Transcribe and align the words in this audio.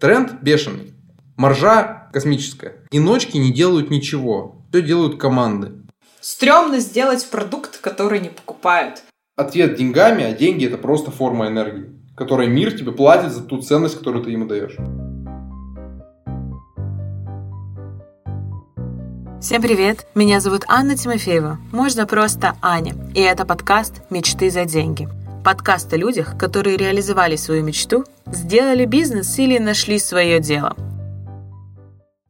Тренд 0.00 0.42
бешеный. 0.42 0.94
Маржа 1.36 2.08
космическая. 2.12 2.84
Одиночки 2.88 3.36
не 3.36 3.52
делают 3.52 3.90
ничего. 3.90 4.62
Все 4.70 4.80
делают 4.80 5.18
команды. 5.18 5.72
Стремно 6.20 6.78
сделать 6.78 7.28
продукт, 7.28 7.78
который 7.78 8.20
не 8.20 8.28
покупают. 8.28 9.02
Ответ 9.36 9.74
деньгами, 9.74 10.22
а 10.22 10.32
деньги 10.32 10.66
это 10.66 10.78
просто 10.78 11.10
форма 11.10 11.48
энергии, 11.48 11.90
которой 12.16 12.46
мир 12.46 12.78
тебе 12.78 12.92
платит 12.92 13.32
за 13.32 13.42
ту 13.42 13.60
ценность, 13.60 13.98
которую 13.98 14.22
ты 14.22 14.30
ему 14.30 14.46
даешь. 14.46 14.76
Всем 19.40 19.62
привет! 19.62 20.06
Меня 20.14 20.38
зовут 20.38 20.62
Анна 20.68 20.96
Тимофеева, 20.96 21.58
можно 21.72 22.06
просто 22.06 22.56
Аня, 22.62 22.94
и 23.14 23.20
это 23.20 23.44
подкаст 23.44 24.02
«Мечты 24.10 24.50
за 24.50 24.64
деньги». 24.64 25.08
Подкаст 25.48 25.90
о 25.94 25.96
людях, 25.96 26.36
которые 26.36 26.76
реализовали 26.76 27.36
свою 27.36 27.64
мечту, 27.64 28.04
сделали 28.26 28.84
бизнес 28.84 29.38
или 29.38 29.56
нашли 29.56 29.98
свое 29.98 30.40
дело. 30.40 30.76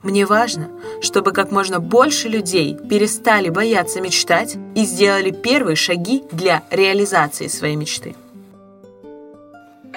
Мне 0.04 0.24
важно, 0.24 0.70
чтобы 1.02 1.32
как 1.32 1.50
можно 1.50 1.80
больше 1.80 2.28
людей 2.28 2.76
перестали 2.88 3.48
бояться 3.48 4.00
мечтать 4.00 4.56
и 4.76 4.84
сделали 4.84 5.32
первые 5.32 5.74
шаги 5.74 6.22
для 6.30 6.62
реализации 6.70 7.48
своей 7.48 7.74
мечты. 7.74 8.14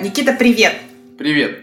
Никита, 0.02 0.34
привет! 0.34 0.78
Привет! 1.20 1.60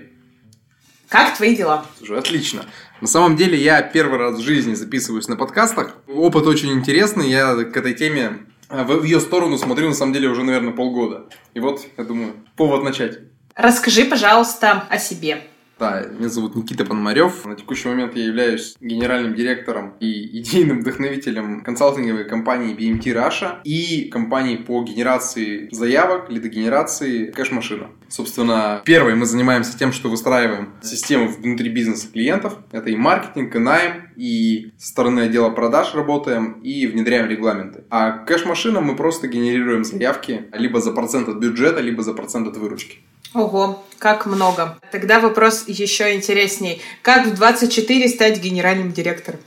Как 1.08 1.36
твои 1.36 1.56
дела? 1.56 1.84
Слушай, 1.96 2.18
отлично. 2.18 2.66
На 3.00 3.08
самом 3.08 3.36
деле 3.36 3.58
я 3.60 3.82
первый 3.82 4.20
раз 4.20 4.38
в 4.38 4.42
жизни 4.44 4.74
записываюсь 4.74 5.26
на 5.26 5.34
подкастах. 5.34 5.96
Опыт 6.06 6.46
очень 6.46 6.70
интересный. 6.70 7.28
Я 7.28 7.56
к 7.64 7.76
этой 7.76 7.94
теме 7.94 8.46
в 8.68 9.02
ее 9.02 9.20
сторону 9.20 9.58
смотрю, 9.58 9.88
на 9.88 9.94
самом 9.94 10.12
деле, 10.12 10.28
уже, 10.28 10.42
наверное, 10.44 10.72
полгода. 10.72 11.26
И 11.54 11.60
вот, 11.60 11.80
я 11.96 12.04
думаю, 12.04 12.34
повод 12.56 12.84
начать. 12.84 13.18
Расскажи, 13.54 14.04
пожалуйста, 14.04 14.84
о 14.88 14.98
себе. 14.98 15.47
Да, 15.78 16.04
меня 16.18 16.28
зовут 16.28 16.56
Никита 16.56 16.84
Пономарев. 16.84 17.44
На 17.44 17.54
текущий 17.54 17.88
момент 17.88 18.16
я 18.16 18.24
являюсь 18.24 18.74
генеральным 18.80 19.36
директором 19.36 19.94
и 20.00 20.40
идейным 20.40 20.80
вдохновителем 20.80 21.62
консалтинговой 21.62 22.24
компании 22.24 22.76
BMT 22.76 23.14
Russia 23.14 23.60
и 23.62 24.08
компании 24.08 24.56
по 24.56 24.82
генерации 24.82 25.68
заявок, 25.70 26.30
лидогенерации 26.30 27.26
кэш-машина. 27.26 27.90
Собственно, 28.08 28.82
первое, 28.84 29.14
мы 29.14 29.24
занимаемся 29.24 29.78
тем, 29.78 29.92
что 29.92 30.08
выстраиваем 30.08 30.70
систему 30.82 31.28
внутри 31.28 31.70
бизнеса 31.70 32.08
клиентов. 32.12 32.58
Это 32.72 32.90
и 32.90 32.96
маркетинг, 32.96 33.54
и 33.54 33.58
найм, 33.58 34.08
и 34.16 34.72
со 34.78 34.88
стороны 34.88 35.20
отдела 35.20 35.50
продаж 35.50 35.94
работаем, 35.94 36.54
и 36.54 36.88
внедряем 36.88 37.28
регламенты. 37.28 37.84
А 37.88 38.10
кэш-машина 38.10 38.80
мы 38.80 38.96
просто 38.96 39.28
генерируем 39.28 39.84
заявки 39.84 40.46
либо 40.52 40.80
за 40.80 40.90
процент 40.90 41.28
от 41.28 41.36
бюджета, 41.36 41.80
либо 41.80 42.02
за 42.02 42.14
процент 42.14 42.48
от 42.48 42.56
выручки. 42.56 42.98
Ого, 43.34 43.84
как 43.98 44.26
много. 44.26 44.78
Тогда 44.90 45.20
вопрос 45.20 45.64
еще 45.66 46.14
интересней. 46.14 46.80
Как 47.02 47.26
в 47.26 47.34
24 47.34 48.08
стать 48.08 48.40
генеральным 48.40 48.92
директором? 48.92 49.40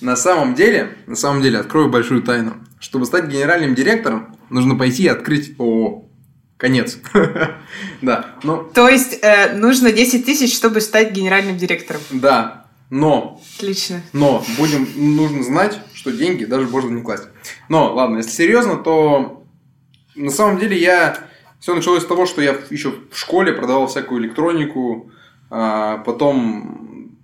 На 0.00 0.16
самом 0.16 0.54
деле, 0.54 0.96
на 1.06 1.16
самом 1.16 1.42
деле, 1.42 1.58
открою 1.58 1.90
большую 1.90 2.22
тайну. 2.22 2.54
Чтобы 2.78 3.04
стать 3.06 3.26
генеральным 3.26 3.74
директором, 3.74 4.36
нужно 4.48 4.76
пойти 4.76 5.04
и 5.04 5.08
открыть 5.08 5.58
ООО. 5.58 6.04
Конец. 6.56 6.98
да. 8.02 8.34
Ну, 8.42 8.64
То 8.74 8.88
есть 8.88 9.18
э, 9.22 9.54
нужно 9.54 9.92
10 9.92 10.24
тысяч, 10.24 10.54
чтобы 10.54 10.80
стать 10.80 11.12
генеральным 11.12 11.56
директором. 11.56 12.00
Да. 12.10 12.66
Но. 12.90 13.40
Отлично. 13.56 14.00
Но 14.12 14.44
будем 14.56 14.88
нужно 14.96 15.42
знать, 15.42 15.80
что 15.94 16.10
деньги 16.10 16.44
даже 16.44 16.66
можно 16.66 16.90
не 16.90 17.02
класть. 17.02 17.24
Но 17.68 17.92
ладно, 17.94 18.18
если 18.18 18.30
серьезно, 18.30 18.76
то 18.76 19.44
на 20.14 20.30
самом 20.30 20.58
деле 20.58 20.76
я 20.76 21.27
все 21.58 21.74
началось 21.74 22.02
с 22.02 22.06
того, 22.06 22.26
что 22.26 22.40
я 22.40 22.56
еще 22.70 22.94
в 23.10 23.16
школе 23.16 23.52
продавал 23.52 23.86
всякую 23.86 24.22
электронику, 24.22 25.10
а 25.50 25.98
потом 25.98 27.16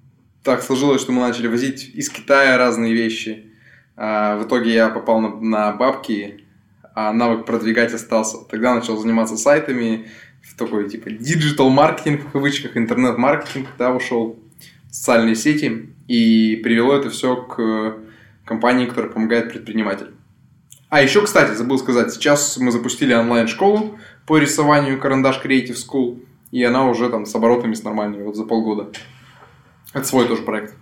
так 0.43 0.63
сложилось, 0.63 1.01
что 1.01 1.13
мы 1.13 1.21
начали 1.21 1.47
возить 1.47 1.91
из 1.95 2.11
Китая 2.11 2.59
разные 2.59 2.93
вещи. 2.93 3.51
А 3.97 4.37
в 4.37 4.47
итоге 4.47 4.75
я 4.75 4.89
попал 4.89 5.21
на, 5.21 5.41
на 5.41 5.73
бабки, 5.73 6.45
а 6.95 7.13
навык 7.13 7.47
продвигать 7.47 7.93
остался. 7.93 8.39
Тогда 8.51 8.75
начал 8.75 8.97
заниматься 8.97 9.37
сайтами, 9.37 10.09
в 10.43 10.57
такой 10.57 10.89
типа 10.89 11.11
digital 11.11 11.71
marketing 11.71 12.27
в 12.27 12.33
кавычках, 12.33 12.77
интернет-маркетинг, 12.77 13.69
да, 13.79 13.93
ушел 13.93 14.39
в 14.91 14.95
социальные 14.95 15.37
сети, 15.37 15.91
и 16.07 16.61
привело 16.63 16.95
это 16.95 17.11
все 17.11 17.37
к 17.37 17.97
компании, 18.45 18.87
которая 18.87 19.11
помогает 19.11 19.51
предпринимателям. 19.51 20.15
А 20.95 21.03
еще, 21.03 21.23
кстати, 21.23 21.57
забыл 21.57 21.77
сказать, 21.77 22.15
сейчас 22.15 22.57
мы 22.57 22.71
запустили 22.71 23.13
онлайн-школу, 23.13 23.99
по 24.29 24.39
рисованию 24.39 25.01
карандаш 25.01 25.41
Creative 25.45 25.75
School, 25.75 26.25
и 26.53 26.63
она 26.63 26.85
уже 26.85 27.09
там 27.09 27.27
с 27.27 27.35
оборотами 27.35 27.75
с 27.75 27.83
нормальными 27.83 28.23
вот 28.23 28.37
за 28.37 28.45
полгода. 28.45 28.93
Это 29.93 30.07
свой 30.07 30.29
тоже 30.29 30.43
проект. 30.43 30.77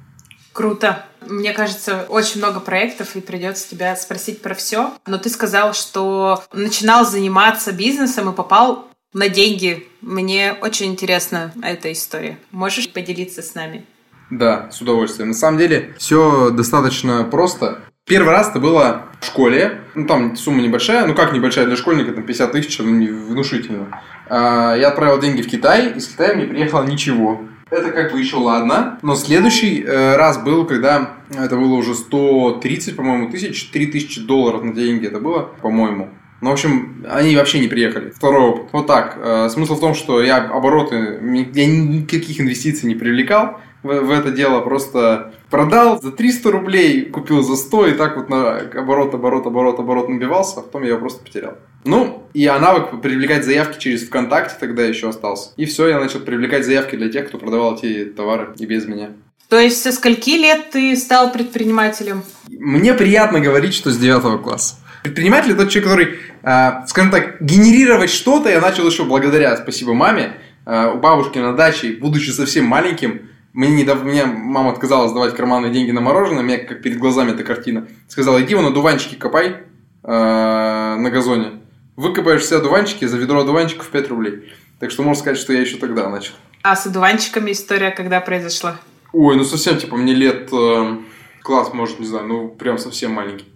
Круто. 0.52 1.06
Мне 1.26 1.54
кажется, 1.54 2.04
очень 2.10 2.40
много 2.40 2.60
проектов, 2.60 3.16
и 3.16 3.22
придется 3.22 3.70
тебя 3.70 3.96
спросить 3.96 4.42
про 4.42 4.52
все. 4.52 4.92
Но 5.06 5.16
ты 5.16 5.30
сказал, 5.30 5.72
что 5.72 6.44
начинал 6.52 7.06
заниматься 7.06 7.72
бизнесом 7.72 8.28
и 8.28 8.36
попал 8.36 8.88
на 9.14 9.30
деньги. 9.30 9.88
Мне 10.02 10.52
очень 10.60 10.88
интересна 10.88 11.54
эта 11.62 11.90
история. 11.90 12.36
Можешь 12.50 12.92
поделиться 12.92 13.40
с 13.40 13.54
нами? 13.54 13.86
Да, 14.28 14.70
с 14.70 14.78
удовольствием. 14.82 15.28
На 15.28 15.34
самом 15.34 15.56
деле 15.56 15.94
все 15.96 16.50
достаточно 16.50 17.24
просто. 17.24 17.80
Первый 18.06 18.30
раз 18.30 18.50
это 18.50 18.58
было 18.58 19.04
в 19.20 19.26
школе. 19.26 19.82
Ну, 19.94 20.06
там 20.06 20.34
сумма 20.36 20.60
небольшая. 20.60 21.06
Ну, 21.06 21.14
как 21.14 21.32
небольшая 21.32 21.66
для 21.66 21.76
школьника, 21.76 22.12
там 22.12 22.24
50 22.24 22.52
тысяч, 22.52 22.78
ну, 22.80 22.84
внушительно. 23.28 24.00
А, 24.28 24.74
я 24.74 24.88
отправил 24.88 25.20
деньги 25.20 25.40
в 25.40 25.48
Китай, 25.48 25.92
из 25.92 26.08
Китая 26.08 26.34
мне 26.34 26.46
приехало 26.46 26.84
ничего. 26.84 27.42
Это 27.70 27.90
как 27.90 28.12
бы 28.12 28.18
еще 28.18 28.36
ладно. 28.36 28.98
Но 29.02 29.14
следующий 29.14 29.82
э, 29.82 30.16
раз 30.16 30.42
был, 30.42 30.66
когда 30.66 31.12
это 31.30 31.56
было 31.56 31.74
уже 31.74 31.94
130, 31.94 32.96
по-моему, 32.96 33.30
тысяч, 33.30 33.70
3000 33.70 34.26
долларов 34.26 34.64
на 34.64 34.74
деньги 34.74 35.06
это 35.06 35.20
было, 35.20 35.50
по-моему. 35.62 36.10
Ну, 36.42 36.50
в 36.50 36.52
общем, 36.52 37.06
они 37.08 37.36
вообще 37.36 37.60
не 37.60 37.68
приехали. 37.68 38.10
Второй 38.10 38.42
опыт. 38.42 38.68
Вот 38.72 38.88
так. 38.88 39.16
Э, 39.16 39.48
смысл 39.48 39.76
в 39.76 39.80
том, 39.80 39.94
что 39.94 40.20
я 40.20 40.38
обороты, 40.38 41.20
я 41.54 41.66
никаких 41.66 42.40
инвестиций 42.40 42.88
не 42.88 42.96
привлекал 42.96 43.60
в, 43.84 43.88
в 43.88 44.10
это 44.10 44.32
дело. 44.32 44.60
Просто 44.60 45.32
продал 45.52 46.00
за 46.00 46.10
300 46.10 46.50
рублей, 46.50 47.04
купил 47.04 47.42
за 47.42 47.56
100, 47.56 47.86
и 47.88 47.92
так 47.92 48.16
вот 48.16 48.30
на 48.30 48.56
оборот, 48.56 49.14
оборот, 49.14 49.46
оборот, 49.46 49.78
оборот 49.78 50.08
набивался, 50.08 50.60
а 50.60 50.62
потом 50.62 50.82
я 50.82 50.88
его 50.88 50.98
просто 50.98 51.22
потерял. 51.22 51.58
Ну, 51.84 52.26
и 52.32 52.46
а 52.46 52.58
навык 52.58 53.02
привлекать 53.02 53.44
заявки 53.44 53.78
через 53.78 54.06
ВКонтакте 54.06 54.56
тогда 54.58 54.82
еще 54.82 55.10
остался. 55.10 55.50
И 55.58 55.66
все, 55.66 55.88
я 55.88 56.00
начал 56.00 56.20
привлекать 56.20 56.64
заявки 56.64 56.96
для 56.96 57.10
тех, 57.10 57.28
кто 57.28 57.36
продавал 57.36 57.76
эти 57.76 58.06
товары 58.06 58.54
и 58.58 58.64
без 58.64 58.86
меня. 58.86 59.10
То 59.50 59.60
есть 59.60 59.82
со 59.82 59.92
скольки 59.92 60.30
лет 60.30 60.70
ты 60.70 60.96
стал 60.96 61.30
предпринимателем? 61.30 62.22
Мне 62.48 62.94
приятно 62.94 63.38
говорить, 63.38 63.74
что 63.74 63.90
с 63.90 63.98
9 63.98 64.42
класса. 64.42 64.76
Предприниматель 65.02 65.50
это 65.50 65.64
тот 65.64 65.70
человек, 65.70 65.90
который, 65.90 66.18
э, 66.44 66.86
скажем 66.86 67.10
так, 67.10 67.42
генерировать 67.42 68.10
что-то 68.10 68.48
я 68.48 68.60
начал 68.60 68.86
еще 68.86 69.04
благодаря, 69.04 69.54
спасибо 69.58 69.92
маме, 69.92 70.32
э, 70.64 70.92
у 70.94 70.98
бабушки 70.98 71.38
на 71.38 71.52
даче, 71.52 71.92
будучи 72.00 72.30
совсем 72.30 72.64
маленьким, 72.64 73.28
мне, 73.52 73.70
недавно, 73.70 74.04
мне 74.04 74.24
мама 74.24 74.70
отказалась 74.70 75.12
давать 75.12 75.36
карманные 75.36 75.72
деньги 75.72 75.90
на 75.90 76.00
мороженое, 76.00 76.40
у 76.40 76.46
меня 76.46 76.58
как 76.58 76.80
перед 76.82 76.98
глазами 76.98 77.32
эта 77.32 77.44
картина. 77.44 77.86
Сказала, 78.08 78.42
иди 78.42 78.54
вон 78.54 78.66
одуванчики 78.66 79.14
копай 79.14 79.56
э, 80.02 80.06
на 80.06 81.10
газоне. 81.10 81.60
Выкопаешь 81.96 82.40
все 82.42 82.56
одуванчики 82.56 83.04
за 83.04 83.18
ведро 83.18 83.40
одуванчиков 83.40 83.88
5 83.88 84.08
рублей. 84.08 84.52
Так 84.80 84.90
что 84.90 85.02
можно 85.02 85.20
сказать, 85.20 85.38
что 85.38 85.52
я 85.52 85.60
еще 85.60 85.76
тогда 85.76 86.08
начал. 86.08 86.32
А 86.62 86.74
с 86.76 86.86
одуванчиками 86.86 87.52
история 87.52 87.90
когда 87.90 88.20
произошла? 88.20 88.80
Ой, 89.12 89.36
ну 89.36 89.44
совсем, 89.44 89.76
типа, 89.76 89.96
мне 89.96 90.14
лет 90.14 90.48
э, 90.50 90.96
класс, 91.42 91.74
может, 91.74 92.00
не 92.00 92.06
знаю, 92.06 92.26
ну 92.26 92.48
прям 92.48 92.78
совсем 92.78 93.12
маленький. 93.12 93.46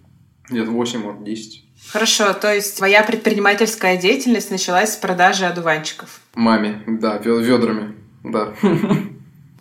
Лет 0.49 0.67
8, 0.67 0.99
может, 0.99 1.23
10. 1.23 1.63
Хорошо, 1.91 2.33
то 2.33 2.53
есть 2.53 2.77
твоя 2.77 3.01
предпринимательская 3.03 3.97
деятельность 3.97 4.51
началась 4.51 4.93
с 4.93 4.97
продажи 4.97 5.45
одуванчиков? 5.45 6.21
Маме, 6.35 6.83
да, 6.85 7.17
ведрами, 7.17 7.95
да. 8.23 8.53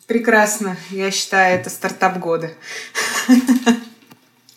Прекрасно. 0.07 0.77
Я 0.91 1.11
считаю, 1.11 1.59
это 1.59 1.71
стартап 1.71 2.19
года. 2.19 2.51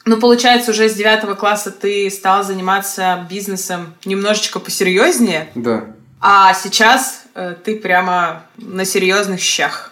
Ну, 0.06 0.20
получается, 0.20 0.72
уже 0.72 0.90
с 0.90 0.96
девятого 0.96 1.36
класса 1.36 1.70
ты 1.70 2.10
стал 2.10 2.44
заниматься 2.44 3.28
бизнесом 3.30 3.94
немножечко 4.06 4.60
посерьезнее. 4.60 5.50
Да. 5.54 5.86
А 6.20 6.54
сейчас 6.54 7.26
э, 7.36 7.56
ты 7.64 7.76
прямо 7.76 8.44
на 8.58 8.86
серьезных 8.86 9.40
щах. 9.40 9.92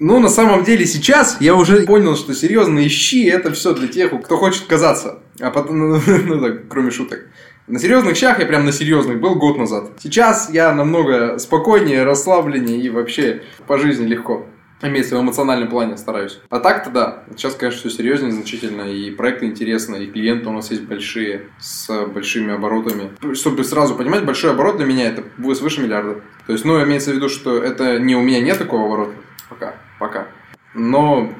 Ну, 0.00 0.18
на 0.20 0.28
самом 0.28 0.64
деле, 0.64 0.86
сейчас 0.86 1.36
я 1.38 1.54
уже 1.54 1.82
понял, 1.82 2.16
что 2.16 2.34
серьезные 2.34 2.88
щи 2.88 3.28
это 3.28 3.52
все 3.52 3.74
для 3.74 3.88
тех, 3.88 4.10
кто 4.24 4.36
хочет 4.36 4.64
казаться. 4.66 5.18
А 5.38 5.50
потом, 5.50 5.78
ну, 5.90 6.02
ну 6.06 6.40
так, 6.40 6.68
кроме 6.68 6.90
шуток. 6.90 7.26
На 7.68 7.78
серьезных 7.78 8.16
щах 8.16 8.40
я 8.40 8.46
прям 8.46 8.64
на 8.64 8.72
серьезных 8.72 9.20
был 9.20 9.36
год 9.36 9.58
назад. 9.58 9.90
Сейчас 10.02 10.50
я 10.50 10.72
намного 10.74 11.38
спокойнее, 11.38 12.02
расслабленнее 12.02 12.80
и 12.80 12.88
вообще 12.88 13.42
по 13.66 13.78
жизни 13.78 14.06
легко. 14.06 14.46
Имеется 14.82 15.16
в 15.16 15.20
эмоциональном 15.22 15.68
плане 15.68 15.96
стараюсь. 15.96 16.40
А 16.50 16.58
так-то 16.58 16.90
да. 16.90 17.24
Сейчас, 17.30 17.54
конечно, 17.54 17.80
все 17.80 17.90
серьезнее, 17.90 18.32
значительно. 18.32 18.82
И 18.82 19.10
проекты 19.12 19.46
интересные, 19.46 20.04
и 20.04 20.10
клиенты 20.10 20.48
у 20.48 20.52
нас 20.52 20.70
есть 20.70 20.82
большие, 20.82 21.46
с 21.60 22.06
большими 22.06 22.52
оборотами. 22.52 23.12
Чтобы 23.34 23.62
сразу 23.62 23.94
понимать, 23.94 24.24
большой 24.24 24.50
оборот 24.50 24.78
для 24.78 24.86
меня 24.86 25.08
это 25.08 25.22
свыше 25.54 25.80
миллиарда. 25.82 26.20
То 26.46 26.52
есть, 26.52 26.64
ну, 26.64 26.82
имеется 26.82 27.12
в 27.12 27.14
виду, 27.14 27.28
что 27.28 27.62
это 27.62 28.00
не 28.00 28.16
у 28.16 28.22
меня 28.22 28.40
нет 28.40 28.58
такого 28.58 28.86
оборота. 28.86 29.14
Пока. 29.48 29.74
Пока. 30.00 30.26
Но 30.74 31.32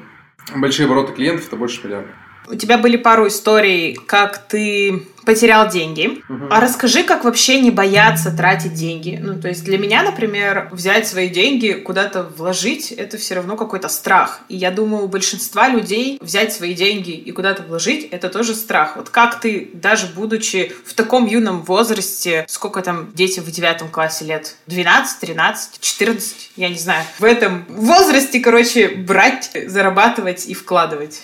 большие 0.54 0.86
обороты 0.86 1.12
клиентов 1.12 1.48
это 1.48 1.56
больше 1.56 1.84
миллиарда. 1.84 2.08
У 2.48 2.54
тебя 2.54 2.78
были 2.78 2.96
пару 2.96 3.28
историй, 3.28 3.94
как 3.94 4.38
ты 4.48 5.06
потерял 5.24 5.68
деньги. 5.68 6.22
Угу. 6.28 6.46
А 6.50 6.60
расскажи, 6.60 7.04
как 7.04 7.24
вообще 7.24 7.60
не 7.60 7.70
бояться 7.70 8.30
тратить 8.30 8.74
деньги. 8.74 9.18
Ну, 9.20 9.40
то 9.40 9.48
есть 9.48 9.64
для 9.64 9.78
меня, 9.78 10.02
например, 10.02 10.68
взять 10.72 11.06
свои 11.06 11.28
деньги, 11.28 11.72
куда-то 11.72 12.24
вложить, 12.24 12.92
это 12.92 13.18
все 13.18 13.34
равно 13.34 13.56
какой-то 13.56 13.88
страх. 13.88 14.40
И 14.48 14.56
я 14.56 14.70
думаю, 14.70 15.04
у 15.04 15.08
большинства 15.08 15.68
людей 15.68 16.18
взять 16.20 16.52
свои 16.52 16.74
деньги 16.74 17.12
и 17.12 17.30
куда-то 17.32 17.62
вложить, 17.62 18.08
это 18.10 18.28
тоже 18.28 18.54
страх. 18.54 18.96
Вот 18.96 19.10
как 19.10 19.40
ты, 19.40 19.70
даже 19.72 20.06
будучи 20.06 20.72
в 20.84 20.94
таком 20.94 21.26
юном 21.26 21.62
возрасте, 21.62 22.44
сколько 22.48 22.82
там 22.82 23.12
дети 23.14 23.40
в 23.40 23.50
девятом 23.50 23.88
классе 23.88 24.24
лет? 24.24 24.56
12, 24.66 25.20
13, 25.20 25.80
14, 25.80 26.50
я 26.56 26.68
не 26.68 26.78
знаю. 26.78 27.04
В 27.18 27.24
этом 27.24 27.64
возрасте, 27.68 28.40
короче, 28.40 28.88
брать, 28.88 29.50
зарабатывать 29.66 30.46
и 30.46 30.54
вкладывать. 30.54 31.22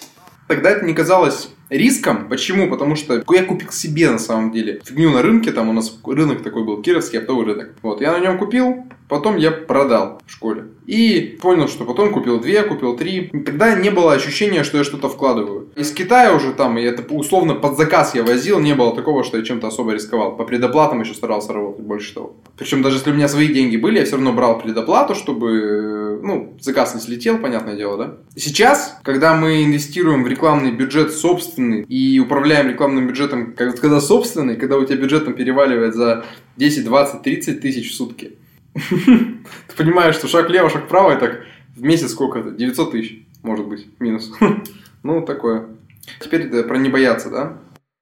Тогда 0.49 0.71
это 0.71 0.85
не 0.85 0.95
казалось 0.95 1.51
риском. 1.69 2.29
Почему? 2.29 2.71
Потому 2.71 2.97
что 2.97 3.23
я 3.31 3.45
купил 3.45 3.71
себе 3.71 4.11
на 4.11 4.19
самом 4.19 4.51
деле 4.51 4.81
фигню 4.85 5.11
на 5.11 5.23
рынке. 5.23 5.53
Там 5.53 5.69
у 5.69 5.73
нас 5.73 5.97
рынок 6.05 6.43
такой 6.43 6.65
был, 6.65 6.83
кировский 6.83 7.19
оптовый 7.19 7.45
рынок. 7.45 7.75
Вот, 7.83 8.01
я 8.01 8.13
на 8.13 8.19
нем 8.19 8.39
купил, 8.39 8.87
потом 9.09 9.37
я 9.37 9.51
продал 9.51 10.21
в 10.27 10.31
школе. 10.31 10.65
И 10.87 11.39
понял, 11.43 11.69
что 11.69 11.85
потом 11.85 12.13
купил 12.13 12.41
две, 12.41 12.63
купил 12.63 12.97
три. 12.97 13.29
Тогда 13.45 13.75
не 13.75 13.91
было 13.91 14.15
ощущения, 14.15 14.65
что 14.65 14.79
я 14.79 14.85
что-то 14.85 15.09
вкладываю. 15.09 15.69
Из 15.77 15.93
Китая 15.93 16.35
уже 16.35 16.53
там, 16.53 16.79
и 16.79 16.83
это 16.83 17.03
условно 17.15 17.55
под 17.55 17.77
заказ 17.77 18.15
я 18.15 18.23
возил, 18.23 18.59
не 18.59 18.75
было 18.75 18.95
такого, 18.95 19.23
что 19.23 19.37
я 19.37 19.45
чем-то 19.45 19.67
особо 19.67 19.93
рисковал. 19.93 20.37
По 20.37 20.45
предоплатам 20.45 21.01
еще 21.01 21.15
старался 21.15 21.53
работать 21.53 21.85
больше 21.85 22.15
того. 22.15 22.37
Причем 22.57 22.83
даже 22.83 22.97
если 22.97 23.11
у 23.11 23.15
меня 23.15 23.29
свои 23.29 23.49
деньги 23.49 23.77
были, 23.77 23.99
я 23.99 24.05
все 24.05 24.15
равно 24.15 24.33
брал 24.33 24.59
предоплату, 24.59 25.15
чтобы, 25.15 26.21
ну, 26.23 26.57
заказ 26.61 26.95
не 26.95 27.01
слетел, 27.01 27.39
понятное 27.39 27.77
дело, 27.77 27.99
да. 27.99 28.17
Сейчас, 28.35 28.99
когда 29.03 29.35
мы 29.35 29.65
инвестируем 29.65 30.25
в 30.25 30.29
рекламный 30.29 30.73
бюджет 30.73 31.13
собственный 31.13 31.83
и 31.83 32.19
управляем 32.19 32.69
рекламным 32.69 33.09
бюджетом, 33.09 33.53
когда 33.55 34.01
собственный, 34.01 34.57
когда 34.57 34.79
у 34.79 34.85
тебя 34.85 34.97
бюджетом 34.97 35.35
переваливает 35.35 35.95
за 35.95 36.25
10, 36.57 36.85
20, 36.85 37.23
30 37.23 37.61
тысяч 37.61 37.91
в 37.91 37.95
сутки, 37.95 38.38
ты 38.91 39.77
понимаешь, 39.77 40.15
что 40.15 40.29
шаг 40.29 40.49
лево, 40.51 40.71
шаг 40.71 40.85
вправо, 40.85 41.17
и 41.17 41.21
так 41.21 41.45
в 41.77 41.83
месяц 41.83 42.13
сколько 42.13 42.41
это? 42.41 42.51
900 42.51 42.91
тысяч, 42.93 43.27
может 43.43 43.67
быть, 43.67 43.87
минус. 43.99 44.33
ну, 45.03 45.23
такое. 45.23 45.67
Теперь 46.21 46.49
да, 46.49 46.63
про 46.63 46.79
не 46.79 46.89
бояться, 46.89 47.31
да? 47.31 47.59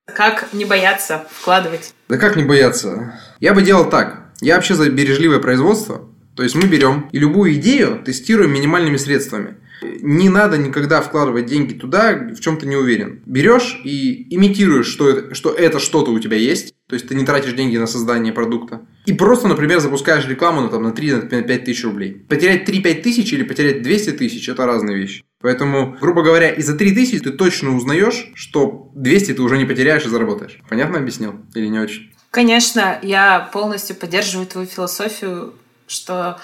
Как 0.06 0.52
не 0.52 0.64
бояться 0.64 1.26
вкладывать? 1.30 1.92
Да 2.08 2.16
как 2.16 2.36
не 2.36 2.44
бояться? 2.44 3.20
Я 3.40 3.54
бы 3.54 3.62
делал 3.62 3.90
так. 3.90 4.30
Я 4.40 4.54
вообще 4.54 4.74
за 4.74 4.88
бережливое 4.90 5.40
производство. 5.40 6.08
То 6.36 6.42
есть 6.42 6.54
мы 6.54 6.68
берем 6.68 7.08
и 7.12 7.18
любую 7.18 7.54
идею 7.54 8.02
тестируем 8.04 8.52
минимальными 8.52 8.98
средствами. 8.98 9.56
Не 9.82 10.28
надо 10.28 10.58
никогда 10.58 11.00
вкладывать 11.00 11.46
деньги 11.46 11.74
туда, 11.74 12.14
в 12.14 12.40
чем 12.40 12.58
ты 12.58 12.66
не 12.66 12.76
уверен. 12.76 13.22
Берешь 13.26 13.80
и 13.84 14.34
имитируешь, 14.34 14.86
что 14.86 15.10
это, 15.10 15.34
что 15.34 15.52
это 15.52 15.78
что-то 15.78 16.10
у 16.10 16.18
тебя 16.18 16.36
есть. 16.36 16.74
То 16.88 16.94
есть 16.94 17.08
ты 17.08 17.14
не 17.14 17.24
тратишь 17.24 17.52
деньги 17.52 17.76
на 17.76 17.86
создание 17.86 18.32
продукта. 18.32 18.86
И 19.06 19.12
просто, 19.12 19.48
например, 19.48 19.80
запускаешь 19.80 20.26
рекламу 20.26 20.60
на, 20.60 20.68
там, 20.68 20.82
на 20.82 20.88
3-5 20.88 21.58
тысяч 21.58 21.84
рублей. 21.84 22.24
Потерять 22.28 22.68
3-5 22.68 23.02
тысяч 23.02 23.32
или 23.32 23.42
потерять 23.42 23.82
200 23.82 24.12
тысяч– 24.12 24.48
это 24.48 24.66
разные 24.66 24.96
вещи. 24.96 25.24
Поэтому, 25.40 25.96
грубо 26.00 26.22
говоря, 26.22 26.50
и 26.50 26.62
за 26.62 26.76
3 26.76 26.94
тысячи 26.94 27.18
ты 27.18 27.30
точно 27.30 27.76
узнаешь, 27.76 28.30
что 28.34 28.90
200 28.94 29.34
ты 29.34 29.42
уже 29.42 29.58
не 29.58 29.64
потеряешь 29.64 30.06
и 30.06 30.08
заработаешь. 30.08 30.58
Понятно 30.68 30.98
объяснил? 30.98 31.34
Или 31.54 31.66
не 31.66 31.78
очень? 31.78 32.12
Конечно, 32.30 32.98
я 33.02 33.48
полностью 33.52 33.96
поддерживаю 33.96 34.46
твою 34.46 34.66
философию, 34.66 35.54
что 35.86 36.38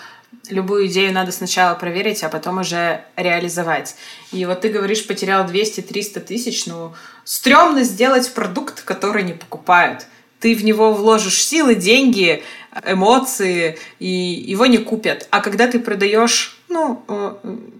любую 0.48 0.86
идею 0.86 1.12
надо 1.12 1.32
сначала 1.32 1.74
проверить, 1.74 2.22
а 2.22 2.28
потом 2.28 2.58
уже 2.58 3.04
реализовать. 3.16 3.96
И 4.32 4.44
вот 4.44 4.62
ты 4.62 4.68
говоришь, 4.68 5.06
потерял 5.06 5.44
200-300 5.46 6.20
тысяч, 6.20 6.66
ну, 6.66 6.92
стрёмно 7.24 7.84
сделать 7.84 8.32
продукт, 8.32 8.82
который 8.82 9.22
не 9.22 9.34
покупают. 9.34 10.06
Ты 10.40 10.54
в 10.54 10.64
него 10.64 10.92
вложишь 10.92 11.44
силы, 11.44 11.76
деньги, 11.76 12.42
эмоции, 12.84 13.78
и 14.00 14.08
его 14.08 14.66
не 14.66 14.78
купят. 14.78 15.28
А 15.30 15.40
когда 15.40 15.68
ты 15.68 15.78
продаешь, 15.78 16.58
ну, 16.68 17.04
э, 17.06 17.34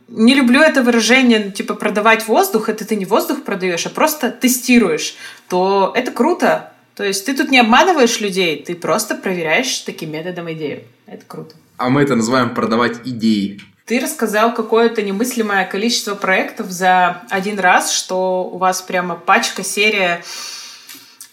не 0.09 0.35
люблю 0.35 0.61
это 0.61 0.83
выражение, 0.83 1.51
типа 1.51 1.75
продавать 1.75 2.29
воздух, 2.29 2.69
это 2.69 2.85
ты 2.85 2.95
не 2.97 3.05
воздух 3.05 3.43
продаешь, 3.43 3.87
а 3.87 3.91
просто 3.91 4.31
тестируешь, 4.31 5.17
то 5.49 5.93
это 5.97 6.13
круто. 6.13 6.73
То 6.95 7.05
есть 7.05 7.25
ты 7.25 7.35
тут 7.35 7.51
не 7.51 7.59
обманываешь 7.59 8.21
людей, 8.21 8.63
ты 8.63 8.75
просто 8.75 9.15
проверяешь 9.15 9.79
таким 9.79 10.13
методом 10.13 10.53
идею. 10.53 10.85
Это 11.07 11.25
круто. 11.27 11.55
А 11.83 11.89
мы 11.89 12.03
это 12.03 12.15
называем 12.15 12.55
продавать 12.55 13.01
идеи. 13.05 13.61
Ты 13.87 13.99
рассказал 13.99 14.55
какое-то 14.55 15.03
немыслимое 15.03 15.65
количество 15.65 16.15
проектов 16.15 16.71
за 16.71 17.23
один 17.29 17.59
раз, 17.59 17.91
что 17.91 18.45
у 18.45 18.57
вас 18.57 18.83
прямо 18.83 19.17
пачка, 19.17 19.65
серия. 19.65 20.23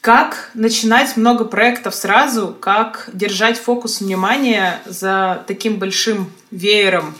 Как 0.01 0.49
начинать 0.55 1.15
много 1.17 1.45
проектов 1.45 1.93
сразу? 1.93 2.57
Как 2.59 3.11
держать 3.13 3.59
фокус 3.59 4.01
внимания 4.01 4.81
за 4.87 5.43
таким 5.45 5.77
большим 5.77 6.31
веером? 6.49 7.13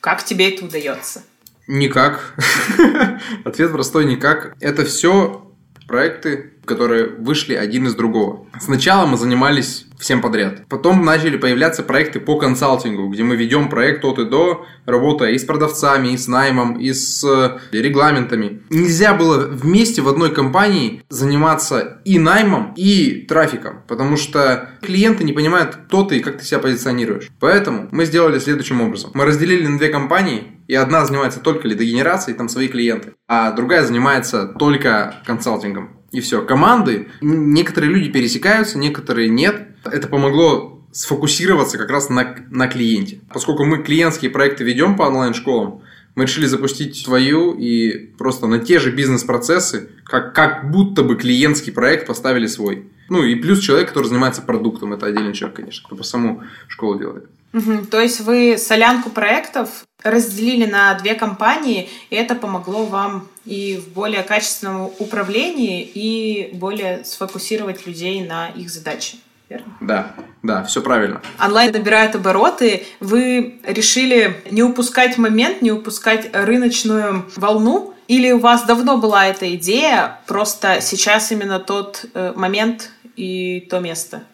Как 0.00 0.22
тебе 0.22 0.50
это 0.54 0.66
удается? 0.66 1.22
Никак. 1.66 2.34
Ответ 3.46 3.72
простой 3.72 4.04
никак. 4.04 4.54
Это 4.60 4.84
все 4.84 5.43
проекты, 5.86 6.52
которые 6.64 7.06
вышли 7.06 7.54
один 7.54 7.86
из 7.86 7.94
другого. 7.94 8.46
Сначала 8.58 9.06
мы 9.06 9.16
занимались 9.16 9.86
всем 9.98 10.20
подряд. 10.20 10.66
Потом 10.68 11.04
начали 11.04 11.36
появляться 11.36 11.82
проекты 11.82 12.20
по 12.20 12.36
консалтингу, 12.36 13.08
где 13.08 13.22
мы 13.22 13.36
ведем 13.36 13.68
проект 13.68 14.04
от 14.04 14.18
и 14.18 14.24
до, 14.24 14.66
работая 14.86 15.30
и 15.30 15.38
с 15.38 15.44
продавцами, 15.44 16.08
и 16.08 16.16
с 16.16 16.28
наймом, 16.28 16.78
и 16.78 16.92
с 16.92 17.24
э, 17.24 17.58
регламентами. 17.72 18.62
Нельзя 18.70 19.14
было 19.14 19.46
вместе 19.46 20.02
в 20.02 20.08
одной 20.08 20.32
компании 20.34 21.02
заниматься 21.08 22.02
и 22.04 22.18
наймом, 22.18 22.74
и 22.76 23.24
трафиком, 23.28 23.82
потому 23.88 24.16
что 24.16 24.70
клиенты 24.82 25.24
не 25.24 25.32
понимают, 25.32 25.76
кто 25.86 26.02
ты 26.02 26.18
и 26.18 26.20
как 26.20 26.38
ты 26.38 26.44
себя 26.44 26.58
позиционируешь. 26.58 27.28
Поэтому 27.40 27.88
мы 27.90 28.04
сделали 28.04 28.38
следующим 28.38 28.80
образом. 28.80 29.10
Мы 29.14 29.24
разделили 29.24 29.66
на 29.66 29.78
две 29.78 29.88
компании, 29.88 30.53
и 30.66 30.74
одна 30.74 31.04
занимается 31.04 31.40
только 31.40 31.68
лидогенерацией, 31.68 32.36
там 32.36 32.48
свои 32.48 32.68
клиенты, 32.68 33.14
а 33.28 33.52
другая 33.52 33.84
занимается 33.84 34.46
только 34.46 35.16
консалтингом. 35.26 35.90
И 36.10 36.20
все. 36.20 36.42
Команды, 36.42 37.08
некоторые 37.20 37.92
люди 37.92 38.10
пересекаются, 38.10 38.78
некоторые 38.78 39.28
нет. 39.28 39.68
Это 39.84 40.06
помогло 40.06 40.80
сфокусироваться 40.92 41.76
как 41.76 41.90
раз 41.90 42.08
на, 42.08 42.36
на 42.50 42.68
клиенте. 42.68 43.20
Поскольку 43.32 43.64
мы 43.64 43.82
клиентские 43.82 44.30
проекты 44.30 44.62
ведем 44.62 44.96
по 44.96 45.02
онлайн-школам, 45.02 45.82
мы 46.14 46.24
решили 46.24 46.46
запустить 46.46 46.96
свою 46.96 47.54
и 47.54 48.12
просто 48.16 48.46
на 48.46 48.60
те 48.60 48.78
же 48.78 48.92
бизнес-процессы, 48.92 49.90
как, 50.04 50.32
как 50.34 50.70
будто 50.70 51.02
бы 51.02 51.16
клиентский 51.16 51.72
проект 51.72 52.06
поставили 52.06 52.46
свой. 52.46 52.88
Ну 53.08 53.24
и 53.24 53.34
плюс 53.34 53.58
человек, 53.58 53.88
который 53.88 54.06
занимается 54.06 54.40
продуктом, 54.40 54.92
это 54.92 55.06
отдельный 55.06 55.34
человек, 55.34 55.56
конечно, 55.56 55.84
кто 55.84 55.96
по 55.96 56.04
саму 56.04 56.44
школу 56.68 56.98
делает. 56.98 57.28
Угу. 57.54 57.86
То 57.86 58.00
есть 58.00 58.20
вы 58.20 58.58
солянку 58.58 59.10
проектов 59.10 59.86
разделили 60.02 60.66
на 60.66 60.94
две 60.94 61.14
компании, 61.14 61.88
и 62.10 62.16
это 62.16 62.34
помогло 62.34 62.84
вам 62.84 63.28
и 63.46 63.76
в 63.76 63.92
более 63.92 64.22
качественном 64.22 64.90
управлении, 64.98 65.82
и 65.82 66.50
более 66.54 67.04
сфокусировать 67.04 67.86
людей 67.86 68.26
на 68.26 68.48
их 68.48 68.68
задачи. 68.68 69.18
Верно? 69.48 69.72
Да, 69.80 70.14
да, 70.42 70.64
все 70.64 70.82
правильно. 70.82 71.22
Онлайн 71.38 71.72
набирает 71.72 72.14
обороты. 72.16 72.84
Вы 73.00 73.60
решили 73.62 74.42
не 74.50 74.62
упускать 74.62 75.16
момент, 75.16 75.62
не 75.62 75.70
упускать 75.70 76.30
рыночную 76.32 77.26
волну, 77.36 77.94
или 78.08 78.32
у 78.32 78.38
вас 78.38 78.64
давно 78.64 78.98
была 78.98 79.26
эта 79.26 79.54
идея, 79.54 80.18
просто 80.26 80.80
сейчас 80.80 81.32
именно 81.32 81.58
тот 81.60 82.04
э, 82.14 82.32
момент 82.36 82.90
и 83.16 83.66
то 83.70 83.80
место? 83.80 84.24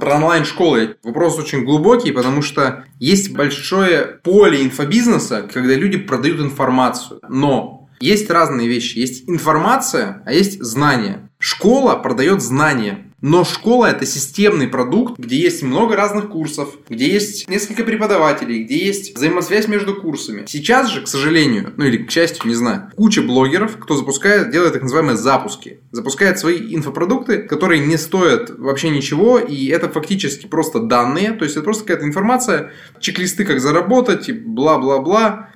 Про 0.00 0.14
онлайн-школы 0.14 0.96
вопрос 1.02 1.38
очень 1.38 1.64
глубокий, 1.64 2.10
потому 2.10 2.40
что 2.40 2.84
есть 2.98 3.34
большое 3.34 4.18
поле 4.22 4.62
инфобизнеса, 4.64 5.42
когда 5.42 5.74
люди 5.74 5.98
продают 5.98 6.40
информацию. 6.40 7.20
Но 7.28 7.88
есть 8.00 8.30
разные 8.30 8.66
вещи. 8.66 8.96
Есть 8.96 9.28
информация, 9.28 10.22
а 10.24 10.32
есть 10.32 10.62
знания. 10.62 11.28
Школа 11.38 11.96
продает 11.96 12.40
знания. 12.40 13.09
Но 13.20 13.44
школа 13.44 13.86
это 13.86 14.06
системный 14.06 14.66
продукт, 14.66 15.18
где 15.18 15.36
есть 15.36 15.62
много 15.62 15.94
разных 15.94 16.30
курсов, 16.30 16.70
где 16.88 17.06
есть 17.06 17.48
несколько 17.48 17.84
преподавателей, 17.84 18.64
где 18.64 18.78
есть 18.78 19.14
взаимосвязь 19.14 19.68
между 19.68 19.94
курсами. 19.94 20.44
Сейчас 20.46 20.88
же, 20.88 21.02
к 21.02 21.08
сожалению, 21.08 21.74
ну 21.76 21.84
или 21.84 21.98
к 21.98 22.10
счастью, 22.10 22.48
не 22.48 22.54
знаю, 22.54 22.90
куча 22.96 23.20
блогеров, 23.20 23.76
кто 23.76 23.96
запускает, 23.96 24.50
делает 24.50 24.72
так 24.72 24.82
называемые 24.82 25.16
запуски. 25.16 25.80
Запускает 25.90 26.38
свои 26.38 26.74
инфопродукты, 26.74 27.42
которые 27.42 27.84
не 27.84 27.98
стоят 27.98 28.50
вообще 28.58 28.88
ничего, 28.88 29.38
и 29.38 29.66
это 29.66 29.90
фактически 29.90 30.46
просто 30.46 30.80
данные, 30.80 31.32
то 31.32 31.44
есть 31.44 31.56
это 31.56 31.64
просто 31.64 31.84
какая-то 31.84 32.06
информация, 32.06 32.72
чек-листы, 33.00 33.44
как 33.44 33.60
заработать, 33.60 34.30
бла-бла-бла 34.30 35.49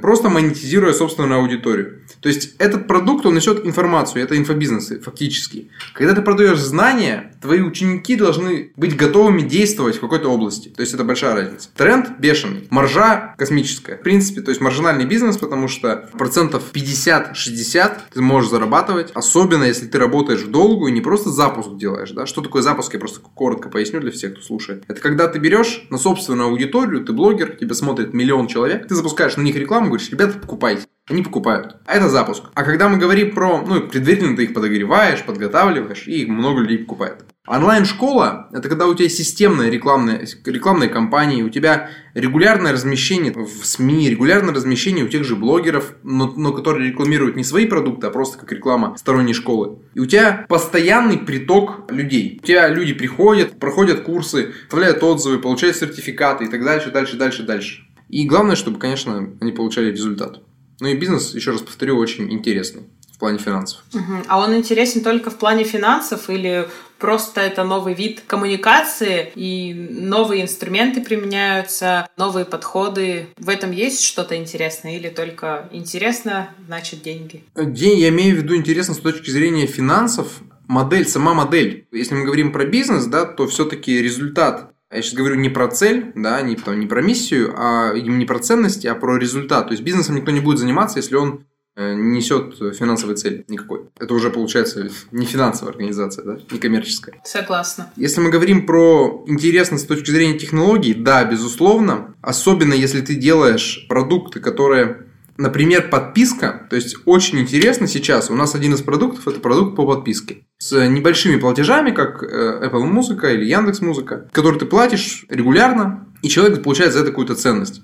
просто 0.00 0.28
монетизируя 0.28 0.92
собственную 0.92 1.40
аудиторию. 1.40 2.00
То 2.20 2.28
есть 2.28 2.54
этот 2.58 2.86
продукт, 2.86 3.24
он 3.24 3.34
несет 3.34 3.64
информацию, 3.64 4.22
это 4.22 4.36
инфобизнесы 4.36 5.00
фактически. 5.00 5.70
Когда 5.94 6.14
ты 6.14 6.22
продаешь 6.22 6.58
знания, 6.58 7.34
твои 7.40 7.60
ученики 7.60 8.16
должны 8.16 8.72
быть 8.76 8.96
готовыми 8.96 9.40
действовать 9.40 9.96
в 9.96 10.00
какой-то 10.00 10.28
области. 10.28 10.68
То 10.68 10.82
есть 10.82 10.92
это 10.92 11.04
большая 11.04 11.34
разница. 11.34 11.70
Тренд 11.74 12.18
бешеный, 12.18 12.66
маржа 12.70 13.34
космическая. 13.38 13.96
В 13.96 14.02
принципе, 14.02 14.42
то 14.42 14.50
есть 14.50 14.60
маржинальный 14.60 15.06
бизнес, 15.06 15.38
потому 15.38 15.68
что 15.68 16.08
процентов 16.18 16.64
50-60 16.72 17.92
ты 18.12 18.20
можешь 18.20 18.50
зарабатывать, 18.50 19.10
особенно 19.14 19.64
если 19.64 19.86
ты 19.86 19.98
работаешь 19.98 20.42
в 20.42 20.50
долгую, 20.50 20.92
не 20.92 21.00
просто 21.00 21.30
запуск 21.30 21.76
делаешь. 21.76 22.10
Да? 22.10 22.26
Что 22.26 22.42
такое 22.42 22.62
запуск, 22.62 22.92
я 22.92 23.00
просто 23.00 23.20
коротко 23.34 23.68
поясню 23.70 24.00
для 24.00 24.10
всех, 24.10 24.34
кто 24.34 24.42
слушает. 24.42 24.84
Это 24.88 25.00
когда 25.00 25.28
ты 25.28 25.38
берешь 25.38 25.86
на 25.90 25.98
собственную 25.98 26.48
аудиторию, 26.48 27.04
ты 27.04 27.12
блогер, 27.12 27.56
тебя 27.56 27.74
смотрит 27.74 28.12
миллион 28.12 28.46
человек, 28.46 28.86
ты 28.86 28.94
запускаешь 28.94 29.36
на 29.36 29.42
них 29.42 29.56
рекламу, 29.56 29.69
говоришь, 29.78 30.10
ребята, 30.10 30.38
покупайте. 30.38 30.86
Они 31.08 31.22
покупают. 31.22 31.76
А 31.86 31.94
это 31.94 32.08
запуск. 32.08 32.44
А 32.54 32.62
когда 32.62 32.88
мы 32.88 32.98
говорим 32.98 33.34
про, 33.34 33.62
ну, 33.62 33.80
предварительно 33.80 34.36
ты 34.36 34.44
их 34.44 34.54
подогреваешь, 34.54 35.24
подготавливаешь, 35.24 36.06
и 36.06 36.24
много 36.26 36.60
людей 36.60 36.78
покупает. 36.78 37.24
Онлайн-школа– 37.48 38.48
это 38.52 38.68
когда 38.68 38.86
у 38.86 38.94
тебя 38.94 39.08
системная 39.08 39.70
рекламная, 39.70 40.24
рекламные 40.44 40.88
кампании, 40.88 41.42
у 41.42 41.48
тебя 41.48 41.90
регулярное 42.14 42.72
размещение 42.72 43.32
в 43.32 43.66
СМИ, 43.66 44.08
регулярное 44.08 44.54
размещение 44.54 45.04
у 45.04 45.08
тех 45.08 45.24
же 45.24 45.34
блогеров, 45.34 45.94
но, 46.04 46.32
но 46.36 46.52
которые 46.52 46.90
рекламируют 46.90 47.34
не 47.34 47.42
свои 47.42 47.66
продукты, 47.66 48.06
а 48.06 48.10
просто 48.10 48.38
как 48.38 48.52
реклама 48.52 48.96
сторонней 48.96 49.34
школы. 49.34 49.78
И 49.94 50.00
у 50.00 50.06
тебя 50.06 50.46
постоянный 50.48 51.18
приток 51.18 51.90
людей. 51.90 52.38
У 52.40 52.46
тебя 52.46 52.68
люди 52.68 52.92
приходят, 52.92 53.58
проходят 53.58 54.02
курсы, 54.02 54.52
оставляют 54.66 55.02
отзывы, 55.02 55.38
получают 55.38 55.76
сертификаты 55.76 56.44
и 56.44 56.48
так 56.48 56.62
дальше, 56.62 56.92
дальше, 56.92 57.16
дальше, 57.16 57.42
дальше. 57.42 57.86
И 58.10 58.26
главное, 58.26 58.56
чтобы, 58.56 58.78
конечно, 58.78 59.30
они 59.40 59.52
получали 59.52 59.90
результат. 59.90 60.40
Ну 60.80 60.88
и 60.88 60.96
бизнес, 60.96 61.34
еще 61.34 61.52
раз 61.52 61.60
повторю, 61.60 61.96
очень 61.96 62.32
интересный 62.32 62.82
в 63.12 63.18
плане 63.18 63.38
финансов. 63.38 63.82
Угу. 63.92 64.24
А 64.28 64.40
он 64.40 64.56
интересен 64.56 65.02
только 65.02 65.30
в 65.30 65.36
плане 65.36 65.64
финансов 65.64 66.30
или 66.30 66.68
просто 66.98 67.40
это 67.42 67.64
новый 67.64 67.94
вид 67.94 68.22
коммуникации 68.26 69.30
и 69.34 69.74
новые 69.74 70.42
инструменты 70.42 71.02
применяются, 71.02 72.08
новые 72.16 72.46
подходы. 72.46 73.28
В 73.36 73.48
этом 73.48 73.72
есть 73.72 74.02
что-то 74.02 74.36
интересное 74.36 74.96
или 74.96 75.08
только 75.08 75.68
интересно, 75.70 76.50
значит 76.66 77.02
деньги? 77.02 77.44
День, 77.54 77.98
я 77.98 78.08
имею 78.08 78.36
в 78.36 78.38
виду 78.38 78.56
интересно 78.56 78.94
с 78.94 78.98
точки 78.98 79.30
зрения 79.30 79.66
финансов, 79.66 80.40
модель, 80.66 81.06
сама 81.06 81.34
модель. 81.34 81.86
Если 81.92 82.14
мы 82.14 82.24
говорим 82.24 82.52
про 82.52 82.64
бизнес, 82.64 83.04
да, 83.06 83.26
то 83.26 83.46
все-таки 83.48 84.00
результат 84.00 84.72
я 84.96 85.02
сейчас 85.02 85.14
говорю 85.14 85.36
не 85.36 85.48
про 85.48 85.68
цель, 85.68 86.12
да, 86.14 86.40
не, 86.42 86.56
там, 86.56 86.78
не 86.80 86.86
про 86.86 87.00
миссию, 87.00 87.54
а 87.56 87.92
не 87.94 88.24
про 88.24 88.38
ценности, 88.40 88.86
а 88.86 88.94
про 88.94 89.16
результат. 89.16 89.68
То 89.68 89.72
есть 89.72 89.84
бизнесом 89.84 90.16
никто 90.16 90.30
не 90.30 90.40
будет 90.40 90.58
заниматься, 90.58 90.98
если 90.98 91.14
он 91.14 91.44
э, 91.76 91.94
несет 91.94 92.56
финансовой 92.76 93.14
цели 93.14 93.44
никакой. 93.46 93.82
Это 93.98 94.12
уже 94.14 94.30
получается 94.30 94.90
не 95.12 95.26
финансовая 95.26 95.72
организация, 95.72 96.24
да, 96.24 96.38
не 96.50 96.58
коммерческая. 96.58 97.20
Согласна. 97.24 97.92
Если 97.96 98.20
мы 98.20 98.30
говорим 98.30 98.66
про 98.66 99.24
интересность 99.26 99.84
с 99.84 99.86
точки 99.86 100.10
зрения 100.10 100.38
технологий, 100.38 100.94
да, 100.94 101.24
безусловно. 101.24 102.14
Особенно 102.20 102.74
если 102.74 103.00
ты 103.00 103.14
делаешь 103.14 103.86
продукты, 103.88 104.40
которые 104.40 105.06
Например, 105.40 105.88
подписка, 105.88 106.66
то 106.68 106.76
есть 106.76 106.96
очень 107.06 107.40
интересно 107.40 107.86
сейчас, 107.86 108.28
у 108.28 108.34
нас 108.34 108.54
один 108.54 108.74
из 108.74 108.82
продуктов 108.82 109.26
это 109.26 109.40
продукт 109.40 109.74
по 109.74 109.86
подписке. 109.86 110.44
С 110.58 110.86
небольшими 110.86 111.40
платежами, 111.40 111.92
как 111.92 112.22
э, 112.22 112.60
Apple 112.66 112.84
Музыка 112.84 113.32
или 113.32 113.46
Яндекс 113.46 113.80
Музыка, 113.80 114.28
который 114.32 114.60
ты 114.60 114.66
платишь 114.66 115.24
регулярно, 115.30 116.06
и 116.20 116.28
человек 116.28 116.62
получает 116.62 116.92
за 116.92 116.98
это 116.98 117.08
какую-то 117.08 117.36
ценность. 117.36 117.80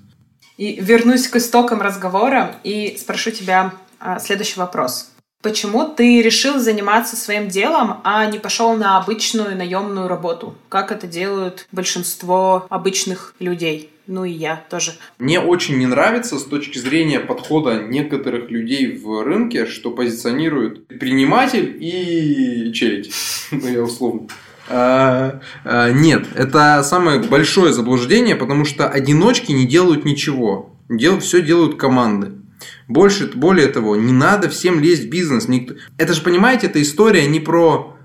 И 0.57 0.79
вернусь 0.79 1.27
к 1.27 1.37
истокам 1.37 1.81
разговора 1.81 2.57
и 2.63 2.95
спрошу 2.99 3.31
тебя 3.31 3.73
а, 3.99 4.19
следующий 4.19 4.59
вопрос. 4.59 5.09
Почему 5.41 5.87
ты 5.87 6.21
решил 6.21 6.59
заниматься 6.59 7.15
своим 7.15 7.47
делом, 7.47 8.01
а 8.03 8.23
не 8.27 8.37
пошел 8.37 8.75
на 8.75 8.99
обычную 8.99 9.57
наемную 9.57 10.07
работу, 10.07 10.53
как 10.69 10.91
это 10.91 11.07
делают 11.07 11.67
большинство 11.71 12.67
обычных 12.69 13.33
людей? 13.39 13.91
Ну 14.07 14.23
и 14.23 14.31
я 14.31 14.55
тоже. 14.69 14.93
Мне 15.19 15.41
очень 15.41 15.77
не 15.77 15.85
нравится 15.85 16.39
с 16.39 16.43
точки 16.45 16.77
зрения 16.77 17.19
подхода 17.19 17.83
некоторых 17.83 18.49
людей 18.49 18.97
в 18.97 19.21
рынке, 19.23 19.65
что 19.65 19.91
позиционируют 19.91 20.87
предприниматель 20.87 21.77
и 21.79 22.71
челядь. 22.73 23.11
Ну, 23.51 23.67
я 23.67 23.81
условно. 23.81 24.27
А, 24.69 25.39
а, 25.63 25.91
нет, 25.91 26.25
это 26.35 26.83
самое 26.83 27.21
большое 27.21 27.71
заблуждение, 27.71 28.35
потому 28.35 28.65
что 28.65 28.87
одиночки 28.89 29.53
не 29.53 29.65
делают 29.65 30.03
ничего. 30.03 30.75
Все 31.21 31.41
делают 31.41 31.77
команды. 31.77 32.33
Больше, 32.87 33.27
более 33.27 33.67
того, 33.67 33.95
не 33.95 34.13
надо 34.13 34.49
всем 34.49 34.79
лезть 34.79 35.05
в 35.05 35.09
бизнес. 35.09 35.47
Никто... 35.47 35.75
Это 35.97 36.13
же, 36.13 36.21
понимаете, 36.21 36.67
эта 36.67 36.81
история 36.81 37.25
не 37.27 37.39
про... 37.39 37.97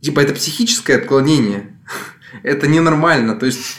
Типа, 0.00 0.20
это 0.20 0.34
психическое 0.34 0.96
отклонение. 0.96 1.78
это 2.42 2.66
ненормально. 2.66 3.36
То 3.36 3.46
есть, 3.46 3.76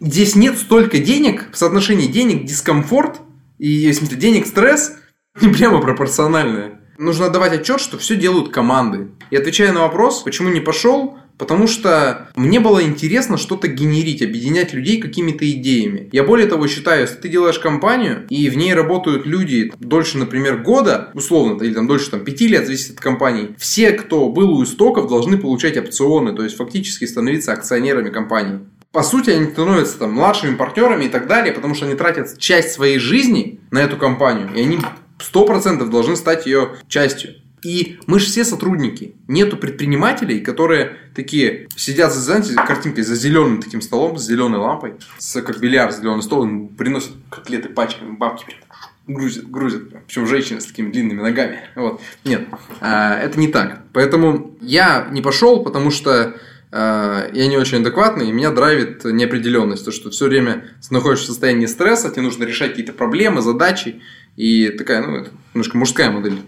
здесь 0.00 0.36
нет 0.36 0.58
столько 0.58 0.98
денег, 0.98 1.48
в 1.52 1.56
соотношении 1.56 2.06
денег 2.06 2.44
дискомфорт 2.44 3.20
и, 3.58 3.90
в 3.90 3.94
смысле, 3.94 4.16
денег 4.16 4.46
стресс 4.46 4.92
не 5.40 5.48
прямо 5.52 5.80
пропорциональное. 5.80 6.80
Нужно 6.98 7.28
давать 7.28 7.52
отчет, 7.52 7.80
что 7.80 7.98
все 7.98 8.16
делают 8.16 8.50
команды. 8.50 9.08
И 9.30 9.36
отвечая 9.36 9.72
на 9.72 9.80
вопрос, 9.80 10.22
почему 10.22 10.48
не 10.48 10.60
пошел, 10.60 11.18
Потому 11.38 11.66
что 11.66 12.28
мне 12.34 12.60
было 12.60 12.82
интересно 12.82 13.36
что-то 13.36 13.68
генерить, 13.68 14.22
объединять 14.22 14.72
людей 14.72 15.00
какими-то 15.00 15.48
идеями. 15.50 16.08
Я 16.12 16.24
более 16.24 16.46
того 16.46 16.66
считаю, 16.66 17.02
если 17.02 17.16
ты 17.16 17.28
делаешь 17.28 17.58
компанию, 17.58 18.26
и 18.30 18.48
в 18.48 18.56
ней 18.56 18.74
работают 18.74 19.26
люди 19.26 19.72
дольше, 19.78 20.18
например, 20.18 20.62
года, 20.62 21.10
условно, 21.14 21.62
или 21.62 21.74
там 21.74 21.86
дольше 21.86 22.10
там, 22.10 22.24
пяти 22.24 22.48
лет, 22.48 22.66
зависит 22.66 22.92
от 22.92 23.00
компании, 23.00 23.54
все, 23.58 23.92
кто 23.92 24.28
был 24.28 24.58
у 24.58 24.64
истоков, 24.64 25.08
должны 25.08 25.36
получать 25.36 25.76
опционы, 25.76 26.34
то 26.34 26.42
есть 26.42 26.56
фактически 26.56 27.04
становиться 27.04 27.52
акционерами 27.52 28.10
компании 28.10 28.60
по 28.92 29.02
сути, 29.02 29.30
они 29.30 29.50
становятся 29.50 29.98
там 29.98 30.12
младшими 30.12 30.56
партнерами 30.56 31.04
и 31.04 31.08
так 31.08 31.26
далее, 31.26 31.52
потому 31.52 31.74
что 31.74 31.86
они 31.86 31.94
тратят 31.94 32.38
часть 32.38 32.72
своей 32.72 32.98
жизни 32.98 33.60
на 33.70 33.80
эту 33.80 33.96
компанию, 33.96 34.48
и 34.54 34.60
они 34.60 34.80
сто 35.18 35.44
процентов 35.44 35.90
должны 35.90 36.16
стать 36.16 36.46
ее 36.46 36.76
частью. 36.88 37.34
И 37.62 37.98
мы 38.06 38.20
же 38.20 38.26
все 38.26 38.44
сотрудники. 38.44 39.16
Нету 39.26 39.56
предпринимателей, 39.56 40.40
которые 40.40 40.96
такие 41.14 41.68
сидят 41.74 42.12
за, 42.12 42.20
знаете, 42.20 42.54
картинкой 42.54 43.02
за 43.02 43.16
зеленым 43.16 43.60
таким 43.60 43.80
столом, 43.80 44.18
с 44.18 44.26
зеленой 44.26 44.60
лампой, 44.60 44.94
с 45.18 45.40
как 45.42 45.58
бильярд, 45.58 45.96
зеленый 45.96 46.22
стол, 46.22 46.42
он 46.42 46.68
приносит 46.68 47.12
котлеты 47.28 47.68
пачками, 47.68 48.12
бабки 48.12 48.44
прям 48.44 48.60
грузят, 49.06 49.50
грузят. 49.50 49.82
Причем 50.06 50.26
женщины 50.26 50.60
с 50.60 50.66
такими 50.66 50.90
длинными 50.90 51.20
ногами. 51.20 51.60
Вот. 51.74 52.00
Нет, 52.24 52.46
а, 52.80 53.18
это 53.18 53.38
не 53.38 53.48
так. 53.48 53.82
Поэтому 53.92 54.56
я 54.60 55.08
не 55.10 55.22
пошел, 55.22 55.62
потому 55.62 55.90
что 55.90 56.34
я 56.76 57.46
не 57.46 57.56
очень 57.56 57.78
адекватный, 57.78 58.28
и 58.28 58.32
меня 58.32 58.50
драйвит 58.50 59.04
неопределенность. 59.04 59.84
То, 59.84 59.92
что 59.92 60.10
все 60.10 60.26
время 60.26 60.76
находишься 60.90 61.26
в 61.26 61.30
состоянии 61.30 61.66
стресса, 61.66 62.10
тебе 62.10 62.22
нужно 62.22 62.44
решать 62.44 62.70
какие-то 62.70 62.92
проблемы, 62.92 63.40
задачи. 63.40 64.02
И 64.36 64.68
такая, 64.68 65.02
ну, 65.02 65.16
это 65.16 65.30
немножко 65.54 65.78
мужская 65.78 66.10
модель, 66.10 66.42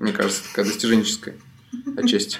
мне 0.00 0.12
кажется, 0.12 0.42
такая 0.48 0.64
достиженческая 0.64 1.36
отчасти. 1.96 2.38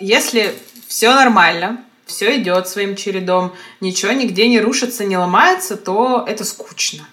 Если 0.00 0.54
все 0.88 1.14
нормально, 1.14 1.84
все 2.06 2.40
идет 2.40 2.66
своим 2.66 2.96
чередом, 2.96 3.54
ничего 3.80 4.12
нигде 4.12 4.48
не 4.48 4.60
рушится, 4.60 5.04
не 5.04 5.16
ломается, 5.16 5.76
то 5.76 6.24
это 6.26 6.44
скучно. 6.44 7.06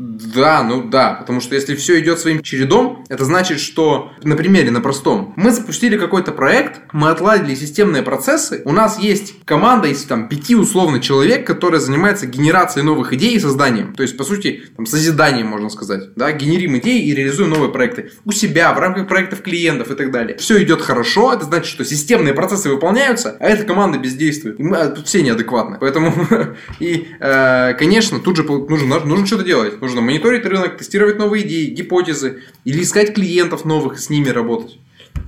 Да, 0.00 0.62
ну 0.62 0.88
да, 0.88 1.14
потому 1.14 1.40
что 1.40 1.56
если 1.56 1.74
все 1.74 1.98
идет 1.98 2.20
своим 2.20 2.40
чередом, 2.40 3.04
это 3.08 3.24
значит, 3.24 3.58
что 3.58 4.12
на 4.22 4.36
примере, 4.36 4.70
на 4.70 4.80
простом, 4.80 5.32
мы 5.34 5.50
запустили 5.50 5.98
какой-то 5.98 6.30
проект, 6.30 6.82
мы 6.92 7.10
отладили 7.10 7.56
системные 7.56 8.04
процессы, 8.04 8.62
у 8.64 8.70
нас 8.70 9.00
есть 9.00 9.34
команда 9.44 9.88
из 9.88 10.04
там 10.04 10.28
пяти 10.28 10.54
условно 10.54 11.00
человек, 11.00 11.44
которая 11.44 11.80
занимается 11.80 12.26
генерацией 12.26 12.84
новых 12.84 13.12
идей 13.12 13.34
и 13.34 13.40
созданием, 13.40 13.92
то 13.92 14.04
есть 14.04 14.16
по 14.16 14.22
сути 14.22 14.62
там 14.76 14.86
созиданием 14.86 15.48
можно 15.48 15.68
сказать, 15.68 16.14
да, 16.14 16.30
генерим 16.30 16.78
идеи 16.78 17.02
и 17.02 17.12
реализуем 17.12 17.50
новые 17.50 17.72
проекты. 17.72 18.12
У 18.24 18.30
себя 18.30 18.72
в 18.74 18.78
рамках 18.78 19.08
проектов 19.08 19.42
клиентов 19.42 19.90
и 19.90 19.96
так 19.96 20.12
далее. 20.12 20.36
Все 20.38 20.62
идет 20.62 20.80
хорошо, 20.80 21.32
это 21.32 21.44
значит, 21.44 21.66
что 21.66 21.84
системные 21.84 22.34
процессы 22.34 22.70
выполняются, 22.70 23.36
а 23.40 23.48
эта 23.48 23.64
команда 23.64 23.98
бездействует. 23.98 24.60
И 24.60 24.62
мы, 24.62 24.76
а 24.76 24.90
тут 24.90 25.08
все 25.08 25.22
неадекватны, 25.22 25.78
поэтому 25.80 26.14
и 26.78 27.08
э, 27.18 27.74
конечно 27.74 28.20
тут 28.20 28.36
же 28.36 28.44
нужно 28.44 29.00
нужно 29.00 29.26
что-то 29.26 29.42
делать 29.42 29.80
Нужно 29.88 30.02
мониторить 30.02 30.44
рынок, 30.44 30.76
тестировать 30.76 31.16
новые 31.16 31.46
идеи, 31.46 31.70
гипотезы 31.70 32.42
или 32.66 32.82
искать 32.82 33.14
клиентов 33.14 33.64
новых 33.64 33.94
и 33.94 33.98
с 33.98 34.10
ними 34.10 34.28
работать. 34.28 34.78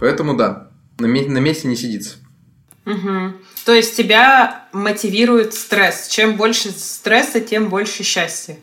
Поэтому 0.01 0.37
да, 0.37 0.69
на, 0.99 1.09
на 1.09 1.39
месте 1.39 1.67
не 1.67 1.77
сидится. 1.77 2.17
Угу. 2.85 3.33
То 3.65 3.73
есть 3.73 3.97
тебя 3.97 4.67
мотивирует 4.75 5.55
стресс. 5.55 6.09
Чем 6.09 6.37
больше 6.37 6.73
стресса, 6.73 7.41
тем 7.41 7.71
больше 7.71 8.03
счастья. 8.03 8.59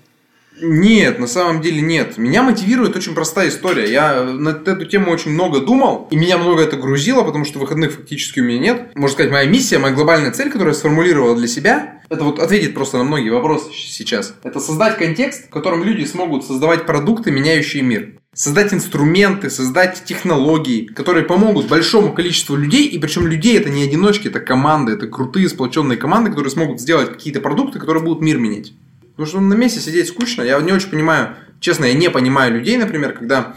Нет, 0.62 1.18
на 1.18 1.26
самом 1.26 1.62
деле 1.62 1.82
нет. 1.82 2.20
Меня 2.20 2.44
мотивирует 2.44 2.96
очень 2.96 3.16
простая 3.16 3.50
история. 3.50 3.92
Я 3.92 4.24
на 4.24 4.50
эту 4.50 4.86
тему 4.86 5.10
очень 5.12 5.32
много 5.32 5.62
думал, 5.62 6.08
и 6.12 6.16
меня 6.16 6.38
много 6.38 6.62
это 6.62 6.78
грузило, 6.78 7.24
потому 7.24 7.44
что 7.44 7.58
выходных 7.58 7.94
фактически 7.94 8.40
у 8.40 8.44
меня 8.44 8.60
нет. 8.60 8.96
Можно 8.96 9.14
сказать, 9.14 9.32
моя 9.32 9.50
миссия, 9.50 9.80
моя 9.80 9.96
глобальная 9.96 10.32
цель, 10.32 10.52
которую 10.52 10.74
я 10.74 10.80
сформулировал 10.80 11.36
для 11.36 11.48
себя, 11.48 11.97
Это 12.10 12.24
вот 12.24 12.40
ответит 12.40 12.74
просто 12.74 12.98
на 12.98 13.04
многие 13.04 13.30
вопросы 13.30 13.72
сейчас. 13.74 14.34
Это 14.44 14.60
создать 14.60 14.98
контекст, 14.98 15.48
в 15.48 15.50
котором 15.50 15.84
люди 15.84 16.06
смогут 16.06 16.46
создавать 16.46 16.86
продукты, 16.86 17.32
меняющие 17.32 17.84
мир. 17.84 18.14
Создать 18.34 18.74
инструменты, 18.74 19.50
создать 19.50 20.04
технологии, 20.06 20.86
которые 20.86 21.26
помогут 21.26 21.68
большому 21.68 22.14
количеству 22.14 22.56
людей, 22.56 22.88
и 22.88 23.00
причем 23.00 23.28
людей 23.28 23.58
это 23.58 23.70
не 23.70 23.84
одиночки, 23.84 24.28
это 24.28 24.40
команды, 24.40 24.94
это 24.94 25.08
крутые 25.08 25.50
сплоченные 25.50 25.98
команды, 25.98 26.30
которые 26.30 26.52
смогут 26.52 26.80
сделать 26.80 27.12
какие-то 27.12 27.42
продукты, 27.42 27.80
которые 27.80 28.04
будут 28.04 28.22
мир 28.22 28.38
менять. 28.38 28.74
Потому 29.16 29.28
что 29.28 29.40
на 29.42 29.56
месте 29.56 29.80
сидеть 29.80 30.08
скучно. 30.08 30.44
Я 30.44 30.62
не 30.62 30.72
очень 30.72 30.90
понимаю, 30.90 31.36
честно, 31.60 31.86
я 31.86 31.94
не 31.94 32.10
понимаю 32.10 32.54
людей, 32.54 32.78
например, 32.78 33.14
когда 33.14 33.56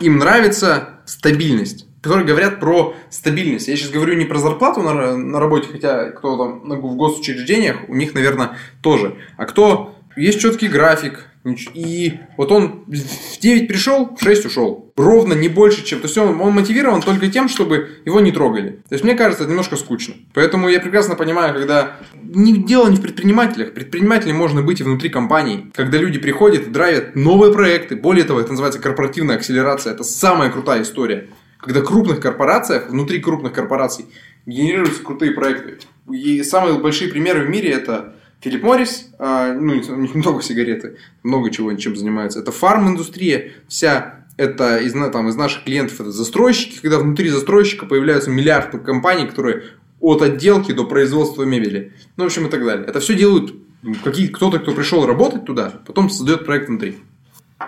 им 0.00 0.16
нравится 0.16 1.00
стабильность 1.04 1.86
которые 2.00 2.26
говорят 2.26 2.60
про 2.60 2.94
стабильность. 3.10 3.68
Я 3.68 3.76
сейчас 3.76 3.90
говорю 3.90 4.14
не 4.14 4.24
про 4.24 4.38
зарплату 4.38 4.82
на, 4.82 5.16
на 5.16 5.40
работе, 5.40 5.68
хотя 5.70 6.10
кто 6.10 6.36
там 6.36 6.60
в 6.80 6.96
госучреждениях, 6.96 7.88
у 7.88 7.94
них, 7.94 8.14
наверное, 8.14 8.56
тоже. 8.82 9.16
А 9.36 9.44
кто 9.44 9.94
есть 10.16 10.40
четкий 10.40 10.68
график, 10.68 11.30
и 11.72 12.20
вот 12.36 12.52
он 12.52 12.84
в 12.86 13.38
9 13.40 13.68
пришел, 13.68 14.14
в 14.14 14.22
6 14.22 14.46
ушел. 14.46 14.92
Ровно, 14.96 15.32
не 15.32 15.48
больше, 15.48 15.82
чем... 15.82 16.00
То 16.00 16.06
есть 16.06 16.18
он, 16.18 16.38
он 16.38 16.52
мотивирован 16.52 17.00
только 17.00 17.28
тем, 17.28 17.48
чтобы 17.48 17.88
его 18.04 18.20
не 18.20 18.30
трогали. 18.30 18.82
То 18.88 18.94
есть 18.94 19.04
мне 19.04 19.14
кажется, 19.14 19.44
это 19.44 19.50
немножко 19.50 19.76
скучно. 19.76 20.14
Поэтому 20.34 20.68
я 20.68 20.80
прекрасно 20.80 21.14
понимаю, 21.14 21.54
когда... 21.54 21.96
Не, 22.22 22.58
дело 22.58 22.88
не 22.90 22.96
в 22.96 23.00
предпринимателях. 23.00 23.72
Предпринимателем 23.72 24.36
можно 24.36 24.60
быть 24.60 24.80
и 24.80 24.84
внутри 24.84 25.08
компании. 25.08 25.70
Когда 25.74 25.96
люди 25.96 26.18
приходят 26.18 26.66
и 26.66 26.70
драйвят 26.70 27.16
новые 27.16 27.54
проекты. 27.54 27.96
Более 27.96 28.24
того, 28.24 28.40
это 28.40 28.50
называется 28.50 28.78
корпоративная 28.78 29.36
акселерация. 29.36 29.94
Это 29.94 30.04
самая 30.04 30.50
крутая 30.50 30.82
история 30.82 31.28
когда 31.60 31.80
крупных 31.82 32.20
корпорациях, 32.20 32.90
внутри 32.90 33.20
крупных 33.20 33.52
корпораций 33.52 34.06
генерируются 34.46 35.02
крутые 35.02 35.32
проекты. 35.32 35.78
И 36.10 36.42
самые 36.42 36.78
большие 36.78 37.10
примеры 37.10 37.44
в 37.44 37.50
мире 37.50 37.70
это 37.70 38.14
Филипп 38.40 38.62
Моррис, 38.62 39.10
а, 39.18 39.52
ну, 39.52 39.82
много 40.14 40.42
сигареты, 40.42 40.96
много 41.22 41.50
чего 41.50 41.74
чем 41.74 41.96
занимается. 41.96 42.40
Это 42.40 42.52
фарм-индустрия, 42.52 43.52
вся 43.68 44.24
это 44.38 44.78
из, 44.78 44.92
там, 45.12 45.28
из 45.28 45.36
наших 45.36 45.64
клиентов 45.64 46.00
это 46.00 46.10
застройщики, 46.10 46.78
когда 46.80 46.98
внутри 46.98 47.28
застройщика 47.28 47.84
появляются 47.84 48.30
миллиарды 48.30 48.78
компаний, 48.78 49.26
которые 49.26 49.64
от 50.00 50.22
отделки 50.22 50.72
до 50.72 50.84
производства 50.84 51.42
мебели. 51.42 51.92
Ну, 52.16 52.24
в 52.24 52.26
общем, 52.28 52.46
и 52.46 52.50
так 52.50 52.64
далее. 52.64 52.86
Это 52.86 53.00
все 53.00 53.14
делают 53.14 53.54
какие, 54.02 54.28
кто-то, 54.28 54.58
кто 54.58 54.72
пришел 54.72 55.04
работать 55.04 55.44
туда, 55.44 55.74
потом 55.86 56.08
создает 56.08 56.46
проект 56.46 56.68
внутри. 56.68 56.98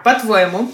По-твоему, 0.02 0.72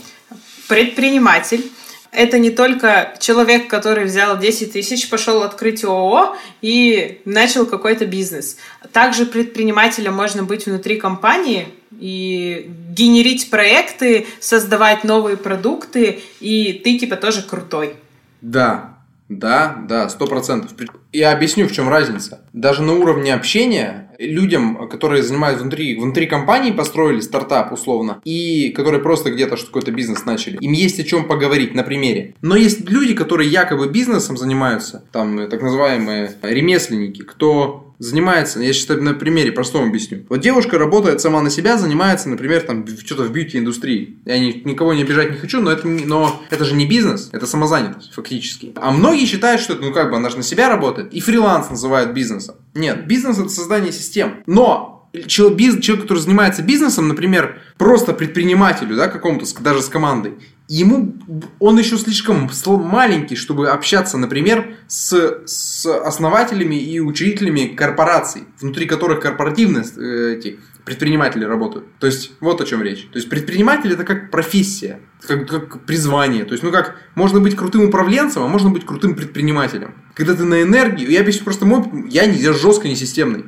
предприниматель 0.69 1.65
это 2.13 2.39
не 2.39 2.51
только 2.51 3.15
человек, 3.21 3.69
который 3.69 4.05
взял 4.05 4.39
10 4.39 4.73
тысяч, 4.73 5.09
пошел 5.09 5.43
открыть 5.43 5.85
ООО 5.85 6.37
и 6.63 7.21
начал 7.25 7.67
какой-то 7.67 8.07
бизнес. 8.07 8.57
Также 8.93 9.27
предпринимателем 9.27 10.15
можно 10.15 10.43
быть 10.43 10.67
внутри 10.67 10.97
компании 10.97 11.69
и 11.93 12.71
генерить 12.91 13.51
проекты, 13.51 14.27
создавать 14.41 15.05
новые 15.05 15.37
продукты, 15.37 16.21
и 16.41 16.81
ты 16.85 16.99
типа 16.99 17.17
тоже 17.17 17.43
крутой. 17.43 17.97
Да, 18.41 18.98
да, 19.29 19.85
да, 19.89 20.09
сто 20.09 20.27
процентов. 20.27 20.73
Я 21.13 21.33
объясню, 21.33 21.67
в 21.67 21.73
чем 21.73 21.89
разница. 21.89 22.41
Даже 22.53 22.83
на 22.83 22.95
уровне 22.95 23.35
общения 23.35 24.11
людям, 24.19 24.89
которые 24.89 25.23
занимаются 25.23 25.63
внутри, 25.63 25.97
внутри 25.97 26.27
компании, 26.27 26.73
построили 26.73 27.21
стартап 27.21 27.73
условно, 27.73 28.21
и 28.25 28.71
которые 28.71 29.03
просто 29.03 29.31
где-то 29.31 29.57
какой-то 29.57 29.93
бизнес 29.93 30.25
начали, 30.25 30.57
им 30.61 30.73
есть 30.73 30.99
о 30.99 31.05
чем 31.05 31.29
поговорить 31.29 31.75
на 31.75 31.83
примере. 31.83 32.35
Но 32.43 32.57
есть 32.57 32.89
люди, 32.89 33.15
которые 33.15 33.51
якобы 33.51 33.89
бизнесом 33.89 34.37
занимаются, 34.37 35.05
там 35.13 35.49
так 35.49 35.63
называемые 35.63 36.33
ремесленники, 36.43 37.23
кто 37.23 37.88
занимается, 37.99 38.61
я 38.61 38.73
сейчас 38.73 38.89
на 39.01 39.15
примере 39.15 39.53
простом 39.53 39.89
объясню. 39.89 40.25
Вот 40.29 40.41
девушка 40.41 40.79
работает 40.79 41.21
сама 41.21 41.41
на 41.41 41.51
себя, 41.51 41.79
занимается, 41.79 42.29
например, 42.29 42.63
там 42.63 42.87
что-то 42.87 43.25
в 43.25 43.33
бьюти-индустрии. 43.33 44.19
Я 44.25 44.39
ни, 44.39 44.63
никого 44.65 44.95
не 44.95 45.03
обижать 45.03 45.31
не 45.31 45.37
хочу, 45.37 45.61
но 45.61 45.71
это, 45.71 45.87
но 45.87 46.43
это 46.51 46.65
же 46.65 46.75
не 46.75 46.87
бизнес, 46.87 47.31
это 47.33 47.47
самозанятость 47.47 48.13
фактически. 48.13 48.73
А 48.77 48.91
многие 48.91 49.27
считают, 49.27 49.61
что 49.61 49.75
это, 49.75 49.83
ну 49.83 49.93
как 49.93 50.11
бы, 50.11 50.17
она 50.17 50.31
же 50.31 50.37
на 50.37 50.43
себя 50.43 50.69
работает, 50.69 51.13
и 51.13 51.21
фриланс 51.21 51.71
называют 51.71 52.13
бизнесом. 52.13 52.57
Нет, 52.75 53.07
бизнес 53.07 53.39
это 53.39 53.49
создание 53.49 53.93
систем. 53.93 54.43
Но 54.47 54.98
человек, 55.27 55.81
человек, 55.81 56.05
который 56.05 56.19
занимается 56.19 56.63
бизнесом, 56.63 57.09
например, 57.09 57.61
просто 57.77 58.13
предпринимателю, 58.13 58.97
да, 58.97 59.09
какому-то, 59.09 59.47
даже 59.63 59.83
с 59.83 59.89
командой, 59.89 60.35
ему 60.69 61.17
он 61.59 61.79
еще 61.79 61.97
слишком 61.97 62.51
маленький, 62.67 63.37
чтобы 63.37 63.69
общаться, 63.71 64.19
например, 64.19 64.77
с, 64.87 65.43
с 65.47 65.87
основателями 65.87 66.77
и 66.77 67.01
учредителями 67.01 67.75
корпораций, 67.75 68.45
внутри 68.61 68.87
которых 68.87 69.21
корпоративные 69.21 69.85
э, 69.97 70.37
эти 70.37 70.59
предприниматели 70.85 71.45
работают. 71.45 71.87
То 71.99 72.07
есть 72.07 72.33
вот 72.41 72.61
о 72.61 72.65
чем 72.65 72.83
речь. 72.83 73.09
То 73.13 73.19
есть 73.19 73.29
предприниматель 73.29 73.93
это 73.93 74.05
как 74.05 74.31
профессия, 74.31 75.01
как, 75.27 75.47
как 75.47 75.81
призвание. 75.85 76.45
То 76.45 76.53
есть, 76.53 76.63
ну 76.63 76.71
как, 76.71 76.97
можно 77.15 77.41
быть 77.41 77.57
крутым 77.57 77.89
управленцем, 77.89 78.43
а 78.43 78.49
можно 78.49 78.71
быть 78.71 78.87
крутым 78.87 79.15
предпринимателем. 79.15 79.95
Когда 80.15 80.35
ты 80.35 80.45
на 80.45 80.63
энергию, 80.63 81.11
я 81.11 81.21
объясню 81.21 81.45
просто 81.45 81.67
мой, 81.67 81.85
я, 82.09 82.25
не, 82.25 82.39
я 82.39 82.55
жестко 82.55 82.89
не 82.89 82.97
системный. 82.97 83.45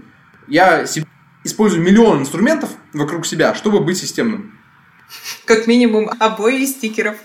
Я 0.48 0.86
использую 1.44 1.82
миллион 1.82 2.20
инструментов 2.20 2.70
вокруг 2.92 3.26
себя, 3.26 3.54
чтобы 3.54 3.80
быть 3.80 3.98
системным. 3.98 4.58
Как 5.44 5.66
минимум 5.66 6.10
обои 6.18 6.64
стикеров. 6.66 7.16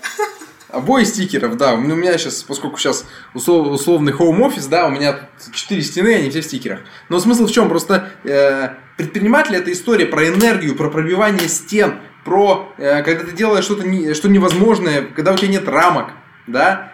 Обои 0.68 1.04
стикеров, 1.04 1.56
да. 1.56 1.74
У 1.74 1.80
меня 1.80 2.18
сейчас, 2.18 2.42
поскольку 2.42 2.78
сейчас 2.78 3.06
условный 3.34 4.12
home 4.12 4.40
office, 4.40 4.68
да, 4.68 4.86
у 4.86 4.90
меня 4.90 5.28
четыре 5.52 5.82
стены, 5.82 6.14
они 6.16 6.30
все 6.30 6.40
в 6.40 6.44
стикерах. 6.44 6.80
Но 7.08 7.20
смысл 7.20 7.46
в 7.46 7.52
чем? 7.52 7.68
Просто 7.68 8.10
э, 8.24 8.70
предприниматель 8.96 9.54
это 9.54 9.70
история 9.72 10.06
про 10.06 10.26
энергию, 10.28 10.74
про 10.74 10.90
пробивание 10.90 11.48
стен, 11.48 12.00
про 12.24 12.72
э, 12.78 13.02
когда 13.04 13.24
ты 13.24 13.32
делаешь 13.32 13.64
что-то 13.64 13.86
не, 13.86 14.12
что 14.14 14.28
невозможное, 14.28 15.02
когда 15.02 15.32
у 15.32 15.36
тебя 15.36 15.48
нет 15.48 15.68
рамок, 15.68 16.10
да. 16.48 16.92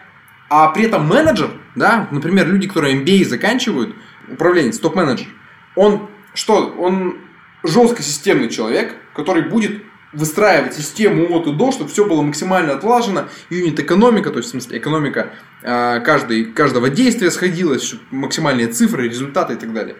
А 0.51 0.69
при 0.69 0.85
этом 0.85 1.07
менеджер, 1.07 1.51
да, 1.75 2.09
например, 2.11 2.47
люди, 2.49 2.69
которые 2.69 3.03
MBA 3.03 3.25
заканчивают, 3.25 3.97
управленец, 4.29 4.79
топ-менеджер, 4.79 5.29
он 5.77 6.11
что? 6.35 6.75
Он 6.79 7.19
жестко 7.63 8.03
системный 8.03 8.49
человек, 8.49 8.97
который 9.15 9.43
будет 9.43 9.83
выстраивать 10.13 10.75
систему 10.75 11.35
от 11.35 11.47
и 11.47 11.53
до, 11.53 11.73
чтобы 11.73 11.91
все 11.91 12.05
было 12.05 12.23
максимально 12.23 12.75
отлажено, 12.75 13.29
юнит-экономика, 13.51 14.31
то 14.31 14.39
есть, 14.39 14.49
в 14.49 14.53
смысле, 14.53 14.79
экономика 14.79 15.33
э, 15.63 16.01
каждой, 16.01 16.45
каждого 16.45 16.91
действия 16.91 17.31
сходилась, 17.31 17.83
чтобы 17.83 18.03
максимальные 18.11 18.69
цифры, 18.69 19.09
результаты 19.09 19.55
и 19.55 19.57
так 19.57 19.73
далее. 19.73 19.97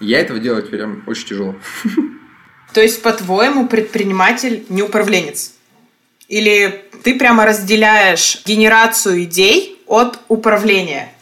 Я 0.00 0.20
этого 0.20 0.38
делать 0.38 0.70
прям 0.70 1.02
очень 1.06 1.28
тяжело. 1.28 1.56
То 2.72 2.80
есть, 2.80 3.02
по-твоему, 3.02 3.68
предприниматель 3.68 4.64
не 4.68 4.82
управленец? 4.82 5.52
Или 6.28 6.84
ты 7.02 7.18
прямо 7.18 7.46
разделяешь 7.46 8.42
генерацию 8.44 9.22
идей 9.24 9.80
от 9.86 10.18
управления? 10.28 11.12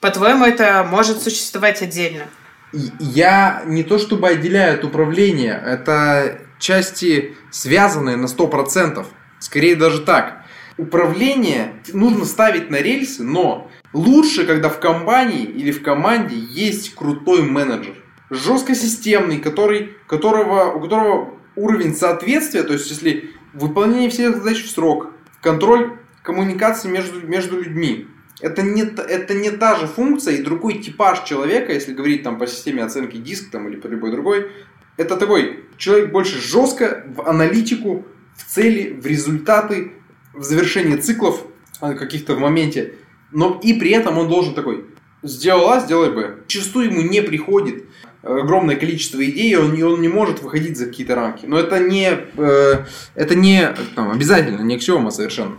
По-твоему, 0.00 0.44
это 0.44 0.86
может 0.88 1.22
существовать 1.22 1.82
отдельно? 1.82 2.26
Я 2.72 3.62
не 3.66 3.82
то 3.82 3.98
чтобы 3.98 4.28
отделяю 4.28 4.74
от 4.74 4.84
управления, 4.84 5.60
это 5.64 6.40
части 6.58 7.36
связанные 7.50 8.16
на 8.16 8.26
100%. 8.26 9.06
Скорее 9.38 9.76
даже 9.76 10.02
так. 10.02 10.44
Управление 10.76 11.74
нужно 11.92 12.24
ставить 12.24 12.70
на 12.70 12.76
рельсы, 12.76 13.22
но 13.24 13.70
лучше, 13.92 14.46
когда 14.46 14.68
в 14.68 14.80
компании 14.80 15.44
или 15.44 15.70
в 15.70 15.82
команде 15.82 16.36
есть 16.36 16.94
крутой 16.94 17.42
менеджер. 17.42 17.94
Жестко 18.30 18.74
системный, 18.74 19.38
который, 19.38 19.96
которого, 20.06 20.72
у 20.72 20.80
которого 20.80 21.34
уровень 21.56 21.96
соответствия, 21.96 22.62
то 22.62 22.74
есть 22.74 22.90
если 22.90 23.30
выполнение 23.54 24.10
всех 24.10 24.36
задач 24.36 24.62
в 24.62 24.70
срок, 24.70 25.12
контроль 25.40 25.98
коммуникации 26.22 26.88
между, 26.88 27.26
между 27.26 27.60
людьми, 27.60 28.06
это 28.40 28.62
не, 28.62 28.82
это 28.82 29.34
не 29.34 29.50
та 29.50 29.76
же 29.76 29.86
функция 29.86 30.34
и 30.34 30.42
другой 30.42 30.78
типаж 30.78 31.24
человека, 31.24 31.72
если 31.72 31.92
говорить 31.92 32.22
там 32.22 32.38
по 32.38 32.46
системе 32.46 32.84
оценки 32.84 33.16
диск 33.16 33.50
там, 33.50 33.68
или 33.68 33.76
по 33.76 33.86
любой 33.86 34.12
другой, 34.12 34.50
это 34.96 35.16
такой 35.16 35.64
человек 35.76 36.12
больше 36.12 36.40
жестко 36.40 37.04
в 37.06 37.28
аналитику, 37.28 38.06
в 38.36 38.44
цели, 38.44 38.92
в 38.92 39.06
результаты, 39.06 39.92
в 40.34 40.42
завершение 40.42 40.96
циклов 40.98 41.44
а, 41.80 41.94
каких-то 41.94 42.34
в 42.34 42.38
моменте. 42.38 42.94
Но 43.32 43.60
и 43.62 43.74
при 43.74 43.90
этом 43.90 44.18
он 44.18 44.28
должен 44.28 44.54
такой, 44.54 44.86
сделал 45.22 45.68
А, 45.70 45.80
сделай 45.80 46.10
Б. 46.10 46.36
Зачастую 46.46 46.86
ему 46.86 47.02
не 47.02 47.22
приходит 47.22 47.84
огромное 48.22 48.76
количество 48.76 49.24
идей, 49.24 49.56
он, 49.56 49.74
и 49.74 49.82
он 49.82 50.00
не 50.00 50.08
может 50.08 50.42
выходить 50.42 50.76
за 50.76 50.86
какие-то 50.86 51.14
рамки. 51.14 51.46
Но 51.46 51.58
это 51.58 51.78
не, 51.78 52.10
э, 52.36 52.84
это 53.14 53.34
не 53.34 53.74
там, 53.94 54.10
обязательно, 54.10 54.62
не 54.62 54.76
аксиома 54.76 55.10
совершенно. 55.10 55.56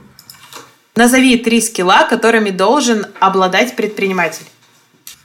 Назови 1.00 1.38
три 1.38 1.62
скилла, 1.62 2.04
которыми 2.10 2.50
должен 2.50 3.06
обладать 3.22 3.78
предприниматель. 3.78 4.46